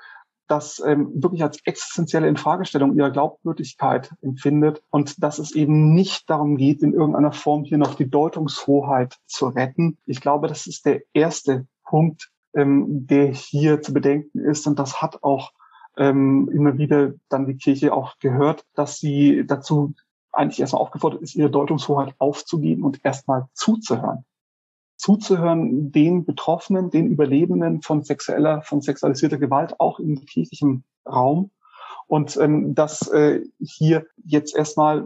das 0.47 0.83
ähm, 0.85 1.09
wirklich 1.15 1.41
als 1.41 1.57
existenzielle 1.65 2.27
Infragestellung 2.27 2.95
ihrer 2.97 3.11
Glaubwürdigkeit 3.11 4.13
empfindet 4.21 4.83
und 4.89 5.23
dass 5.23 5.39
es 5.39 5.55
eben 5.55 5.93
nicht 5.95 6.29
darum 6.29 6.57
geht, 6.57 6.83
in 6.83 6.93
irgendeiner 6.93 7.31
Form 7.31 7.63
hier 7.63 7.77
noch 7.77 7.95
die 7.95 8.09
Deutungshoheit 8.09 9.17
zu 9.25 9.47
retten. 9.47 9.97
Ich 10.05 10.19
glaube, 10.19 10.49
das 10.49 10.67
ist 10.67 10.85
der 10.85 11.01
erste 11.13 11.65
Punkt, 11.85 12.29
ähm, 12.53 13.07
der 13.07 13.27
hier 13.27 13.81
zu 13.81 13.93
bedenken 13.93 14.39
ist 14.39 14.67
und 14.67 14.77
das 14.77 15.01
hat 15.01 15.23
auch 15.23 15.53
ähm, 15.95 16.49
immer 16.53 16.77
wieder 16.77 17.13
dann 17.29 17.45
die 17.45 17.55
Kirche 17.55 17.93
auch 17.93 18.19
gehört, 18.19 18.65
dass 18.75 18.97
sie 18.97 19.45
dazu 19.47 19.93
eigentlich 20.33 20.59
erstmal 20.59 20.81
aufgefordert 20.81 21.21
ist, 21.21 21.35
ihre 21.35 21.49
Deutungshoheit 21.49 22.15
aufzugeben 22.17 22.83
und 22.83 22.99
erstmal 23.05 23.47
zuzuhören. 23.53 24.25
Zuzuhören 25.03 25.91
den 25.91 26.23
Betroffenen, 26.23 26.89
den 26.89 27.07
Überlebenden 27.07 27.81
von 27.81 28.03
sexueller, 28.03 28.61
von 28.61 28.81
sexualisierter 28.81 29.37
Gewalt, 29.37 29.77
auch 29.81 29.99
im 29.99 30.23
kirchlichen 30.23 30.85
Raum. 31.05 31.51
Und 32.07 32.37
ähm, 32.37 32.73
dass 32.73 33.11
äh, 33.11 33.41
hier 33.59 34.05
jetzt 34.23 34.55
erstmal 34.55 35.05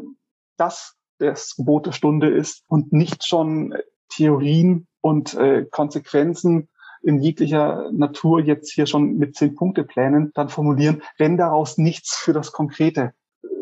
das 0.56 0.96
das 1.18 1.56
Gebot 1.56 1.88
der 1.88 1.94
Stunde 1.94 2.30
ist 2.30 2.64
und 2.68 2.94
nicht 2.94 3.26
schon 3.26 3.74
Theorien 4.10 4.86
und 5.02 5.34
äh, 5.34 5.66
Konsequenzen 5.66 6.70
in 7.02 7.20
jeglicher 7.20 7.92
Natur 7.92 8.40
jetzt 8.40 8.72
hier 8.72 8.86
schon 8.86 9.18
mit 9.18 9.36
zehn 9.36 9.56
Punkte 9.56 9.84
Plänen 9.84 10.32
dann 10.36 10.50
formulieren, 10.50 11.02
wenn 11.18 11.38
daraus 11.38 11.80
nichts 11.80 12.16
für 12.16 12.34
das 12.34 12.52
Konkrete 12.52 13.14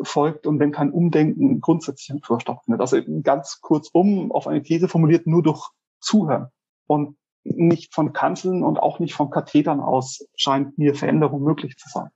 folgt 0.02 0.46
und 0.46 0.58
wenn 0.58 0.70
kein 0.70 0.90
Umdenken 0.90 1.62
grundsätzlich 1.62 2.10
hervorstopfen 2.10 2.72
wird. 2.72 2.82
Also 2.82 2.98
ganz 3.22 3.62
kurz 3.62 3.88
um 3.90 4.32
auf 4.32 4.46
eine 4.46 4.62
These 4.62 4.88
formuliert, 4.88 5.26
nur 5.26 5.42
durch 5.42 5.70
Zuhören 6.00 6.48
und 6.86 7.16
nicht 7.44 7.94
von 7.94 8.12
Kanzeln 8.12 8.64
und 8.64 8.78
auch 8.78 8.98
nicht 8.98 9.14
von 9.14 9.30
Kathetern 9.30 9.80
aus 9.80 10.26
scheint 10.36 10.78
mir 10.78 10.94
Veränderung 10.94 11.42
möglich 11.42 11.76
zu 11.76 11.88
sein. 11.88 12.08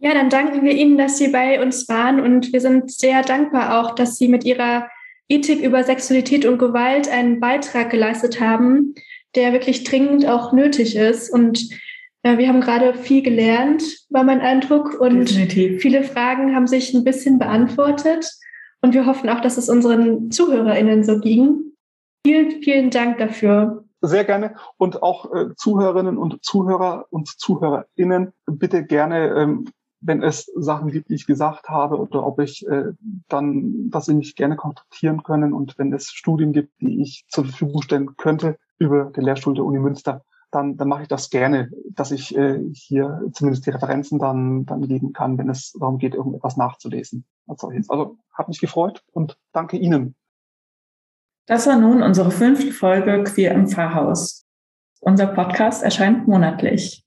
Ja, 0.00 0.14
dann 0.14 0.30
danken 0.30 0.62
wir 0.62 0.72
Ihnen, 0.72 0.96
dass 0.96 1.18
Sie 1.18 1.28
bei 1.28 1.60
uns 1.60 1.88
waren 1.88 2.20
und 2.20 2.52
wir 2.52 2.60
sind 2.60 2.90
sehr 2.90 3.22
dankbar 3.22 3.80
auch, 3.80 3.94
dass 3.94 4.16
Sie 4.16 4.28
mit 4.28 4.44
Ihrer 4.44 4.88
Ethik 5.28 5.60
über 5.60 5.82
Sexualität 5.84 6.46
und 6.46 6.58
Gewalt 6.58 7.08
einen 7.08 7.40
Beitrag 7.40 7.90
geleistet 7.90 8.40
haben, 8.40 8.94
der 9.34 9.52
wirklich 9.52 9.84
dringend 9.84 10.26
auch 10.26 10.52
nötig 10.52 10.96
ist. 10.96 11.30
Und 11.30 11.68
äh, 12.22 12.38
wir 12.38 12.48
haben 12.48 12.60
gerade 12.60 12.94
viel 12.94 13.22
gelernt, 13.22 13.82
war 14.08 14.24
mein 14.24 14.40
Eindruck. 14.40 14.98
Und 15.00 15.28
Definitiv. 15.28 15.82
viele 15.82 16.02
Fragen 16.02 16.54
haben 16.54 16.66
sich 16.66 16.94
ein 16.94 17.04
bisschen 17.04 17.38
beantwortet. 17.38 18.30
Und 18.80 18.94
wir 18.94 19.04
hoffen 19.04 19.28
auch, 19.28 19.40
dass 19.40 19.58
es 19.58 19.68
unseren 19.68 20.30
ZuhörerInnen 20.30 21.04
so 21.04 21.18
ging. 21.18 21.67
Vielen, 22.28 22.62
vielen 22.62 22.90
Dank 22.90 23.16
dafür. 23.16 23.84
Sehr 24.02 24.22
gerne. 24.26 24.54
Und 24.76 25.02
auch 25.02 25.32
äh, 25.32 25.54
Zuhörerinnen 25.56 26.18
und 26.18 26.44
Zuhörer 26.44 27.06
und 27.08 27.26
ZuhörerInnen, 27.26 28.34
bitte 28.44 28.84
gerne, 28.84 29.28
ähm, 29.28 29.64
wenn 30.02 30.22
es 30.22 30.44
Sachen 30.54 30.90
gibt, 30.90 31.08
die 31.08 31.14
ich 31.14 31.26
gesagt 31.26 31.70
habe 31.70 31.96
oder 31.96 32.26
ob 32.26 32.38
ich 32.40 32.68
äh, 32.68 32.92
dann, 33.28 33.88
dass 33.88 34.04
Sie 34.04 34.12
mich 34.12 34.36
gerne 34.36 34.56
kontaktieren 34.56 35.22
können 35.22 35.54
und 35.54 35.78
wenn 35.78 35.90
es 35.94 36.10
Studien 36.10 36.52
gibt, 36.52 36.78
die 36.82 37.00
ich 37.00 37.24
zur 37.30 37.46
Verfügung 37.46 37.80
stellen 37.80 38.14
könnte, 38.18 38.58
über 38.78 39.06
den 39.06 39.24
Lehrstuhl 39.24 39.54
der 39.54 39.64
Uni 39.64 39.78
Münster, 39.78 40.22
dann, 40.50 40.76
dann 40.76 40.88
mache 40.88 41.02
ich 41.04 41.08
das 41.08 41.30
gerne, 41.30 41.70
dass 41.90 42.10
ich 42.10 42.36
äh, 42.36 42.60
hier 42.74 43.22
zumindest 43.32 43.64
die 43.64 43.70
Referenzen 43.70 44.18
dann, 44.18 44.66
dann 44.66 44.86
geben 44.86 45.14
kann, 45.14 45.38
wenn 45.38 45.48
es 45.48 45.72
darum 45.72 45.96
geht, 45.96 46.14
irgendetwas 46.14 46.58
nachzulesen. 46.58 47.24
Also, 47.46 47.72
also 47.88 48.18
hat 48.34 48.48
mich 48.48 48.60
gefreut 48.60 49.02
und 49.12 49.38
danke 49.52 49.78
Ihnen. 49.78 50.14
Das 51.48 51.66
war 51.66 51.76
nun 51.76 52.02
unsere 52.02 52.30
fünfte 52.30 52.70
Folge 52.70 53.24
Queer 53.24 53.52
im 53.52 53.66
Pfarrhaus. 53.66 54.46
Unser 55.00 55.26
Podcast 55.26 55.82
erscheint 55.82 56.28
monatlich. 56.28 57.04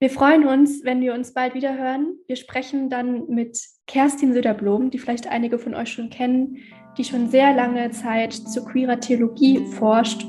Wir 0.00 0.10
freuen 0.10 0.46
uns, 0.46 0.84
wenn 0.84 1.00
wir 1.00 1.14
uns 1.14 1.32
bald 1.32 1.54
wieder 1.54 1.78
hören. 1.78 2.16
Wir 2.26 2.34
sprechen 2.36 2.90
dann 2.90 3.28
mit 3.28 3.56
Kerstin 3.86 4.32
Söderblom, 4.32 4.90
die 4.90 4.98
vielleicht 4.98 5.28
einige 5.28 5.58
von 5.58 5.74
euch 5.74 5.92
schon 5.92 6.10
kennen, 6.10 6.56
die 6.98 7.04
schon 7.04 7.30
sehr 7.30 7.54
lange 7.54 7.90
Zeit 7.90 8.32
zu 8.32 8.64
queerer 8.64 8.98
Theologie 8.98 9.64
forscht 9.78 10.26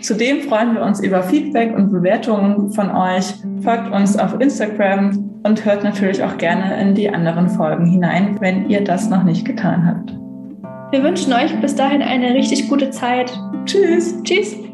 Zudem 0.00 0.42
freuen 0.42 0.74
wir 0.74 0.82
uns 0.82 1.00
über 1.00 1.22
Feedback 1.22 1.74
und 1.74 1.90
Bewertungen 1.90 2.70
von 2.70 2.90
euch. 2.90 3.34
Folgt 3.62 3.90
uns 3.90 4.16
auf 4.16 4.38
Instagram 4.40 5.40
und 5.42 5.64
hört 5.64 5.82
natürlich 5.82 6.22
auch 6.22 6.38
gerne 6.38 6.80
in 6.80 6.94
die 6.94 7.10
anderen 7.10 7.48
Folgen 7.48 7.86
hinein, 7.86 8.40
wenn 8.40 8.68
ihr 8.70 8.84
das 8.84 9.10
noch 9.10 9.24
nicht 9.24 9.44
getan 9.44 9.86
habt. 9.86 10.27
Wir 10.90 11.02
wünschen 11.02 11.34
euch 11.34 11.54
bis 11.60 11.74
dahin 11.74 12.00
eine 12.00 12.32
richtig 12.32 12.66
gute 12.68 12.90
Zeit. 12.90 13.30
Tschüss. 13.66 14.22
Tschüss. 14.22 14.67